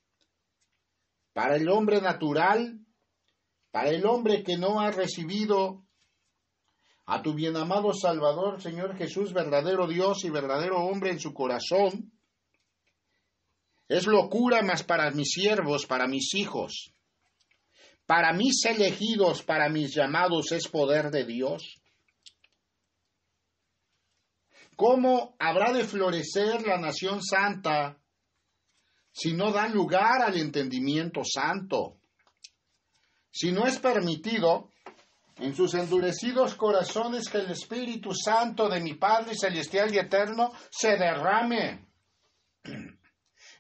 para 1.34 1.56
el 1.56 1.68
hombre 1.68 2.00
natural, 2.00 2.80
para 3.70 3.90
el 3.90 4.06
hombre 4.06 4.42
que 4.42 4.56
no 4.56 4.80
ha 4.80 4.90
recibido 4.90 5.86
a 7.10 7.22
tu 7.22 7.32
bien 7.32 7.56
amado 7.56 7.94
Salvador, 7.94 8.60
Señor 8.60 8.94
Jesús, 8.94 9.32
verdadero 9.32 9.86
Dios 9.86 10.24
y 10.24 10.30
verdadero 10.30 10.76
hombre 10.76 11.10
en 11.10 11.18
su 11.18 11.32
corazón, 11.32 12.12
es 13.88 14.06
locura 14.06 14.60
más 14.60 14.82
para 14.82 15.10
mis 15.10 15.30
siervos, 15.30 15.86
para 15.86 16.06
mis 16.06 16.34
hijos, 16.34 16.92
para 18.04 18.34
mis 18.34 18.62
elegidos, 18.66 19.42
para 19.42 19.70
mis 19.70 19.94
llamados 19.94 20.52
es 20.52 20.68
poder 20.68 21.10
de 21.10 21.24
Dios. 21.24 21.76
¿Cómo 24.76 25.34
habrá 25.38 25.72
de 25.72 25.84
florecer 25.84 26.66
la 26.66 26.76
nación 26.76 27.22
santa 27.22 27.98
si 29.12 29.32
no 29.32 29.50
dan 29.50 29.72
lugar 29.72 30.20
al 30.20 30.36
entendimiento 30.36 31.22
santo? 31.24 32.02
Si 33.30 33.50
no 33.50 33.66
es 33.66 33.78
permitido 33.78 34.70
en 35.38 35.54
sus 35.54 35.74
endurecidos 35.74 36.54
corazones 36.54 37.28
que 37.28 37.38
el 37.38 37.50
Espíritu 37.50 38.12
Santo 38.14 38.68
de 38.68 38.80
mi 38.80 38.94
Padre 38.94 39.34
Celestial 39.36 39.94
y 39.94 39.98
Eterno 39.98 40.52
se 40.70 40.96
derrame 40.96 41.86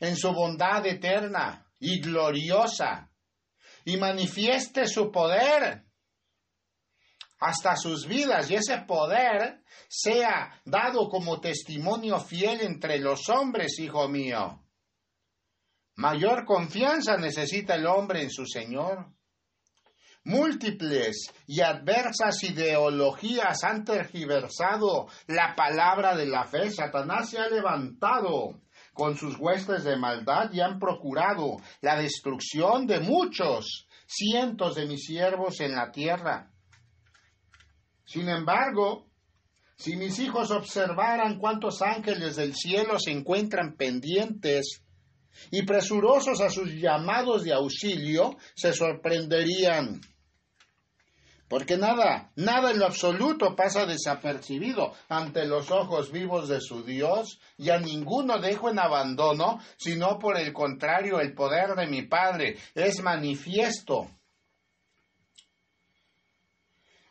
en 0.00 0.16
su 0.16 0.32
bondad 0.32 0.84
eterna 0.86 1.66
y 1.78 2.00
gloriosa 2.00 3.10
y 3.84 3.96
manifieste 3.96 4.86
su 4.86 5.10
poder 5.10 5.84
hasta 7.40 7.76
sus 7.76 8.06
vidas 8.06 8.50
y 8.50 8.56
ese 8.56 8.78
poder 8.78 9.62
sea 9.88 10.60
dado 10.64 11.08
como 11.08 11.40
testimonio 11.40 12.18
fiel 12.18 12.60
entre 12.62 12.98
los 12.98 13.28
hombres, 13.28 13.78
hijo 13.78 14.08
mío. 14.08 14.64
Mayor 15.94 16.44
confianza 16.44 17.16
necesita 17.16 17.74
el 17.74 17.86
hombre 17.86 18.22
en 18.22 18.30
su 18.30 18.44
Señor. 18.46 19.17
Múltiples 20.24 21.32
y 21.46 21.60
adversas 21.60 22.42
ideologías 22.44 23.64
han 23.64 23.84
tergiversado 23.84 25.08
la 25.26 25.54
palabra 25.56 26.16
de 26.16 26.26
la 26.26 26.44
fe. 26.44 26.70
Satanás 26.70 27.30
se 27.30 27.38
ha 27.38 27.48
levantado 27.48 28.60
con 28.92 29.16
sus 29.16 29.38
huestes 29.38 29.84
de 29.84 29.96
maldad 29.96 30.52
y 30.52 30.60
han 30.60 30.78
procurado 30.78 31.56
la 31.80 31.96
destrucción 31.96 32.86
de 32.86 33.00
muchos 33.00 33.86
cientos 34.06 34.74
de 34.74 34.86
mis 34.86 35.04
siervos 35.04 35.60
en 35.60 35.74
la 35.74 35.90
tierra. 35.90 36.50
Sin 38.04 38.28
embargo, 38.28 39.06
si 39.76 39.96
mis 39.96 40.18
hijos 40.18 40.50
observaran 40.50 41.38
cuántos 41.38 41.82
ángeles 41.82 42.34
del 42.34 42.54
cielo 42.54 42.98
se 42.98 43.12
encuentran 43.12 43.76
pendientes 43.76 44.82
y 45.50 45.62
presurosos 45.62 46.40
a 46.40 46.50
sus 46.50 46.72
llamados 46.72 47.44
de 47.44 47.52
auxilio, 47.52 48.36
se 48.54 48.72
sorprenderían. 48.72 50.00
Porque 51.48 51.78
nada, 51.78 52.30
nada 52.36 52.70
en 52.70 52.78
lo 52.78 52.86
absoluto 52.86 53.56
pasa 53.56 53.86
desapercibido 53.86 54.92
ante 55.08 55.46
los 55.46 55.70
ojos 55.70 56.12
vivos 56.12 56.48
de 56.48 56.60
su 56.60 56.82
Dios, 56.84 57.40
y 57.56 57.70
a 57.70 57.78
ninguno 57.78 58.38
dejo 58.38 58.68
en 58.68 58.78
abandono, 58.78 59.58
sino 59.78 60.18
por 60.18 60.38
el 60.38 60.52
contrario, 60.52 61.20
el 61.20 61.34
poder 61.34 61.74
de 61.74 61.86
mi 61.86 62.02
Padre 62.02 62.58
es 62.74 63.02
manifiesto 63.02 64.10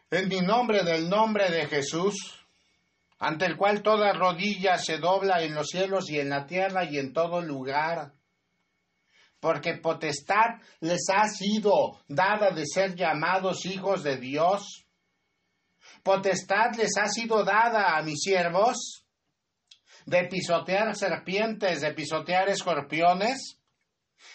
en 0.09 0.29
mi 0.29 0.39
nombre 0.39 0.83
del 0.83 1.09
nombre 1.09 1.49
de 1.49 1.65
Jesús, 1.67 2.15
ante 3.19 3.45
el 3.45 3.57
cual 3.57 3.81
toda 3.81 4.13
rodilla 4.13 4.77
se 4.77 4.99
dobla 4.99 5.41
en 5.41 5.53
los 5.53 5.67
cielos 5.67 6.09
y 6.09 6.19
en 6.19 6.29
la 6.29 6.45
tierra 6.45 6.85
y 6.85 6.97
en 6.97 7.13
todo 7.13 7.41
lugar. 7.41 8.13
Porque 9.39 9.75
potestad 9.75 10.61
les 10.79 11.09
ha 11.13 11.27
sido 11.27 11.99
dada 12.07 12.51
de 12.51 12.65
ser 12.65 12.95
llamados 12.95 13.65
hijos 13.65 14.03
de 14.03 14.17
Dios. 14.17 14.85
Potestad 16.03 16.75
les 16.75 16.97
ha 16.97 17.07
sido 17.07 17.43
dada 17.43 17.97
a 17.97 18.01
mis 18.01 18.19
siervos 18.21 19.05
de 20.05 20.23
pisotear 20.23 20.95
serpientes, 20.95 21.81
de 21.81 21.93
pisotear 21.93 22.49
escorpiones 22.49 23.57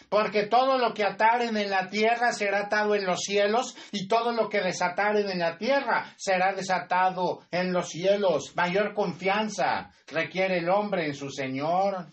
porque 0.08 0.46
todo 0.46 0.78
lo 0.78 0.92
que 0.92 1.04
ataren 1.04 1.56
en 1.56 1.70
la 1.70 1.88
tierra 1.88 2.32
será 2.32 2.66
atado 2.66 2.94
en 2.94 3.06
los 3.06 3.20
cielos, 3.20 3.76
y 3.92 4.06
todo 4.06 4.32
lo 4.32 4.48
que 4.48 4.60
desataren 4.60 5.28
en 5.30 5.38
la 5.38 5.56
tierra 5.56 6.14
será 6.16 6.52
desatado 6.52 7.40
en 7.50 7.72
los 7.72 7.88
cielos. 7.88 8.52
Mayor 8.54 8.94
confianza 8.94 9.90
requiere 10.08 10.58
el 10.58 10.68
hombre 10.68 11.06
en 11.06 11.14
su 11.14 11.30
Señor. 11.30 12.12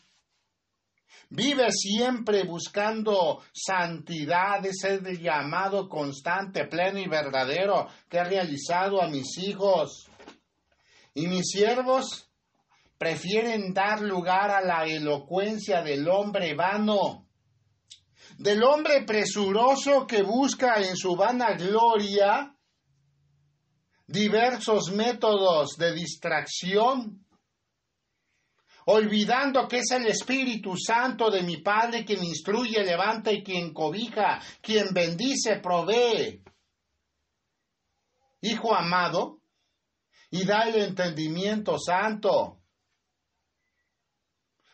Vive 1.29 1.71
siempre 1.71 2.43
buscando 2.43 3.41
santidad, 3.53 4.65
ese 4.65 4.99
llamado 5.17 5.87
constante, 5.87 6.65
pleno 6.65 6.99
y 6.99 7.07
verdadero 7.07 7.87
que 8.09 8.17
he 8.17 8.23
realizado 8.23 9.01
a 9.01 9.07
mis 9.07 9.37
hijos. 9.37 10.09
Y 11.13 11.27
mis 11.27 11.49
siervos 11.51 12.29
prefieren 12.97 13.73
dar 13.73 14.01
lugar 14.01 14.51
a 14.51 14.61
la 14.61 14.85
elocuencia 14.85 15.81
del 15.81 16.07
hombre 16.09 16.55
vano 16.55 17.29
del 18.39 18.63
hombre 18.63 19.03
presuroso 19.03 20.07
que 20.07 20.23
busca 20.23 20.75
en 20.79 20.95
su 20.95 21.15
vana 21.17 21.55
gloria 21.55 22.55
diversos 24.07 24.91
métodos 24.91 25.75
de 25.77 25.93
distracción, 25.93 27.25
olvidando 28.91 29.67
que 29.67 29.79
es 29.79 29.91
el 29.91 30.07
Espíritu 30.07 30.75
Santo 30.77 31.29
de 31.29 31.43
mi 31.43 31.57
Padre 31.57 32.03
quien 32.05 32.23
instruye, 32.23 32.83
levanta 32.83 33.31
y 33.31 33.43
quien 33.43 33.73
cobija, 33.73 34.39
quien 34.61 34.93
bendice, 34.93 35.57
provee. 35.57 36.43
Hijo 38.41 38.73
amado, 38.73 39.41
y 40.31 40.45
da 40.45 40.63
el 40.63 40.75
entendimiento 40.75 41.77
santo 41.77 42.59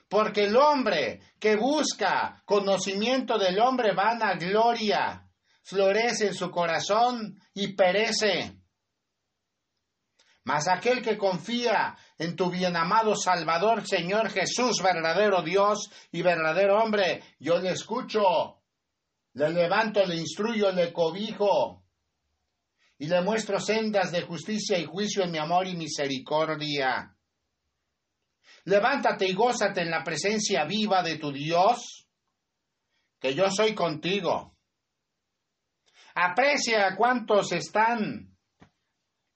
porque 0.07 0.45
el 0.45 0.55
hombre 0.55 1.19
que 1.39 1.55
busca 1.55 2.41
conocimiento 2.45 3.37
del 3.37 3.59
hombre 3.59 3.93
vana 3.93 4.35
gloria, 4.35 5.27
florece 5.63 6.27
en 6.27 6.33
su 6.33 6.49
corazón 6.51 7.37
y 7.53 7.73
perece. 7.73 8.61
Mas 10.43 10.67
aquel 10.67 11.01
que 11.01 11.17
confía 11.17 11.97
en 12.17 12.35
tu 12.35 12.49
bien 12.49 12.75
amado 12.75 13.15
Salvador, 13.15 13.85
Señor 13.87 14.29
Jesús, 14.29 14.81
verdadero 14.81 15.41
Dios 15.41 15.89
y 16.11 16.21
verdadero 16.21 16.77
hombre, 16.77 17.23
yo 17.39 17.59
le 17.59 17.71
escucho, 17.71 18.61
le 19.33 19.49
levanto, 19.49 20.05
le 20.05 20.15
instruyo, 20.15 20.71
le 20.71 20.93
cobijo 20.93 21.83
y 22.97 23.07
le 23.07 23.21
muestro 23.21 23.59
sendas 23.59 24.11
de 24.11 24.21
justicia 24.21 24.77
y 24.77 24.85
juicio 24.85 25.23
en 25.23 25.31
mi 25.31 25.37
amor 25.37 25.67
y 25.67 25.75
misericordia. 25.75 27.13
Levántate 28.63 29.27
y 29.27 29.33
gózate 29.33 29.81
en 29.81 29.91
la 29.91 30.03
presencia 30.03 30.63
viva 30.63 31.03
de 31.03 31.17
tu 31.17 31.31
Dios, 31.31 32.07
que 33.19 33.35
yo 33.35 33.49
soy 33.51 33.75
contigo. 33.75 34.55
Aprecia 36.15 36.87
a 36.87 36.95
cuantos 36.95 37.51
están, 37.51 38.37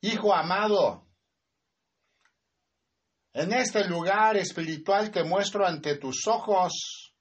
hijo 0.01 0.34
amado, 0.34 1.09
en 3.39 3.53
este 3.53 3.85
lugar 3.85 4.35
espiritual 4.35 5.09
que 5.11 5.23
muestro 5.23 5.65
ante 5.65 5.95
tus 5.95 6.27
ojos. 6.27 7.13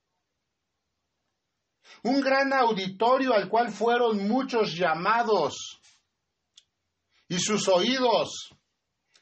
Un 2.02 2.20
gran 2.20 2.52
auditorio 2.52 3.32
al 3.34 3.48
cual 3.48 3.70
fueron 3.70 4.26
muchos 4.26 4.74
llamados 4.74 5.80
y 7.28 7.38
sus 7.38 7.68
oídos 7.68 8.50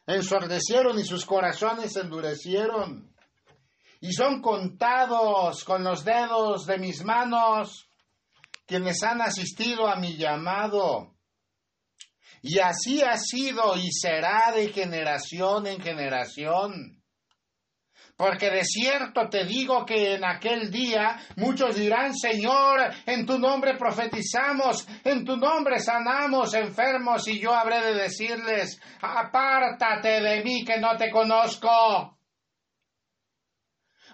ensordecieron 0.06 0.98
y 0.98 1.04
sus 1.04 1.26
corazones 1.26 1.94
endurecieron. 1.96 3.14
y 4.00 4.12
son 4.12 4.40
contados 4.40 5.64
con 5.64 5.82
los 5.82 6.04
dedos 6.04 6.64
de 6.66 6.78
mis 6.78 7.02
manos 7.04 7.88
quienes 8.66 9.02
han 9.02 9.20
asistido 9.20 9.86
a 9.86 9.96
mi 9.96 10.16
llamado. 10.16 11.15
Y 12.48 12.60
así 12.60 13.02
ha 13.02 13.16
sido 13.16 13.76
y 13.76 13.90
será 13.90 14.52
de 14.54 14.68
generación 14.72 15.66
en 15.66 15.80
generación. 15.80 17.02
Porque 18.16 18.50
de 18.50 18.62
cierto 18.62 19.28
te 19.28 19.44
digo 19.44 19.84
que 19.84 20.14
en 20.14 20.24
aquel 20.24 20.70
día 20.70 21.18
muchos 21.34 21.74
dirán, 21.74 22.14
Señor, 22.14 22.94
en 23.04 23.26
tu 23.26 23.36
nombre 23.40 23.76
profetizamos, 23.76 24.86
en 25.02 25.24
tu 25.24 25.36
nombre 25.36 25.80
sanamos 25.80 26.54
enfermos, 26.54 27.26
y 27.26 27.40
yo 27.40 27.52
habré 27.52 27.80
de 27.80 27.94
decirles, 27.94 28.80
apártate 29.02 30.20
de 30.20 30.44
mí 30.44 30.64
que 30.64 30.78
no 30.78 30.96
te 30.96 31.10
conozco. 31.10 32.16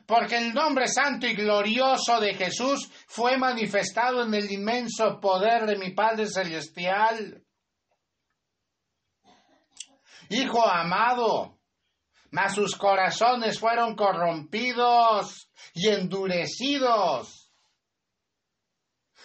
Porque 0.07 0.39
el 0.39 0.55
nombre 0.55 0.89
santo 0.89 1.27
y 1.27 1.35
glorioso 1.35 2.19
de 2.19 2.33
Jesús 2.33 2.91
fue 3.07 3.37
manifestado 3.37 4.25
en 4.25 4.33
el 4.33 4.51
inmenso 4.51 5.21
poder 5.21 5.67
de 5.67 5.77
mi 5.77 5.91
Padre 5.91 6.27
Celestial. 6.27 7.42
Hijo 10.33 10.67
amado, 10.67 11.59
mas 12.31 12.55
sus 12.55 12.75
corazones 12.75 13.59
fueron 13.59 13.95
corrompidos 13.95 15.51
y 15.75 15.89
endurecidos, 15.89 17.53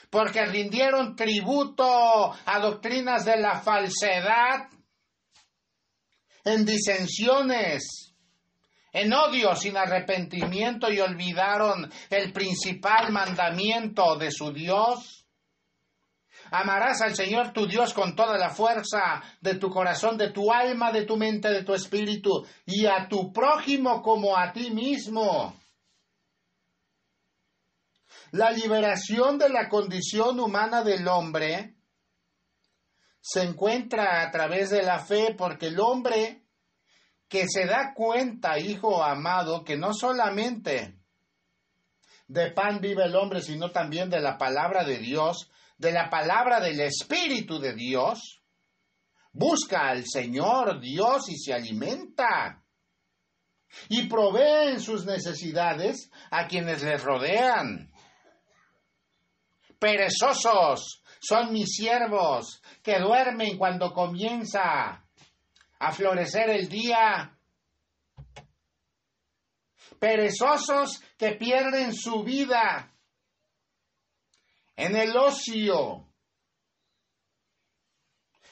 porque 0.10 0.46
rindieron 0.46 1.16
tributo 1.16 2.34
a 2.46 2.60
doctrinas 2.60 3.24
de 3.24 3.38
la 3.38 3.62
falsedad, 3.62 4.68
en 6.44 6.66
disensiones, 6.66 8.14
en 8.92 9.14
odio 9.14 9.56
sin 9.56 9.78
arrepentimiento 9.78 10.92
y 10.92 11.00
olvidaron 11.00 11.90
el 12.10 12.34
principal 12.34 13.14
mandamiento 13.14 14.18
de 14.18 14.30
su 14.30 14.52
Dios 14.52 15.27
Amarás 16.52 17.02
al 17.02 17.16
Señor 17.16 17.52
tu 17.52 17.68
Dios 17.68 17.94
con 17.94 18.16
toda 18.16 18.38
la 18.38 18.50
fuerza 18.50 19.22
de 19.42 19.56
tu 19.56 19.70
corazón, 19.70 20.18
de 20.18 20.32
tu 20.32 20.52
alma, 20.52 20.92
de 20.92 21.06
tu 21.06 21.18
mente, 21.18 21.50
de 21.50 21.64
tu 21.64 21.74
espíritu, 21.74 22.46
y 22.66 22.86
a 22.86 23.08
tu 23.08 23.32
prójimo 23.32 24.02
como 24.02 24.38
a 24.38 24.52
ti 24.52 24.72
mismo. 24.72 25.56
La 28.32 28.52
liberación 28.52 29.38
de 29.38 29.50
la 29.50 29.70
condición 29.70 30.40
humana 30.40 30.84
del 30.84 31.08
hombre 31.08 31.76
se 33.22 33.44
encuentra 33.44 34.22
a 34.22 34.32
través 34.32 34.70
de 34.70 34.84
la 34.84 35.00
fe 35.00 35.34
porque 35.38 35.68
el 35.68 35.80
hombre 35.80 36.44
que 37.28 37.46
se 37.48 37.66
da 37.66 37.94
cuenta, 37.94 38.58
hijo 38.58 39.04
amado, 39.04 39.64
que 39.64 39.78
no 39.78 39.94
solamente 39.94 40.98
de 42.28 42.52
pan 42.52 42.80
vive 42.80 43.06
el 43.06 43.16
hombre, 43.16 43.42
sino 43.42 43.72
también 43.72 44.10
de 44.10 44.20
la 44.20 44.38
palabra 44.38 44.84
de 44.84 44.98
Dios, 44.98 45.50
de 45.78 45.92
la 45.92 46.10
palabra 46.10 46.60
del 46.60 46.80
Espíritu 46.80 47.60
de 47.60 47.74
Dios, 47.74 48.42
busca 49.32 49.90
al 49.90 50.04
Señor 50.06 50.80
Dios 50.80 51.30
y 51.30 51.38
se 51.38 51.54
alimenta. 51.54 52.64
Y 53.90 54.08
provee 54.08 54.70
en 54.72 54.82
sus 54.82 55.06
necesidades 55.06 56.10
a 56.32 56.48
quienes 56.48 56.82
les 56.84 57.04
rodean. 57.04 57.92
Perezosos 59.78 61.04
son 61.20 61.54
mis 61.54 61.70
siervos 61.76 62.62
que 62.82 63.00
duermen 63.00 63.58
cuando 63.58 63.94
comienza 63.94 65.06
a 65.80 65.92
florecer 65.92 66.50
el 66.50 66.70
día. 66.70 67.38
Perezosos 70.00 71.02
que 71.18 71.34
pierden 71.34 71.94
su 71.94 72.24
vida 72.24 72.97
en 74.78 74.96
el 74.96 75.18
ocio. 75.18 76.08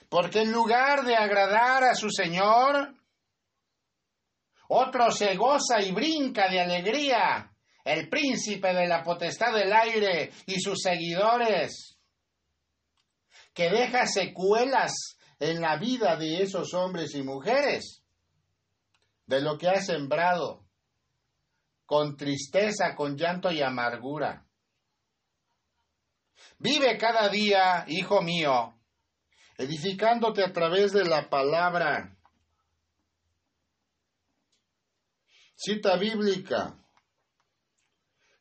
Porque 0.10 0.42
en 0.42 0.52
lugar 0.52 1.06
de 1.06 1.16
agradar 1.16 1.84
a 1.84 1.96
su 1.96 2.10
Señor, 2.10 2.94
otro 4.68 5.12
se 5.12 5.36
goza 5.36 5.82
y 5.82 5.92
brinca 5.92 6.50
de 6.50 6.60
alegría, 6.60 7.52
el 7.84 8.10
príncipe 8.10 8.74
de 8.74 8.88
la 8.88 9.04
potestad 9.04 9.54
del 9.54 9.72
aire 9.72 10.32
y 10.48 10.60
sus 10.60 10.82
seguidores, 10.82 11.98
que 13.54 13.70
deja 13.70 14.08
secuelas 14.08 15.18
en 15.40 15.62
la 15.62 15.78
vida 15.78 16.16
de 16.18 16.42
esos 16.42 16.74
hombres 16.74 17.14
y 17.14 17.22
mujeres, 17.22 18.04
de 19.28 19.42
lo 19.42 19.58
que 19.58 19.70
ha 19.70 19.82
sembrado, 19.82 20.66
con 21.86 22.16
tristeza, 22.18 22.96
con 22.96 23.16
llanto 23.16 23.52
y 23.52 23.62
amargura. 23.62 24.45
Vive 26.58 26.98
cada 26.98 27.28
día, 27.30 27.86
hijo 27.88 28.22
mío, 28.22 28.74
edificándote 29.58 30.44
a 30.44 30.54
través 30.54 30.94
de 30.94 31.04
la 31.04 31.30
palabra. 31.30 32.16
Cita 35.56 35.98
bíblica. 35.98 36.78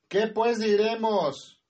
¿Qué 0.08 0.28
pues 0.28 0.58
diremos? 0.58 1.60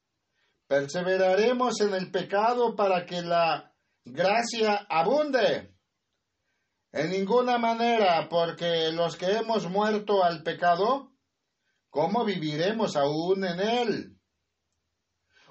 ¿Perseveraremos 0.67 1.81
en 1.81 1.95
el 1.95 2.11
pecado 2.11 2.77
para 2.77 3.07
que 3.07 3.23
la 3.23 3.75
gracia 4.05 4.87
abunde? 4.89 5.75
En 6.93 7.11
ninguna 7.11 7.59
manera, 7.59 8.29
porque 8.29 8.93
los 8.93 9.17
que 9.17 9.33
hemos 9.33 9.69
muerto 9.69 10.23
al 10.23 10.43
pecado, 10.43 11.13
¿cómo 11.91 12.25
viviremos 12.25 12.97
aún 12.97 13.45
en 13.45 13.61
él? 13.61 14.14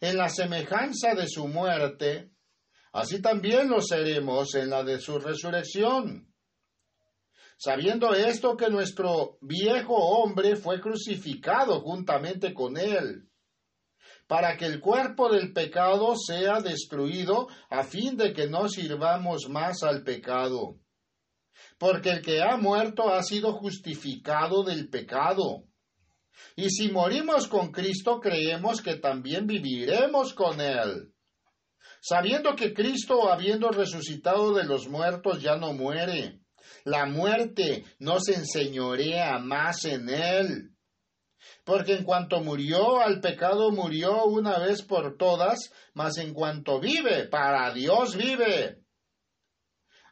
en 0.00 0.16
la 0.16 0.28
semejanza 0.28 1.14
de 1.14 1.28
su 1.28 1.48
muerte, 1.48 2.30
así 2.92 3.20
también 3.20 3.68
lo 3.68 3.80
seremos 3.80 4.54
en 4.54 4.70
la 4.70 4.82
de 4.82 4.98
su 4.98 5.18
resurrección. 5.18 6.32
Sabiendo 7.56 8.12
esto 8.12 8.56
que 8.56 8.68
nuestro 8.68 9.38
viejo 9.40 9.94
hombre 9.94 10.56
fue 10.56 10.80
crucificado 10.80 11.80
juntamente 11.80 12.52
con 12.52 12.76
él, 12.76 13.28
para 14.26 14.56
que 14.56 14.66
el 14.66 14.80
cuerpo 14.80 15.28
del 15.30 15.52
pecado 15.52 16.14
sea 16.16 16.60
destruido, 16.60 17.48
a 17.70 17.84
fin 17.84 18.16
de 18.16 18.32
que 18.32 18.48
no 18.48 18.68
sirvamos 18.68 19.48
más 19.48 19.82
al 19.82 20.02
pecado. 20.02 20.78
Porque 21.78 22.10
el 22.10 22.22
que 22.22 22.42
ha 22.42 22.56
muerto 22.56 23.10
ha 23.10 23.22
sido 23.22 23.52
justificado 23.52 24.64
del 24.64 24.88
pecado. 24.88 25.64
Y 26.56 26.70
si 26.70 26.90
morimos 26.90 27.48
con 27.48 27.70
Cristo, 27.70 28.20
creemos 28.20 28.80
que 28.80 28.96
también 28.96 29.46
viviremos 29.46 30.34
con 30.34 30.60
Él. 30.60 31.12
Sabiendo 32.00 32.54
que 32.54 32.74
Cristo, 32.74 33.32
habiendo 33.32 33.70
resucitado 33.70 34.52
de 34.54 34.64
los 34.64 34.88
muertos, 34.88 35.40
ya 35.42 35.56
no 35.56 35.72
muere. 35.72 36.40
La 36.84 37.06
muerte 37.06 37.84
no 37.98 38.20
se 38.20 38.34
enseñorea 38.34 39.38
más 39.38 39.84
en 39.84 40.08
Él. 40.08 40.70
Porque 41.64 41.94
en 41.94 42.04
cuanto 42.04 42.40
murió 42.42 43.00
al 43.00 43.20
pecado, 43.20 43.70
murió 43.70 44.24
una 44.26 44.58
vez 44.58 44.82
por 44.82 45.16
todas, 45.16 45.72
mas 45.94 46.18
en 46.18 46.34
cuanto 46.34 46.78
vive, 46.78 47.26
para 47.28 47.72
Dios 47.72 48.16
vive. 48.16 48.82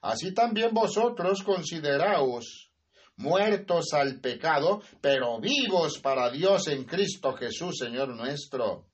Así 0.01 0.33
también 0.35 0.73
vosotros 0.73 1.43
consideraos 1.43 2.72
muertos 3.17 3.93
al 3.93 4.21
pecado, 4.21 4.83
pero 5.01 5.41
vivos 5.41 5.99
para 5.99 6.31
Dios 6.31 6.69
en 6.69 6.85
Cristo 6.85 7.33
Jesús, 7.35 7.77
Señor 7.79 8.09
nuestro. 8.09 8.87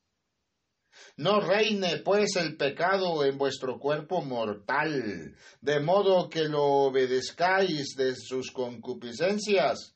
No 1.16 1.41
reine 1.41 1.99
pues 1.99 2.37
el 2.37 2.57
pecado 2.57 3.25
en 3.25 3.39
vuestro 3.39 3.79
cuerpo 3.79 4.23
mortal, 4.23 5.37
de 5.61 5.81
modo 5.81 6.29
que 6.29 6.45
lo 6.45 6.64
obedezcáis 6.64 7.95
de 7.97 8.14
sus 8.16 8.51
concupiscencias, 8.51 9.95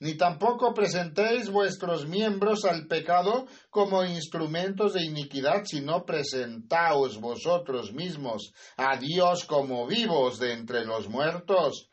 ni 0.00 0.16
tampoco 0.16 0.72
presentéis 0.72 1.50
vuestros 1.50 2.06
miembros 2.06 2.64
al 2.64 2.86
pecado 2.86 3.46
como 3.70 4.04
instrumentos 4.04 4.94
de 4.94 5.04
iniquidad, 5.04 5.64
sino 5.64 6.04
presentaos 6.04 7.20
vosotros 7.20 7.92
mismos 7.92 8.52
a 8.76 8.96
Dios 8.96 9.44
como 9.44 9.86
vivos 9.86 10.38
de 10.38 10.52
entre 10.52 10.84
los 10.84 11.08
muertos 11.08 11.88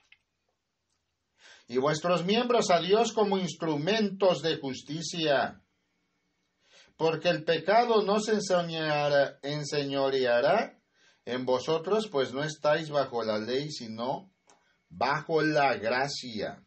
y 1.72 1.78
vuestros 1.78 2.26
miembros 2.26 2.70
a 2.70 2.82
Dios 2.82 3.14
como 3.14 3.38
instrumentos 3.38 4.42
de 4.42 4.60
justicia. 4.60 5.64
Porque 6.98 7.30
el 7.30 7.46
pecado 7.46 8.04
no 8.04 8.20
se 8.20 8.34
enseñoreará 9.42 10.78
en 11.24 11.46
vosotros, 11.46 12.10
pues 12.12 12.34
no 12.34 12.44
estáis 12.44 12.90
bajo 12.90 13.24
la 13.24 13.40
ley, 13.40 13.72
sino 13.72 14.34
bajo 14.90 15.42
la 15.42 15.78
gracia. 15.78 16.62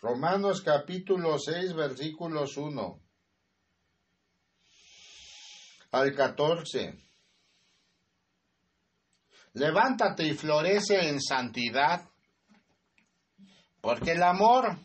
Romanos 0.00 0.62
capítulo 0.62 1.36
6, 1.36 1.74
versículos 1.74 2.56
1 2.56 3.02
al 5.90 6.14
14. 6.14 6.96
Levántate 9.54 10.28
y 10.28 10.34
florece 10.34 11.08
en 11.08 11.20
santidad, 11.20 12.08
porque 13.80 14.12
el 14.12 14.22
amor 14.22 14.78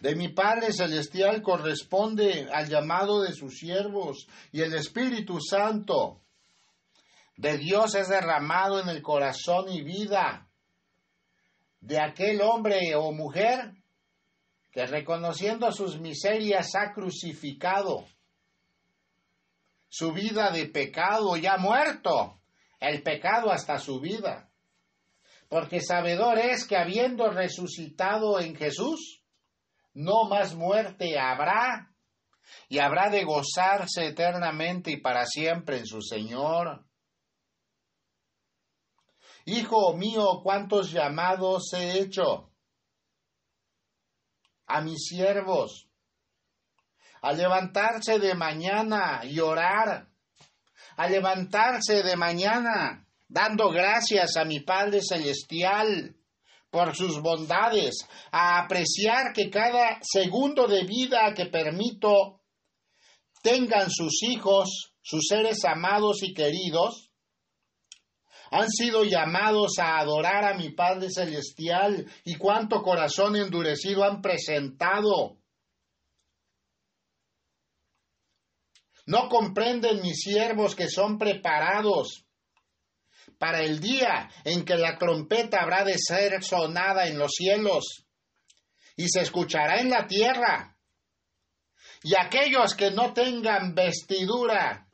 de 0.00 0.14
mi 0.14 0.28
Padre 0.28 0.72
Celestial 0.72 1.42
corresponde 1.42 2.48
al 2.52 2.68
llamado 2.68 3.22
de 3.22 3.32
sus 3.32 3.58
siervos 3.58 4.28
y 4.52 4.62
el 4.62 4.74
Espíritu 4.74 5.40
Santo 5.40 6.20
de 7.36 7.58
Dios 7.58 7.94
es 7.94 8.08
derramado 8.08 8.80
en 8.80 8.88
el 8.88 9.02
corazón 9.02 9.68
y 9.68 9.82
vida 9.82 10.48
de 11.80 12.00
aquel 12.00 12.40
hombre 12.40 12.94
o 12.96 13.12
mujer 13.12 13.74
que 14.72 14.86
reconociendo 14.86 15.70
sus 15.72 15.98
miserias 15.98 16.74
ha 16.74 16.92
crucificado 16.92 18.06
su 19.88 20.12
vida 20.12 20.50
de 20.50 20.66
pecado 20.66 21.36
ya 21.36 21.56
muerto, 21.56 22.40
el 22.78 23.02
pecado 23.02 23.50
hasta 23.50 23.78
su 23.78 24.00
vida. 24.00 24.47
Porque 25.48 25.80
sabedor 25.80 26.38
es 26.38 26.66
que 26.66 26.76
habiendo 26.76 27.30
resucitado 27.30 28.38
en 28.38 28.54
Jesús, 28.54 29.24
no 29.94 30.24
más 30.24 30.54
muerte 30.54 31.18
habrá, 31.18 31.94
y 32.68 32.78
habrá 32.78 33.10
de 33.10 33.24
gozarse 33.24 34.06
eternamente 34.06 34.90
y 34.90 35.00
para 35.00 35.24
siempre 35.26 35.78
en 35.78 35.86
su 35.86 36.02
Señor. 36.02 36.84
Hijo 39.46 39.96
mío, 39.96 40.40
cuántos 40.42 40.92
llamados 40.92 41.72
he 41.72 41.98
hecho 41.98 42.52
a 44.66 44.82
mis 44.82 45.06
siervos, 45.06 45.88
a 47.22 47.32
levantarse 47.32 48.18
de 48.18 48.34
mañana 48.34 49.22
y 49.24 49.40
orar, 49.40 50.08
a 50.96 51.08
levantarse 51.08 52.02
de 52.02 52.16
mañana 52.16 53.07
dando 53.28 53.70
gracias 53.70 54.36
a 54.36 54.44
mi 54.44 54.60
Padre 54.60 55.00
Celestial 55.02 56.16
por 56.70 56.94
sus 56.96 57.20
bondades, 57.20 58.06
a 58.32 58.62
apreciar 58.62 59.32
que 59.32 59.50
cada 59.50 59.98
segundo 60.02 60.66
de 60.66 60.84
vida 60.84 61.32
que 61.34 61.46
permito 61.46 62.42
tengan 63.42 63.90
sus 63.90 64.22
hijos, 64.22 64.94
sus 65.00 65.26
seres 65.28 65.64
amados 65.64 66.22
y 66.22 66.34
queridos, 66.34 67.10
han 68.50 68.70
sido 68.70 69.04
llamados 69.04 69.78
a 69.78 69.98
adorar 69.98 70.44
a 70.44 70.54
mi 70.54 70.70
Padre 70.70 71.08
Celestial 71.10 72.06
y 72.24 72.36
cuánto 72.36 72.82
corazón 72.82 73.36
endurecido 73.36 74.04
han 74.04 74.22
presentado. 74.22 75.38
No 79.06 79.28
comprenden 79.28 80.02
mis 80.02 80.20
siervos 80.20 80.74
que 80.74 80.88
son 80.88 81.18
preparados 81.18 82.27
para 83.38 83.60
el 83.62 83.80
día 83.80 84.28
en 84.44 84.64
que 84.64 84.76
la 84.76 84.98
trompeta 84.98 85.62
habrá 85.62 85.84
de 85.84 85.96
ser 85.96 86.42
sonada 86.42 87.06
en 87.06 87.18
los 87.18 87.32
cielos 87.32 88.04
y 88.96 89.08
se 89.08 89.20
escuchará 89.20 89.80
en 89.80 89.90
la 89.90 90.06
tierra. 90.06 90.76
Y 92.02 92.14
aquellos 92.16 92.74
que 92.74 92.90
no 92.90 93.12
tengan 93.12 93.74
vestidura 93.74 94.88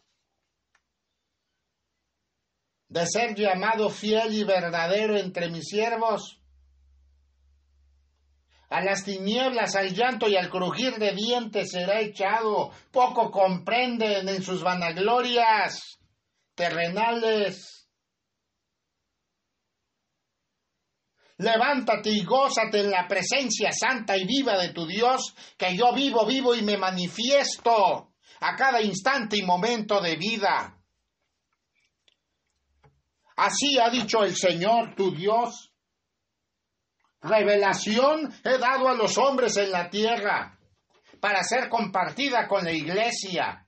de 2.88 3.06
ser 3.06 3.34
llamado 3.34 3.90
fiel 3.90 4.34
y 4.34 4.44
verdadero 4.44 5.16
entre 5.16 5.50
mis 5.50 5.64
siervos, 5.64 6.40
a 8.74 8.80
las 8.82 9.04
tinieblas, 9.04 9.76
al 9.76 9.94
llanto 9.94 10.28
y 10.28 10.36
al 10.36 10.50
crujir 10.50 10.94
de 10.96 11.12
dientes 11.12 11.70
será 11.70 12.00
echado. 12.00 12.72
Poco 12.90 13.30
comprenden 13.30 14.28
en 14.28 14.42
sus 14.42 14.64
vanaglorias 14.64 15.98
terrenales. 16.56 17.83
Levántate 21.38 22.10
y 22.10 22.24
gózate 22.24 22.80
en 22.80 22.90
la 22.90 23.08
presencia 23.08 23.72
santa 23.72 24.16
y 24.16 24.24
viva 24.24 24.56
de 24.56 24.72
tu 24.72 24.86
Dios, 24.86 25.34
que 25.58 25.76
yo 25.76 25.92
vivo, 25.92 26.24
vivo 26.26 26.54
y 26.54 26.62
me 26.62 26.76
manifiesto 26.76 28.12
a 28.40 28.54
cada 28.56 28.80
instante 28.80 29.36
y 29.36 29.42
momento 29.42 30.00
de 30.00 30.16
vida. 30.16 30.78
Así 33.36 33.78
ha 33.78 33.90
dicho 33.90 34.22
el 34.22 34.36
Señor 34.36 34.94
tu 34.94 35.10
Dios 35.10 35.74
revelación 37.24 38.32
he 38.44 38.58
dado 38.58 38.88
a 38.88 38.94
los 38.94 39.16
hombres 39.18 39.56
en 39.56 39.72
la 39.72 39.88
tierra 39.88 40.58
para 41.20 41.42
ser 41.42 41.68
compartida 41.68 42.46
con 42.46 42.64
la 42.64 42.72
iglesia. 42.72 43.66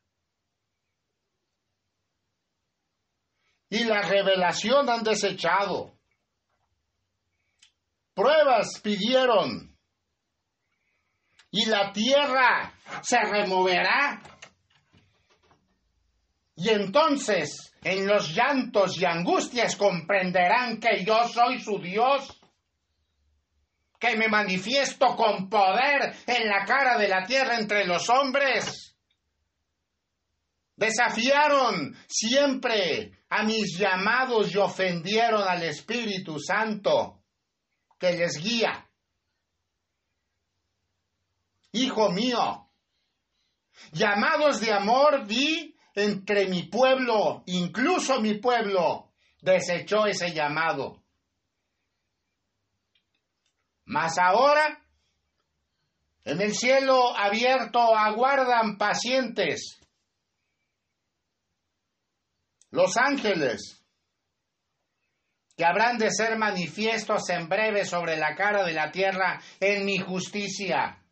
Y 3.68 3.84
la 3.84 4.02
revelación 4.02 4.88
han 4.88 5.02
desechado. 5.02 5.95
Pruebas 8.16 8.80
pidieron. 8.82 9.76
Y 11.50 11.66
la 11.66 11.92
tierra 11.92 12.72
se 13.02 13.18
removerá. 13.20 14.22
Y 16.54 16.70
entonces 16.70 17.74
en 17.84 18.06
los 18.06 18.34
llantos 18.34 18.98
y 18.98 19.04
angustias 19.04 19.76
comprenderán 19.76 20.80
que 20.80 21.04
yo 21.04 21.28
soy 21.28 21.60
su 21.60 21.78
Dios 21.78 22.40
que 24.00 24.16
me 24.16 24.28
manifiesto 24.28 25.14
con 25.14 25.50
poder 25.50 26.16
en 26.26 26.48
la 26.48 26.64
cara 26.64 26.96
de 26.96 27.08
la 27.08 27.26
tierra 27.26 27.58
entre 27.58 27.84
los 27.84 28.08
hombres. 28.08 28.96
Desafiaron 30.74 31.94
siempre 32.08 33.12
a 33.28 33.42
mis 33.42 33.78
llamados 33.78 34.54
y 34.54 34.56
ofendieron 34.56 35.46
al 35.46 35.64
Espíritu 35.64 36.38
Santo 36.40 37.25
que 37.98 38.12
les 38.12 38.36
guía. 38.38 38.88
Hijo 41.72 42.10
mío, 42.10 42.70
llamados 43.92 44.60
de 44.60 44.72
amor 44.72 45.26
di 45.26 45.76
entre 45.94 46.46
mi 46.48 46.64
pueblo, 46.64 47.42
incluso 47.46 48.20
mi 48.20 48.38
pueblo, 48.38 49.12
desechó 49.40 50.06
ese 50.06 50.32
llamado. 50.32 51.02
Mas 53.84 54.18
ahora, 54.18 54.82
en 56.24 56.40
el 56.40 56.54
cielo 56.54 57.16
abierto 57.16 57.96
aguardan 57.96 58.76
pacientes 58.76 59.80
los 62.70 62.96
ángeles 62.96 63.75
que 65.56 65.64
habrán 65.64 65.96
de 65.96 66.10
ser 66.10 66.36
manifiestos 66.36 67.28
en 67.30 67.48
breve 67.48 67.84
sobre 67.86 68.16
la 68.16 68.34
cara 68.34 68.62
de 68.64 68.72
la 68.72 68.90
tierra 68.90 69.40
en 69.58 69.86
mi 69.86 69.98
justicia. 69.98 71.02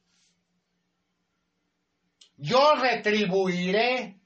Yo 2.36 2.74
retribuiré 2.74 4.20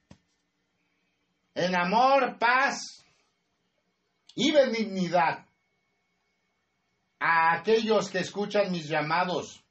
en 1.54 1.76
amor, 1.76 2.38
paz 2.38 3.04
y 4.34 4.50
benignidad 4.50 5.46
a 7.20 7.54
aquellos 7.54 8.10
que 8.10 8.20
escuchan 8.20 8.72
mis 8.72 8.88
llamados. 8.88 9.62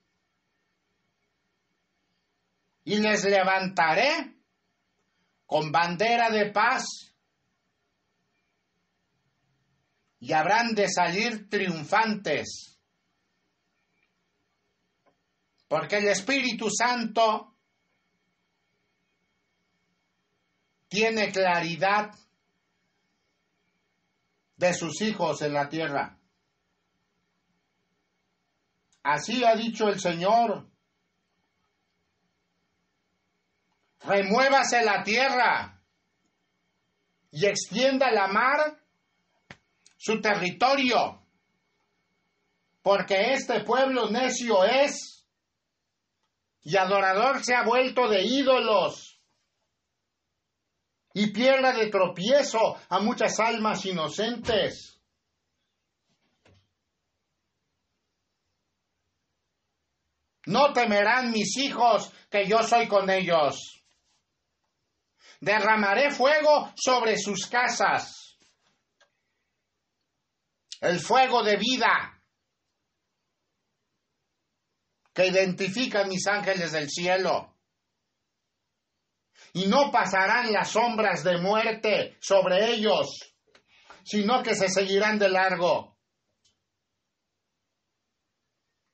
Y 2.86 3.00
les 3.00 3.24
levantaré 3.26 4.34
con 5.46 5.72
bandera 5.72 6.30
de 6.30 6.52
paz. 6.52 7.07
Y 10.28 10.34
habrán 10.34 10.76
de 10.76 10.90
salir 10.90 11.50
triunfantes. 11.50 12.78
Porque 15.70 16.00
el 16.00 16.10
Espíritu 16.10 16.68
Santo 16.70 17.56
tiene 20.90 21.32
claridad 21.32 22.14
de 24.58 24.74
sus 24.74 25.00
hijos 25.00 25.42
en 25.44 25.54
la 25.54 25.70
tierra. 25.70 26.20
Así 29.04 29.46
ha 29.46 29.56
dicho 29.56 29.88
el 29.88 29.98
Señor. 29.98 30.70
Remuévase 34.02 34.84
la 34.84 35.06
tierra 35.06 35.82
y 37.32 37.46
extienda 37.46 38.12
la 38.12 38.28
mar 38.28 38.77
su 40.08 40.22
territorio, 40.22 41.22
porque 42.82 43.34
este 43.34 43.60
pueblo 43.66 44.10
necio 44.10 44.64
es 44.64 45.28
y 46.62 46.78
adorador 46.78 47.44
se 47.44 47.54
ha 47.54 47.64
vuelto 47.64 48.08
de 48.08 48.22
ídolos 48.24 49.20
y 51.14 51.28
piedra 51.32 51.74
de 51.74 51.88
tropiezo 51.88 52.78
a 52.88 53.00
muchas 53.02 53.38
almas 53.42 53.86
inocentes. 53.86 54.98
No 60.46 60.72
temerán 60.72 61.32
mis 61.32 61.58
hijos 61.58 62.14
que 62.30 62.48
yo 62.48 62.64
soy 62.64 62.88
con 62.88 63.10
ellos. 63.10 63.84
Derramaré 65.42 66.12
fuego 66.12 66.72
sobre 66.78 67.18
sus 67.18 67.46
casas. 67.48 68.27
El 70.82 71.00
fuego 71.00 71.44
de 71.44 71.58
vida 71.58 72.18
que 75.18 75.26
identifican 75.26 76.08
mis 76.08 76.28
ángeles 76.28 76.72
del 76.72 76.90
cielo. 76.90 77.58
Y 79.54 79.66
no 79.66 79.92
pasarán 79.92 80.54
las 80.54 80.70
sombras 80.70 81.24
de 81.24 81.40
muerte 81.40 82.18
sobre 82.22 82.74
ellos, 82.74 83.08
sino 84.04 84.44
que 84.44 84.54
se 84.54 84.70
seguirán 84.70 85.18
de 85.18 85.30
largo. 85.30 85.98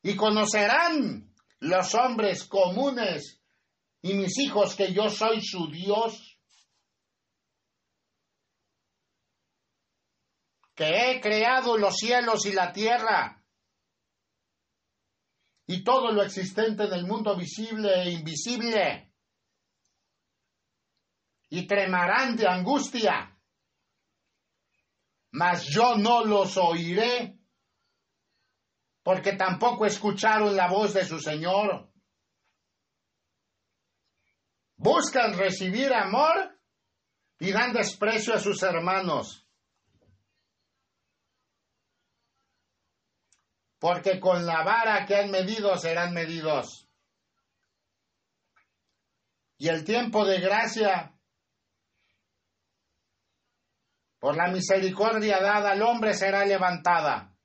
Y 0.02 0.16
conocerán 0.16 1.34
los 1.60 1.94
hombres 1.94 2.46
comunes 2.46 3.42
y 4.02 4.14
mis 4.14 4.38
hijos 4.40 4.76
que 4.76 4.94
yo 4.94 5.10
soy 5.10 5.42
su 5.42 5.70
Dios, 5.70 6.33
que 10.76 10.86
he 10.86 11.22
creado 11.22 11.78
los 11.78 11.96
cielos 11.96 12.46
y 12.46 12.52
la 12.52 12.72
tierra 12.72 13.44
y 15.66 15.84
todo 15.84 16.12
lo 16.12 16.24
existente 16.24 16.84
en 16.84 16.94
el 16.94 17.06
mundo 17.06 17.36
visible 17.36 18.04
e 18.04 18.12
invisible. 18.12 19.14
Y 21.50 21.68
tremarán 21.68 22.36
de 22.36 22.48
angustia, 22.48 23.38
mas 25.32 25.66
yo 25.68 25.96
no 25.98 26.26
los 26.26 26.58
oiré, 26.58 27.40
porque 29.04 29.34
tampoco 29.34 29.86
escucharon 29.86 30.56
la 30.56 30.68
voz 30.68 30.94
de 30.94 31.06
su 31.06 31.20
Señor. 31.20 31.92
Buscan 34.76 35.38
recibir 35.38 35.94
amor 35.94 36.60
y 37.40 37.52
dan 37.52 37.72
desprecio 37.72 38.34
a 38.34 38.40
sus 38.40 38.62
hermanos. 38.64 39.43
Porque 43.84 44.18
con 44.22 44.46
la 44.46 44.64
vara 44.64 45.06
que 45.06 45.14
han 45.18 45.30
medido 45.30 45.78
serán 45.78 46.14
medidos. 46.14 46.88
Y 49.58 49.68
el 49.68 49.84
tiempo 49.84 50.24
de 50.24 50.40
gracia, 50.40 51.14
por 54.20 54.38
la 54.38 54.48
misericordia 54.48 55.42
dada 55.42 55.72
al 55.72 55.82
hombre, 55.82 56.14
será 56.14 56.46
levantada. 56.46 57.36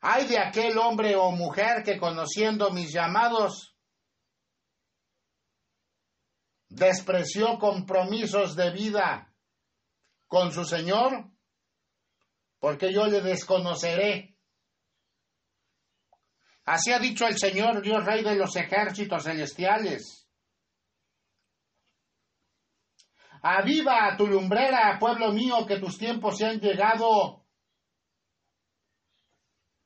Hay 0.00 0.28
de 0.28 0.38
aquel 0.38 0.78
hombre 0.78 1.16
o 1.16 1.32
mujer 1.32 1.82
que 1.82 1.98
conociendo 1.98 2.70
mis 2.70 2.92
llamados, 2.92 3.76
despreció 6.68 7.58
compromisos 7.58 8.54
de 8.54 8.70
vida 8.70 9.34
con 10.28 10.52
su 10.52 10.64
Señor 10.64 11.32
porque 12.60 12.92
yo 12.92 13.06
le 13.06 13.22
desconoceré. 13.22 14.36
Así 16.66 16.92
ha 16.92 16.98
dicho 16.98 17.26
el 17.26 17.36
Señor, 17.36 17.82
Dios 17.82 18.04
Rey 18.04 18.22
de 18.22 18.36
los 18.36 18.54
ejércitos 18.54 19.24
celestiales. 19.24 20.28
Aviva 23.42 24.14
tu 24.18 24.26
lumbrera, 24.26 24.98
pueblo 25.00 25.32
mío, 25.32 25.66
que 25.66 25.80
tus 25.80 25.96
tiempos 25.96 26.36
se 26.36 26.46
han 26.46 26.60
llegado. 26.60 27.46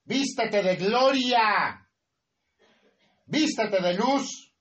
Vístete 0.02 0.60
de 0.60 0.76
gloria. 0.76 1.88
Vístete 3.26 3.80
de 3.80 3.94
luz. 3.94 4.52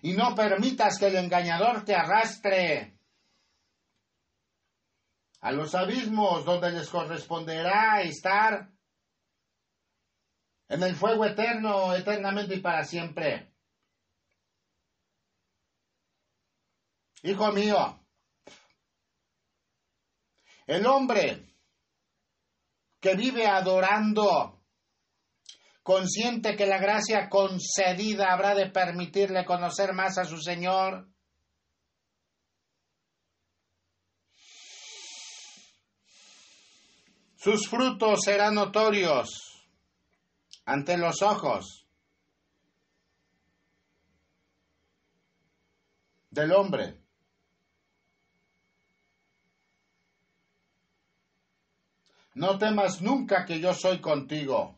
Y 0.00 0.14
no 0.14 0.34
permitas 0.34 0.98
que 0.98 1.08
el 1.08 1.16
engañador 1.16 1.84
te 1.84 1.94
arrastre 1.94 2.91
a 5.42 5.50
los 5.50 5.74
abismos 5.74 6.44
donde 6.44 6.70
les 6.70 6.88
corresponderá 6.88 8.00
estar 8.02 8.70
en 10.68 10.82
el 10.82 10.94
fuego 10.94 11.26
eterno, 11.26 11.94
eternamente 11.94 12.54
y 12.54 12.60
para 12.60 12.84
siempre. 12.84 13.52
Hijo 17.24 17.52
mío, 17.52 18.00
el 20.66 20.86
hombre 20.86 21.56
que 23.00 23.16
vive 23.16 23.46
adorando, 23.46 24.64
consciente 25.82 26.54
que 26.54 26.66
la 26.66 26.78
gracia 26.78 27.28
concedida 27.28 28.32
habrá 28.32 28.54
de 28.54 28.70
permitirle 28.70 29.44
conocer 29.44 29.92
más 29.92 30.18
a 30.18 30.24
su 30.24 30.38
Señor, 30.38 31.11
Sus 37.42 37.68
frutos 37.68 38.20
serán 38.24 38.54
notorios 38.54 39.66
ante 40.64 40.96
los 40.96 41.22
ojos 41.22 41.88
del 46.30 46.52
hombre. 46.52 47.00
No 52.34 52.56
temas 52.58 53.02
nunca 53.02 53.44
que 53.44 53.58
yo 53.58 53.74
soy 53.74 54.00
contigo. 54.00 54.76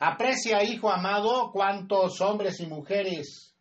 Aprecia, 0.00 0.64
hijo 0.64 0.90
amado, 0.90 1.52
cuántos 1.52 2.20
hombres 2.20 2.58
y 2.58 2.66
mujeres 2.66 3.54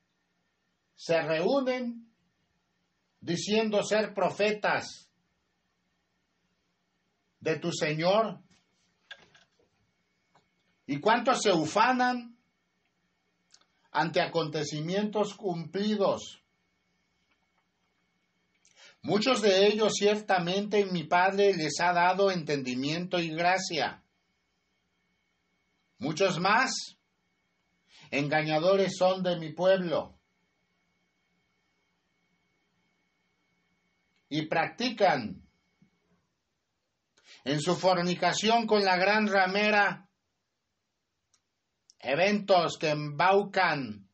se 0.96 1.22
reúnen 1.22 2.12
diciendo 3.22 3.84
ser 3.84 4.16
profetas 4.16 5.07
de 7.40 7.60
tu 7.60 7.72
Señor? 7.72 8.40
¿Y 10.86 11.00
cuántos 11.00 11.42
se 11.42 11.52
ufanan 11.52 12.38
ante 13.92 14.22
acontecimientos 14.22 15.34
cumplidos? 15.34 16.42
Muchos 19.02 19.42
de 19.42 19.68
ellos 19.68 19.94
ciertamente 19.96 20.86
mi 20.86 21.04
Padre 21.04 21.54
les 21.54 21.80
ha 21.80 21.94
dado 21.94 22.32
entendimiento 22.32 23.20
y 23.20 23.30
gracia. 23.30 24.04
Muchos 26.00 26.40
más 26.40 26.98
engañadores 28.12 28.96
son 28.98 29.24
de 29.24 29.38
mi 29.38 29.52
pueblo 29.54 30.18
y 34.30 34.46
practican 34.48 35.47
en 37.48 37.62
su 37.62 37.78
fornicación 37.78 38.68
con 38.68 38.84
la 38.84 38.98
gran 38.98 39.26
ramera, 39.26 40.10
eventos 41.98 42.78
que 42.78 42.90
embaucan 42.90 44.10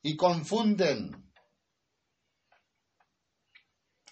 y 0.00 0.16
confunden 0.16 1.30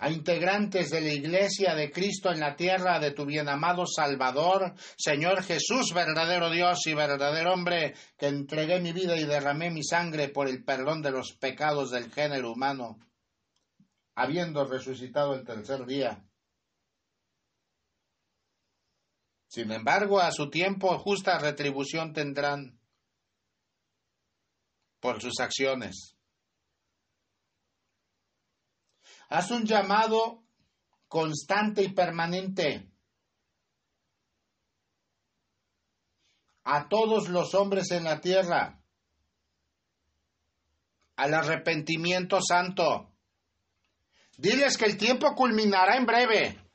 a 0.01 0.11
integrantes 0.11 0.91
de 0.91 1.01
la 1.01 1.15
Iglesia 1.15 1.75
de 1.75 1.91
Cristo 1.91 2.31
en 2.31 2.41
la 2.41 2.57
tierra 2.57 3.01
de 3.01 3.13
tu 3.13 3.25
bien 3.25 3.49
amado 3.49 3.87
Salvador, 3.87 4.75
Señor 4.99 5.43
Jesús, 5.43 5.95
verdadero 5.95 6.51
Dios 6.51 6.87
y 6.87 6.93
verdadero 6.93 7.55
hombre, 7.55 7.95
que 8.19 8.27
entregué 8.27 8.81
mi 8.81 8.93
vida 8.93 9.17
y 9.17 9.25
derramé 9.25 9.71
mi 9.71 9.83
sangre 9.83 10.29
por 10.29 10.47
el 10.47 10.63
perdón 10.63 11.01
de 11.01 11.13
los 11.13 11.33
pecados 11.33 11.91
del 11.91 12.13
género 12.13 12.53
humano, 12.53 12.99
habiendo 14.15 14.67
resucitado 14.67 15.33
el 15.33 15.47
tercer 15.47 15.87
día 15.87 16.23
Sin 19.57 19.73
embargo, 19.73 20.21
a 20.21 20.33
su 20.33 20.51
tiempo 20.51 20.99
justa 20.99 21.39
retribución 21.39 22.13
tendrán 22.13 22.79
por 25.01 25.23
sus 25.23 25.41
acciones. 25.41 26.15
Haz 29.31 29.51
un 29.51 29.65
llamado 29.65 30.45
constante 31.09 31.83
y 31.83 31.89
permanente 31.89 32.87
a 36.65 36.87
todos 36.91 37.31
los 37.31 37.55
hombres 37.55 37.91
en 37.93 38.05
la 38.05 38.21
tierra 38.21 38.85
al 41.17 41.33
arrepentimiento 41.33 42.41
santo, 42.47 43.11
Diles 44.37 44.77
que 44.77 44.85
el 44.85 44.99
tiempo 44.99 45.35
culminará 45.35 45.97
en 45.97 46.05
breve. 46.05 46.66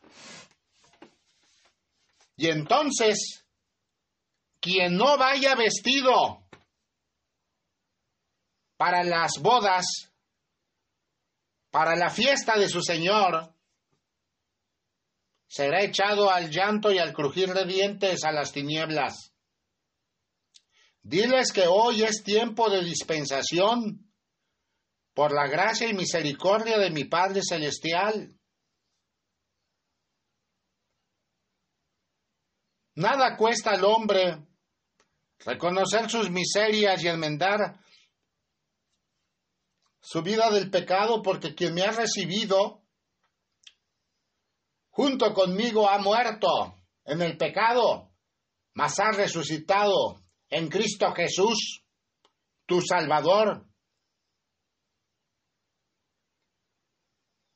Y 2.41 2.47
entonces, 2.47 3.45
quien 4.59 4.97
no 4.97 5.15
vaya 5.15 5.53
vestido 5.53 6.43
para 8.77 9.03
las 9.03 9.33
bodas, 9.39 9.85
para 11.69 11.95
la 11.95 12.09
fiesta 12.09 12.57
de 12.57 12.67
su 12.67 12.81
Señor, 12.81 13.53
será 15.47 15.83
echado 15.83 16.31
al 16.31 16.49
llanto 16.49 16.91
y 16.91 16.97
al 16.97 17.13
crujir 17.13 17.53
de 17.53 17.65
dientes 17.65 18.23
a 18.23 18.31
las 18.31 18.51
tinieblas. 18.51 19.35
Diles 21.03 21.51
que 21.51 21.67
hoy 21.67 22.01
es 22.01 22.23
tiempo 22.23 22.71
de 22.71 22.83
dispensación 22.83 24.11
por 25.13 25.31
la 25.31 25.45
gracia 25.45 25.87
y 25.87 25.93
misericordia 25.93 26.79
de 26.79 26.89
mi 26.89 27.03
Padre 27.03 27.41
Celestial. 27.47 28.35
Nada 32.95 33.37
cuesta 33.37 33.71
al 33.71 33.83
hombre 33.85 34.45
reconocer 35.39 36.09
sus 36.09 36.29
miserias 36.29 37.03
y 37.03 37.07
enmendar 37.07 37.79
su 40.01 40.21
vida 40.21 40.49
del 40.49 40.69
pecado, 40.69 41.21
porque 41.21 41.55
quien 41.55 41.73
me 41.73 41.83
ha 41.83 41.91
recibido 41.91 42.83
junto 44.89 45.33
conmigo 45.33 45.89
ha 45.89 45.99
muerto 45.99 46.75
en 47.05 47.21
el 47.21 47.37
pecado, 47.37 48.11
mas 48.73 48.99
ha 48.99 49.11
resucitado 49.11 50.21
en 50.49 50.67
Cristo 50.67 51.11
Jesús, 51.13 51.83
tu 52.65 52.81
Salvador. 52.81 53.67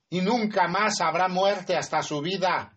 Y 0.10 0.22
nunca 0.22 0.68
más 0.68 1.02
habrá 1.02 1.28
muerte 1.28 1.76
hasta 1.76 2.02
su 2.02 2.22
vida. 2.22 2.75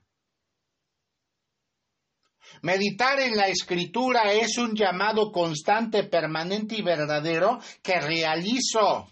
Meditar 2.62 3.20
en 3.20 3.36
la 3.36 3.48
escritura 3.48 4.32
es 4.32 4.58
un 4.58 4.74
llamado 4.74 5.30
constante, 5.30 6.04
permanente 6.04 6.76
y 6.76 6.82
verdadero 6.82 7.58
que 7.82 8.00
realizo 8.00 9.08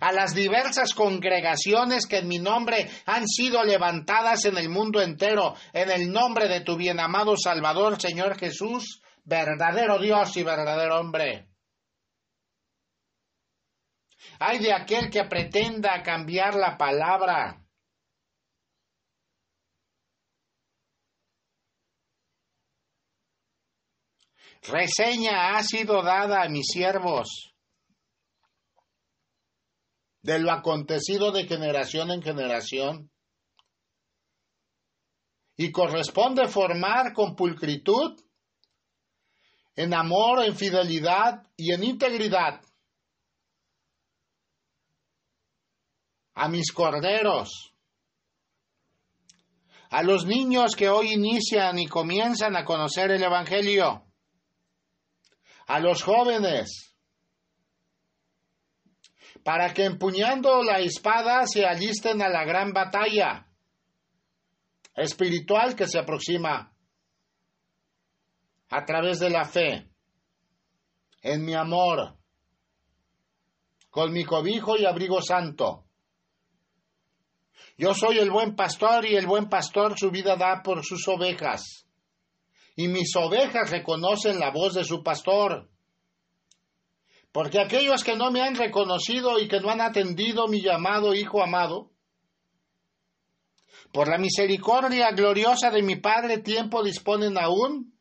a 0.00 0.12
las 0.12 0.34
diversas 0.34 0.94
congregaciones 0.94 2.06
que 2.06 2.18
en 2.18 2.28
mi 2.28 2.38
nombre 2.38 2.88
han 3.06 3.26
sido 3.26 3.64
levantadas 3.64 4.44
en 4.44 4.58
el 4.58 4.68
mundo 4.68 5.00
entero, 5.00 5.54
en 5.72 5.90
el 5.90 6.10
nombre 6.10 6.48
de 6.48 6.60
tu 6.60 6.76
bien 6.76 7.00
amado 7.00 7.36
Salvador, 7.36 8.00
Señor 8.00 8.38
Jesús, 8.38 9.02
verdadero 9.24 9.98
Dios 9.98 10.36
y 10.36 10.42
verdadero 10.42 11.00
hombre. 11.00 11.48
Hay 14.38 14.58
de 14.58 14.72
aquel 14.72 15.10
que 15.10 15.24
pretenda 15.24 16.02
cambiar 16.02 16.54
la 16.54 16.76
palabra. 16.76 17.65
Reseña 24.68 25.56
ha 25.56 25.62
sido 25.62 26.02
dada 26.02 26.42
a 26.42 26.48
mis 26.48 26.66
siervos 26.66 27.54
de 30.22 30.40
lo 30.40 30.50
acontecido 30.50 31.30
de 31.30 31.46
generación 31.46 32.10
en 32.10 32.20
generación. 32.20 33.10
Y 35.56 35.70
corresponde 35.70 36.48
formar 36.48 37.12
con 37.14 37.36
pulcritud, 37.36 38.20
en 39.76 39.94
amor, 39.94 40.44
en 40.44 40.56
fidelidad 40.56 41.46
y 41.56 41.72
en 41.72 41.84
integridad 41.84 42.60
a 46.34 46.48
mis 46.48 46.72
corderos, 46.72 47.72
a 49.90 50.02
los 50.02 50.26
niños 50.26 50.74
que 50.76 50.88
hoy 50.88 51.12
inician 51.12 51.78
y 51.78 51.86
comienzan 51.86 52.56
a 52.56 52.64
conocer 52.64 53.12
el 53.12 53.22
Evangelio, 53.22 54.05
a 55.66 55.80
los 55.80 56.02
jóvenes, 56.02 56.94
para 59.42 59.72
que 59.72 59.84
empuñando 59.84 60.62
la 60.62 60.78
espada 60.80 61.46
se 61.46 61.66
alisten 61.66 62.22
a 62.22 62.28
la 62.28 62.44
gran 62.44 62.72
batalla 62.72 63.46
espiritual 64.94 65.76
que 65.76 65.86
se 65.86 65.98
aproxima 65.98 66.72
a 68.70 68.84
través 68.84 69.18
de 69.18 69.30
la 69.30 69.44
fe, 69.44 69.88
en 71.22 71.44
mi 71.44 71.54
amor, 71.54 72.16
con 73.90 74.12
mi 74.12 74.24
cobijo 74.24 74.76
y 74.76 74.84
abrigo 74.84 75.20
santo. 75.22 75.84
Yo 77.78 77.94
soy 77.94 78.18
el 78.18 78.30
buen 78.30 78.56
pastor 78.56 79.04
y 79.06 79.16
el 79.16 79.26
buen 79.26 79.48
pastor 79.48 79.98
su 79.98 80.10
vida 80.10 80.36
da 80.36 80.62
por 80.62 80.84
sus 80.84 81.06
ovejas. 81.08 81.85
Y 82.76 82.88
mis 82.88 83.16
ovejas 83.16 83.70
reconocen 83.70 84.38
la 84.38 84.50
voz 84.50 84.74
de 84.74 84.84
su 84.84 85.02
pastor. 85.02 85.68
Porque 87.32 87.58
aquellos 87.58 88.04
que 88.04 88.16
no 88.16 88.30
me 88.30 88.42
han 88.42 88.54
reconocido 88.54 89.38
y 89.40 89.48
que 89.48 89.60
no 89.60 89.70
han 89.70 89.80
atendido 89.80 90.46
mi 90.46 90.62
llamado 90.62 91.14
Hijo 91.14 91.42
amado, 91.42 91.90
por 93.92 94.08
la 94.08 94.18
misericordia 94.18 95.10
gloriosa 95.12 95.70
de 95.70 95.82
mi 95.82 95.96
Padre 95.96 96.38
tiempo 96.38 96.82
disponen 96.82 97.38
aún, 97.38 97.98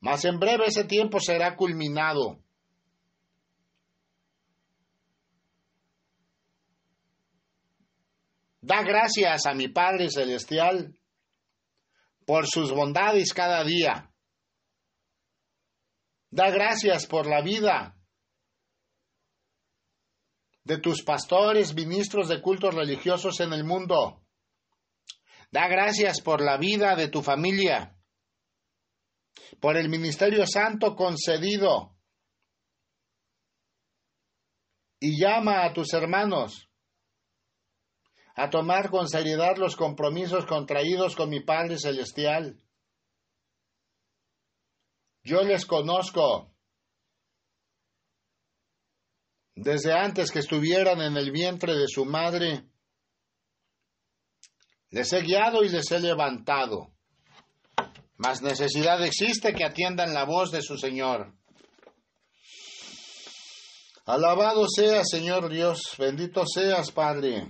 mas 0.00 0.24
en 0.24 0.38
breve 0.38 0.66
ese 0.66 0.84
tiempo 0.84 1.20
será 1.20 1.56
culminado. 1.56 2.38
Da 8.62 8.82
gracias 8.82 9.46
a 9.46 9.54
mi 9.54 9.68
Padre 9.68 10.10
Celestial 10.10 10.94
por 12.30 12.46
sus 12.46 12.70
bondades 12.70 13.32
cada 13.34 13.64
día. 13.64 14.08
Da 16.30 16.48
gracias 16.48 17.04
por 17.04 17.26
la 17.26 17.42
vida 17.42 18.00
de 20.62 20.78
tus 20.78 21.02
pastores, 21.02 21.74
ministros 21.74 22.28
de 22.28 22.40
cultos 22.40 22.72
religiosos 22.72 23.40
en 23.40 23.52
el 23.52 23.64
mundo. 23.64 24.24
Da 25.50 25.66
gracias 25.66 26.20
por 26.20 26.40
la 26.40 26.56
vida 26.56 26.94
de 26.94 27.08
tu 27.08 27.20
familia, 27.20 27.98
por 29.58 29.76
el 29.76 29.88
ministerio 29.88 30.46
santo 30.46 30.94
concedido. 30.94 31.96
Y 35.00 35.20
llama 35.20 35.64
a 35.64 35.72
tus 35.72 35.92
hermanos 35.94 36.69
a 38.34 38.50
tomar 38.50 38.90
con 38.90 39.08
seriedad 39.08 39.56
los 39.56 39.76
compromisos 39.76 40.46
contraídos 40.46 41.16
con 41.16 41.28
mi 41.28 41.40
Padre 41.40 41.78
Celestial. 41.78 42.56
Yo 45.22 45.42
les 45.42 45.66
conozco 45.66 46.54
desde 49.54 49.92
antes 49.92 50.30
que 50.30 50.38
estuvieran 50.38 51.00
en 51.02 51.16
el 51.16 51.30
vientre 51.30 51.74
de 51.76 51.86
su 51.86 52.04
madre. 52.04 52.64
Les 54.90 55.12
he 55.12 55.20
guiado 55.20 55.62
y 55.62 55.68
les 55.68 55.90
he 55.90 56.00
levantado. 56.00 56.92
Mas 58.16 58.42
necesidad 58.42 59.02
existe 59.04 59.52
que 59.52 59.64
atiendan 59.64 60.14
la 60.14 60.24
voz 60.24 60.50
de 60.50 60.62
su 60.62 60.76
Señor. 60.76 61.34
Alabado 64.06 64.66
sea, 64.68 65.04
Señor 65.04 65.48
Dios, 65.48 65.94
bendito 65.98 66.44
seas, 66.46 66.90
Padre. 66.90 67.46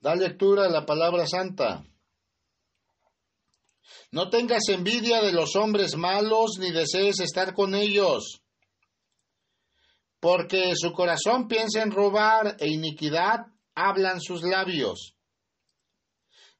Da 0.00 0.14
lectura 0.14 0.66
a 0.66 0.70
la 0.70 0.86
palabra 0.86 1.26
santa. 1.26 1.84
No 4.12 4.30
tengas 4.30 4.68
envidia 4.68 5.20
de 5.22 5.32
los 5.32 5.56
hombres 5.56 5.96
malos 5.96 6.58
ni 6.58 6.70
desees 6.70 7.20
estar 7.20 7.52
con 7.52 7.74
ellos, 7.74 8.42
porque 10.20 10.72
su 10.76 10.92
corazón 10.92 11.48
piensa 11.48 11.82
en 11.82 11.90
robar 11.90 12.56
e 12.58 12.68
iniquidad 12.68 13.46
hablan 13.74 14.20
sus 14.20 14.42
labios. 14.42 15.14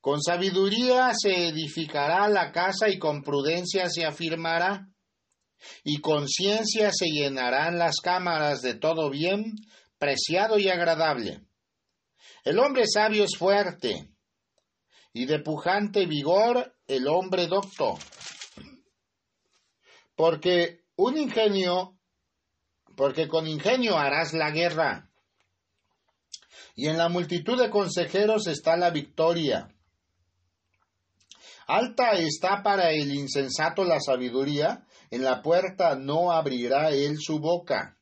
Con 0.01 0.23
sabiduría 0.23 1.13
se 1.15 1.49
edificará 1.49 2.29
la 2.29 2.53
casa 2.53 2.89
y 2.89 2.99
con 2.99 3.23
prudencia 3.23 3.89
se 3.89 4.05
afirmará, 4.05 4.89
y 5.85 6.01
con 6.01 6.29
ciencia 6.29 6.91
se 6.93 7.07
llenarán 7.07 7.79
las 7.79 7.97
cámaras 7.97 8.63
de 8.63 8.75
todo 8.75 9.11
bien, 9.11 9.55
preciado 9.99 10.59
y 10.59 10.69
agradable. 10.69 11.48
El 12.49 12.59
hombre 12.61 12.85
sabio 12.87 13.25
es 13.25 13.37
fuerte, 13.37 14.09
y 15.13 15.27
de 15.27 15.39
pujante 15.41 16.07
vigor 16.07 16.75
el 16.87 17.07
hombre 17.07 17.47
docto. 17.47 17.99
Porque 20.17 20.87
un 20.97 21.19
ingenio, 21.19 21.99
porque 22.97 23.29
con 23.29 23.47
ingenio 23.47 23.99
harás 23.99 24.33
la 24.33 24.51
guerra. 24.51 25.11
Y 26.75 26.87
en 26.87 26.97
la 26.97 27.11
multitud 27.11 27.61
de 27.61 27.69
consejeros 27.69 28.47
está 28.47 28.79
la 28.79 28.89
victoria. 28.89 29.69
Alta 31.67 32.13
está 32.13 32.63
para 32.63 32.93
el 32.93 33.13
insensato 33.13 33.85
la 33.85 34.01
sabiduría, 34.01 34.87
en 35.11 35.23
la 35.23 35.43
puerta 35.43 35.97
no 35.97 36.33
abrirá 36.33 36.93
él 36.93 37.19
su 37.21 37.41
boca. 37.41 37.98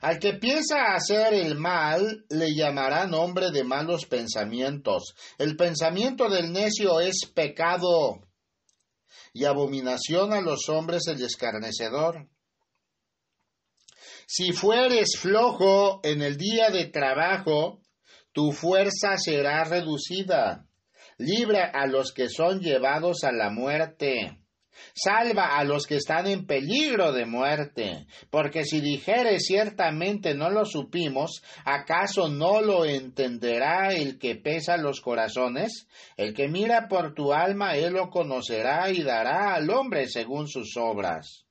Al 0.00 0.18
que 0.18 0.34
piensa 0.34 0.94
hacer 0.94 1.34
el 1.34 1.56
mal, 1.56 2.24
le 2.28 2.54
llamará 2.54 3.06
nombre 3.06 3.50
de 3.50 3.64
malos 3.64 4.06
pensamientos. 4.06 5.14
El 5.38 5.56
pensamiento 5.56 6.28
del 6.28 6.52
necio 6.52 7.00
es 7.00 7.26
pecado 7.34 8.20
y 9.32 9.44
abominación 9.44 10.32
a 10.32 10.40
los 10.40 10.68
hombres 10.68 11.06
el 11.08 11.22
escarnecedor. 11.22 12.28
Si 14.26 14.52
fueres 14.52 15.18
flojo 15.18 16.00
en 16.02 16.22
el 16.22 16.36
día 16.36 16.70
de 16.70 16.86
trabajo, 16.86 17.82
tu 18.32 18.52
fuerza 18.52 19.16
será 19.16 19.64
reducida. 19.64 20.66
Libra 21.18 21.70
a 21.72 21.86
los 21.86 22.12
que 22.12 22.28
son 22.28 22.60
llevados 22.60 23.24
a 23.24 23.32
la 23.32 23.50
muerte. 23.50 24.43
Salva 24.94 25.56
a 25.56 25.64
los 25.64 25.86
que 25.86 25.96
están 25.96 26.26
en 26.26 26.46
peligro 26.46 27.12
de 27.12 27.26
muerte, 27.26 28.06
porque 28.30 28.64
si 28.64 28.80
dijere 28.80 29.38
ciertamente 29.40 30.34
no 30.34 30.50
lo 30.50 30.64
supimos, 30.64 31.42
¿acaso 31.64 32.28
no 32.28 32.60
lo 32.60 32.84
entenderá 32.84 33.92
el 33.92 34.18
que 34.18 34.36
pesa 34.36 34.76
los 34.76 35.00
corazones? 35.00 35.86
El 36.16 36.34
que 36.34 36.48
mira 36.48 36.88
por 36.88 37.14
tu 37.14 37.32
alma, 37.32 37.76
él 37.76 37.94
lo 37.94 38.10
conocerá 38.10 38.90
y 38.90 39.02
dará 39.02 39.54
al 39.54 39.70
hombre 39.70 40.08
según 40.08 40.48
sus 40.48 40.76
obras. 40.76 41.44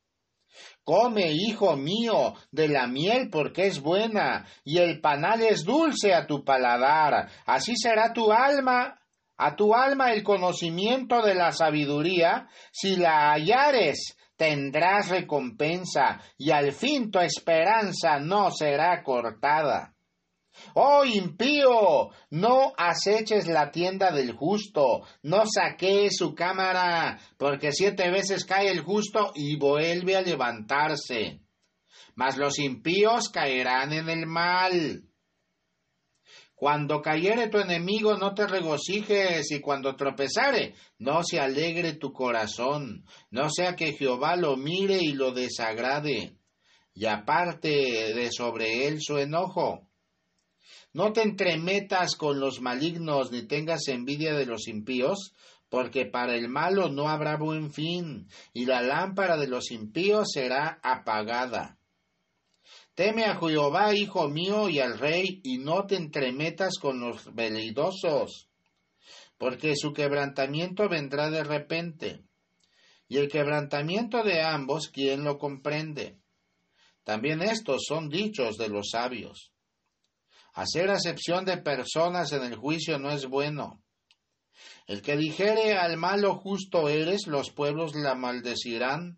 Come, 0.84 1.32
hijo 1.32 1.78
mío, 1.78 2.34
de 2.52 2.68
la 2.68 2.88
miel 2.88 3.30
porque 3.32 3.68
es 3.68 3.82
buena, 3.82 4.45
y 4.66 4.80
el 4.80 5.00
panal 5.00 5.41
es 5.41 5.64
dulce 5.64 6.14
a 6.14 6.28
tu 6.28 6.44
paladar. 6.44 7.30
Así 7.45 7.74
será 7.78 8.12
tu 8.12 8.34
alma, 8.34 9.00
a 9.45 9.57
tu 9.57 9.74
alma 9.76 10.14
el 10.14 10.24
conocimiento 10.24 11.22
de 11.22 11.36
la 11.36 11.52
sabiduría. 11.52 12.48
Si 12.72 12.95
la 12.95 13.32
hallares, 13.32 14.15
tendrás 14.38 15.10
recompensa, 15.10 16.22
y 16.38 16.52
al 16.52 16.72
fin 16.72 17.11
tu 17.11 17.20
esperanza 17.20 18.20
no 18.20 18.52
será 18.52 19.03
cortada. 19.03 19.95
Oh 20.76 21.03
impío, 21.03 22.11
no 22.30 22.74
aceches 22.78 23.48
la 23.48 23.70
tienda 23.70 24.11
del 24.11 24.34
justo, 24.34 25.02
no 25.24 25.44
saques 25.45 26.15
su 26.15 26.34
cámara, 26.34 27.20
porque 27.38 27.74
siete 27.74 28.10
veces 28.11 28.45
cae 28.45 28.70
el 28.70 28.82
justo 28.82 29.34
y 29.36 29.57
vuelve 29.57 30.15
a 30.15 30.22
levantarse. 30.22 31.41
Mas 32.15 32.38
los 32.38 32.60
impíos 32.60 33.30
caerán 33.30 33.91
en 33.91 34.07
el 34.07 34.26
mal. 34.26 35.03
Cuando 36.64 37.02
cayere 37.02 37.49
tu 37.49 37.57
enemigo, 37.57 38.18
no 38.18 38.34
te 38.34 38.48
regocijes, 38.48 39.52
y 39.52 39.60
cuando 39.60 39.98
tropezare, 39.98 40.76
no 40.98 41.22
se 41.22 41.41
alegre 41.41 41.95
tu 41.95 42.14
corazón, 42.14 43.03
no 43.31 43.49
sea 43.49 43.76
que 43.76 43.91
Jehová 43.91 44.38
lo 44.38 44.56
mire 44.56 44.98
y 45.02 45.11
lo 45.11 45.34
desagrade, 45.34 46.38
y 46.94 47.06
aparte 47.06 47.68
de 48.14 48.31
sobre 48.31 48.88
él 48.88 49.02
su 49.02 49.18
enojo 49.18 49.90
no 50.94 51.11
te 51.11 51.23
entremetas 51.23 52.15
con 52.15 52.40
los 52.40 52.61
malignos 52.61 53.30
ni 53.34 53.41
tengas 53.41 53.90
envidia 53.90 54.34
de 54.34 54.45
los 54.45 54.69
impíos, 54.69 55.34
porque 55.68 56.06
para 56.06 56.34
el 56.34 56.48
malo 56.48 56.88
no 56.88 57.10
habrá 57.10 57.35
buen 57.35 57.73
fin, 57.73 58.30
y 58.53 58.68
la 58.68 58.81
lámpara 58.81 59.35
de 59.35 59.48
los 59.48 59.69
impíos 59.69 60.30
será 60.31 60.80
apagada. 60.81 61.77
Teme 62.95 63.26
a 63.26 63.40
Jehová, 63.40 63.95
hijo 63.95 64.30
mío, 64.30 64.70
y 64.70 64.80
al 64.80 64.99
rey, 64.99 65.41
y 65.44 65.57
no 65.57 65.88
te 65.88 65.95
entremetas 65.95 66.78
con 66.80 66.99
los 66.99 67.34
veleidosos, 67.34 68.49
porque 69.38 69.76
su 69.76 69.94
quebrantamiento 69.94 70.88
vendrá 70.88 71.32
de 71.32 71.44
repente, 71.44 72.24
y 73.07 73.18
el 73.18 73.30
quebrantamiento 73.30 74.24
de 74.24 74.44
ambos, 74.44 74.90
¿quién 74.90 75.24
lo 75.24 75.40
comprende? 75.40 76.20
También 77.03 77.41
estos 77.41 77.84
son 77.88 78.10
dichos 78.10 78.57
de 78.57 78.70
los 78.70 78.90
sabios. 78.91 79.52
Hacer 80.53 80.91
acepción 80.91 81.45
de 81.45 81.57
personas 81.57 82.32
en 82.32 82.44
el 82.44 82.56
juicio 82.56 82.99
no 82.99 83.11
es 83.11 83.26
bueno. 83.26 83.82
El 84.86 85.02
que 85.02 85.18
dijere 85.18 85.78
al 85.78 85.98
malo 85.98 86.36
justo 86.36 86.90
eres, 86.90 87.26
los 87.26 87.49
pueblos 87.49 87.95
la 87.95 88.14
maldecirán 88.14 89.18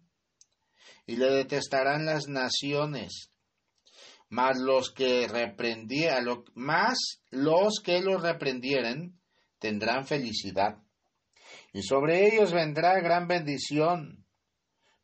y 1.06 1.18
le 1.18 1.26
detestarán 1.26 2.06
las 2.06 2.28
naciones. 2.28 3.35
Mas 4.36 4.58
los 4.60 4.92
que 4.92 5.30
más 6.56 6.98
los 7.32 7.80
que 7.82 8.02
lo 8.02 8.18
reprendieren 8.18 9.18
tendrán 9.60 10.06
felicidad. 10.06 10.84
Y 11.72 11.84
sobre 11.84 12.28
ellos 12.28 12.52
vendrá 12.52 13.00
gran 13.00 13.30
bendición. 13.30 14.26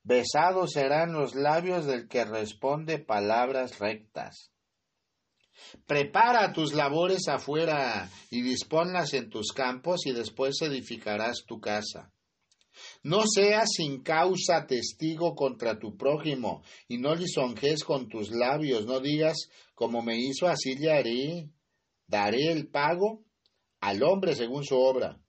Besados 0.04 0.74
serán 0.74 1.14
los 1.14 1.34
labios 1.34 1.86
del 1.86 2.10
que 2.10 2.26
responde 2.26 3.00
palabras 3.00 3.80
rectas. 3.80 4.52
Prepara 5.88 6.52
tus 6.52 6.74
labores 6.74 7.30
afuera 7.30 8.10
y 8.32 8.42
disponlas 8.42 9.14
en 9.14 9.30
tus 9.30 9.54
campos 9.54 10.02
y 10.08 10.12
después 10.12 10.62
edificarás 10.62 11.46
tu 11.48 11.62
casa. 11.62 12.12
No 13.04 13.24
seas 13.26 13.70
sin 13.76 14.04
causa 14.04 14.68
testigo 14.68 15.34
contra 15.34 15.80
tu 15.80 15.98
prójimo 15.98 16.64
y 16.88 16.98
no 16.98 17.16
lisonjes 17.16 17.84
con 17.84 18.08
tus 18.08 18.30
labios, 18.32 18.86
no 18.86 19.00
digas 19.00 19.50
como 19.74 20.02
me 20.02 20.18
hizo 20.18 20.48
así 20.48 20.76
le 20.76 20.92
haré, 20.92 21.50
daré 22.08 22.52
el 22.52 22.68
pago 22.68 23.24
al 23.80 24.04
hombre 24.04 24.36
según 24.36 24.64
su 24.64 24.76
obra. 24.76 25.20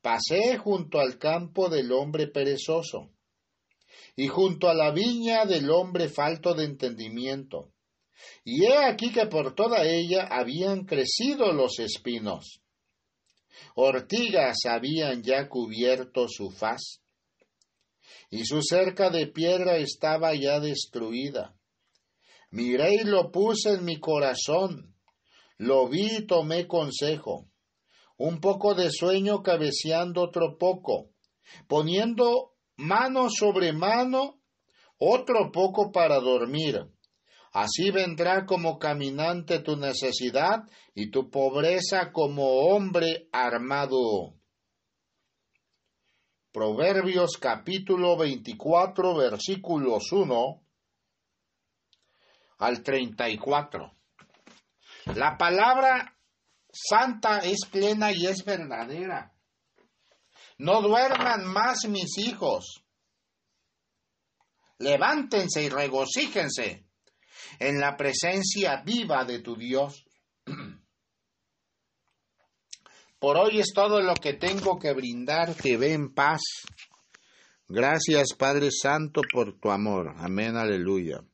Pasé 0.00 0.56
junto 0.56 0.98
al 0.98 1.18
campo 1.18 1.68
del 1.68 1.92
hombre 1.92 2.26
perezoso 2.26 3.10
y 4.16 4.28
junto 4.28 4.68
a 4.68 4.74
la 4.74 4.92
viña 4.92 5.44
del 5.44 5.70
hombre 5.70 6.08
falto 6.08 6.54
de 6.54 6.64
entendimiento 6.64 7.72
y 8.44 8.64
he 8.64 8.76
aquí 8.76 9.12
que 9.12 9.26
por 9.26 9.54
toda 9.54 9.84
ella 9.84 10.26
habían 10.30 10.84
crecido 10.84 11.52
los 11.52 11.78
espinos. 11.78 12.62
Ortigas 13.74 14.58
habían 14.68 15.22
ya 15.22 15.48
cubierto 15.48 16.26
su 16.28 16.50
faz, 16.50 17.00
y 18.30 18.44
su 18.44 18.62
cerca 18.62 19.10
de 19.10 19.26
piedra 19.26 19.76
estaba 19.76 20.34
ya 20.34 20.60
destruida. 20.60 21.56
Miré 22.50 22.94
y 22.94 23.04
lo 23.04 23.30
puse 23.30 23.74
en 23.74 23.84
mi 23.84 23.98
corazón, 23.98 24.96
lo 25.56 25.88
vi 25.88 26.16
y 26.16 26.26
tomé 26.26 26.66
consejo. 26.66 27.48
Un 28.16 28.40
poco 28.40 28.74
de 28.74 28.90
sueño 28.90 29.42
cabeceando 29.42 30.22
otro 30.22 30.58
poco, 30.58 31.10
poniendo 31.66 32.54
mano 32.76 33.28
sobre 33.30 33.72
mano, 33.72 34.40
otro 34.98 35.50
poco 35.52 35.90
para 35.90 36.20
dormir 36.20 36.86
Así 37.52 37.90
vendrá 37.90 38.46
como 38.46 38.78
caminante 38.78 39.58
tu 39.58 39.76
necesidad 39.76 40.62
y 40.94 41.10
tu 41.10 41.30
pobreza 41.30 42.12
como 42.12 42.44
hombre 42.68 43.28
armado. 43.32 44.36
Proverbios 46.52 47.36
capítulo 47.38 48.16
24 48.16 49.16
versículos 49.16 50.12
1 50.12 50.62
al 52.58 52.82
34. 52.84 53.96
La 55.16 55.36
palabra 55.36 56.16
santa 56.72 57.38
es 57.38 57.66
plena 57.68 58.12
y 58.12 58.26
es 58.26 58.44
verdadera. 58.44 59.34
No 60.58 60.82
duerman 60.82 61.46
más 61.46 61.88
mis 61.88 62.16
hijos. 62.18 62.84
Levántense 64.78 65.64
y 65.64 65.68
regocíjense 65.68 66.89
en 67.60 67.78
la 67.78 67.96
presencia 67.96 68.82
viva 68.84 69.24
de 69.24 69.38
tu 69.38 69.54
Dios. 69.54 70.04
Por 73.20 73.36
hoy 73.36 73.60
es 73.60 73.72
todo 73.74 74.00
lo 74.00 74.14
que 74.14 74.32
tengo 74.32 74.78
que 74.78 74.94
brindarte. 74.94 75.76
Ve 75.76 75.92
en 75.92 76.12
paz. 76.12 76.40
Gracias 77.68 78.34
Padre 78.36 78.70
Santo 78.72 79.20
por 79.30 79.58
tu 79.60 79.70
amor. 79.70 80.14
Amén, 80.16 80.56
aleluya. 80.56 81.22